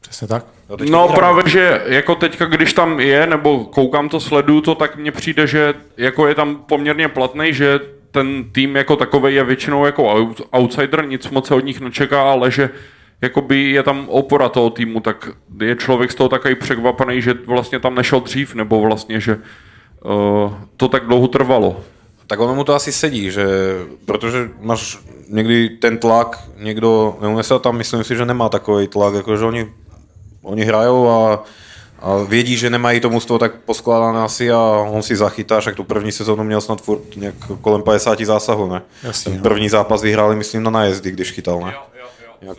[0.09, 0.45] Přesně tak.
[0.69, 1.07] No vyhrál.
[1.07, 5.47] právě, že jako teďka, když tam je, nebo koukám to, sleduju to, tak mně přijde,
[5.47, 7.79] že jako je tam poměrně platný, že
[8.11, 12.21] ten tým jako takový je většinou jako out- outsider, nic moc se od nich nečeká,
[12.31, 12.69] ale že
[13.21, 15.29] jakoby je tam opora toho týmu, tak
[15.61, 19.37] je člověk z toho takový překvapený, že vlastně tam nešel dřív, nebo vlastně, že
[20.05, 21.83] uh, to tak dlouho trvalo.
[22.27, 23.45] Tak ono mu to asi sedí, že,
[24.05, 24.97] protože máš
[25.29, 29.67] někdy ten tlak, někdo neunese tam, myslím si, že nemá takový tlak, jakože oni,
[30.41, 31.43] oni hrajou a,
[31.99, 34.59] a vědí, že nemají to mužstvo tak poskládané asi a
[34.89, 38.81] on si zachytá, však tu první sezónu měl snad furt nějak kolem 50 zásahů, ne?
[39.03, 39.43] Jasně, Ten no.
[39.43, 41.73] první zápas vyhráli, myslím, na nájezdy, když chytal, ne?
[42.41, 42.57] Jak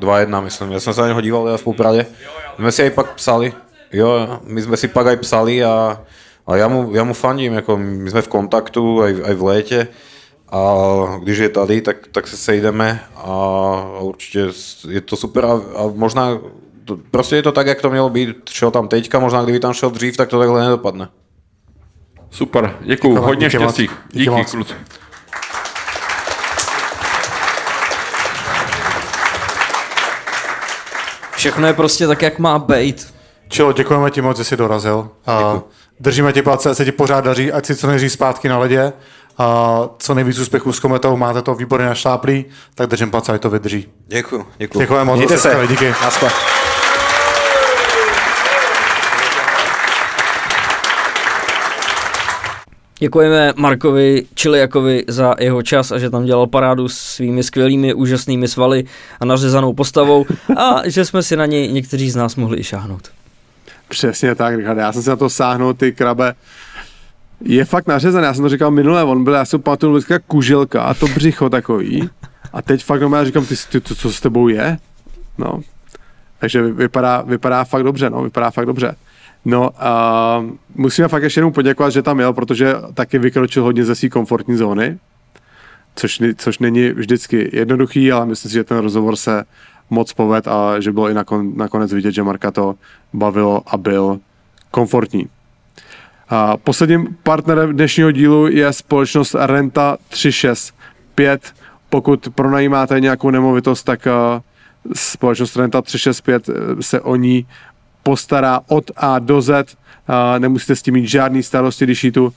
[0.00, 0.72] 2-1, myslím.
[0.72, 2.06] Já jsem se na něho díval já v Poupradě.
[2.58, 3.52] My jsme si aj pak psali.
[3.92, 6.00] Jo, my jsme si pak aj psali a,
[6.46, 9.88] a já, mu, já mu fandím, jako my jsme v kontaktu aj, aj v létě
[10.52, 10.84] a
[11.22, 13.26] když je tady, tak, tak se sejdeme a
[14.00, 14.46] určitě
[14.88, 16.38] je to super a, a možná
[16.84, 18.36] to, prostě je to tak, jak to mělo být.
[18.50, 21.08] Šel tam teďka, možná kdyby tam šel dřív, tak to takhle nedopadne.
[22.30, 23.74] Super, děkuju, Děkujeme, hodně díky moc.
[23.74, 23.94] štěstí.
[24.12, 24.50] Díky Díky, moc.
[24.50, 24.74] kluci.
[31.36, 33.14] Všechno je prostě tak, jak má být.
[33.48, 35.08] Čilo, děkujeme ti moc, že jsi dorazil.
[35.26, 35.60] A
[36.00, 38.92] držíme ti palce, ať se ti pořád daří, ať si co nejdřív zpátky na ledě.
[39.38, 42.44] A co nejvíc úspěchů s kometou, máte to výborně našláplý,
[42.74, 43.88] tak držím palce, ať to vydrží.
[44.06, 44.82] Děkuju, děkuju.
[44.82, 45.16] Děkujeme moc.
[45.16, 45.66] Mějte se.
[45.68, 45.94] Díky.
[46.02, 46.30] Naschle.
[53.02, 58.48] Děkujeme Markovi Čiliakovi za jeho čas a že tam dělal parádu s svými skvělými, úžasnými
[58.48, 58.84] svaly
[59.20, 60.26] a nařezanou postavou
[60.56, 63.08] a že jsme si na něj někteří z nás mohli i šáhnout.
[63.88, 64.78] Přesně tak, Richard.
[64.78, 66.34] Já jsem si na to sáhnul, ty krabe.
[67.40, 70.82] Je fakt nařezaný, já jsem to říkal minule, on byl, já si pamatuju jak kuželka
[70.82, 72.10] a to břicho takový.
[72.52, 74.78] A teď fakt normálně říkám, ty, ty, to, co s tebou je?
[75.38, 75.60] No.
[76.38, 78.94] Takže vy- vypadá, vypadá fakt dobře, no, vypadá fakt dobře.
[79.44, 80.44] No a
[80.74, 84.56] musíme fakt ještě jednou poděkovat, že tam jel, protože taky vykročil hodně ze své komfortní
[84.56, 84.98] zóny,
[85.96, 89.44] což, což není vždycky jednoduchý, ale myslím si, že ten rozhovor se
[89.90, 92.74] moc poved a že bylo i nakon, nakonec vidět, že Marka to
[93.12, 94.20] bavilo a byl
[94.70, 95.26] komfortní.
[96.28, 101.54] A posledním partnerem dnešního dílu je společnost Renta 365.
[101.88, 104.40] Pokud pronajímáte nějakou nemovitost, tak uh,
[104.94, 107.46] společnost Renta 365 eh, se o ní
[108.02, 109.76] postará od A do Z.
[110.08, 112.32] Uh, nemusíte s tím mít žádný starosti, když ji tu uh,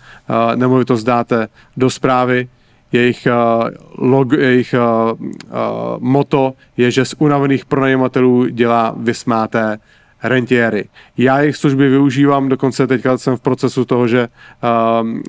[0.55, 1.47] nemovitost dáte
[1.77, 2.47] do zprávy.
[2.91, 3.69] jejich, uh,
[4.09, 4.75] log, jejich
[5.99, 9.77] moto je, že z unavených pronajímatelů dělá vysmáté
[10.23, 10.85] rentiéry.
[11.17, 14.27] Já jejich služby využívám, dokonce teďka jsem v procesu toho, že
[15.01, 15.23] um,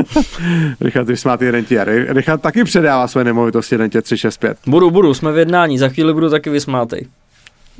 [0.80, 2.06] Richard vysmátý rentiéry.
[2.08, 4.58] Richard taky předává své nemovitosti rentě 365.
[4.66, 7.06] Budu, budu, jsme v jednání, za chvíli budu taky vysmátej.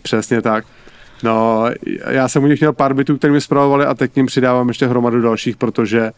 [0.02, 0.64] Přesně tak.
[1.22, 1.66] No,
[2.10, 4.68] já jsem u nich měl pár bytů, které mi zpravovali a teď k ním přidávám
[4.68, 6.08] ještě hromadu dalších, protože uh,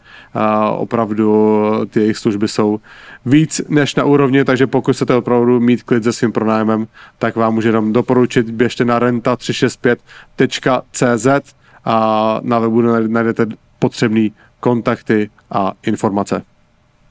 [0.81, 2.79] opravdu ty jejich služby jsou
[3.25, 6.87] víc než na úrovni, takže pokud chcete opravdu mít klid se svým pronájmem,
[7.19, 11.27] tak vám můžu jenom doporučit, běžte na renta365.cz
[11.85, 13.45] a na webu najdete
[13.79, 14.29] potřebné
[14.59, 16.41] kontakty a informace.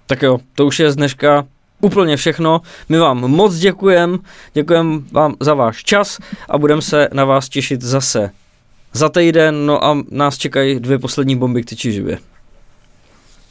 [0.07, 1.47] Tak jo, to už je z dneška
[1.81, 2.61] úplně všechno.
[2.89, 4.19] My vám moc děkujeme,
[4.55, 8.31] děkujeme vám za váš čas a budeme se na vás těšit zase
[8.93, 12.19] za týden, no a nás čekají dvě poslední bomby k tyči živě.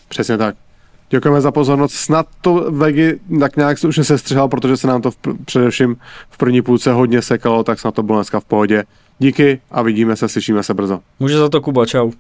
[0.10, 0.56] Přesně tak.
[1.10, 1.94] Děkujeme za pozornost.
[1.94, 5.98] Snad to Vegi tak nějak už se sestřihal, protože se nám to v, především
[6.30, 8.84] v první půlce hodně sekalo, tak snad to bylo dneska v pohodě.
[9.20, 11.00] Díky a vidíme se, slyšíme se brzo.
[11.20, 12.12] Může za to Kuba, čau.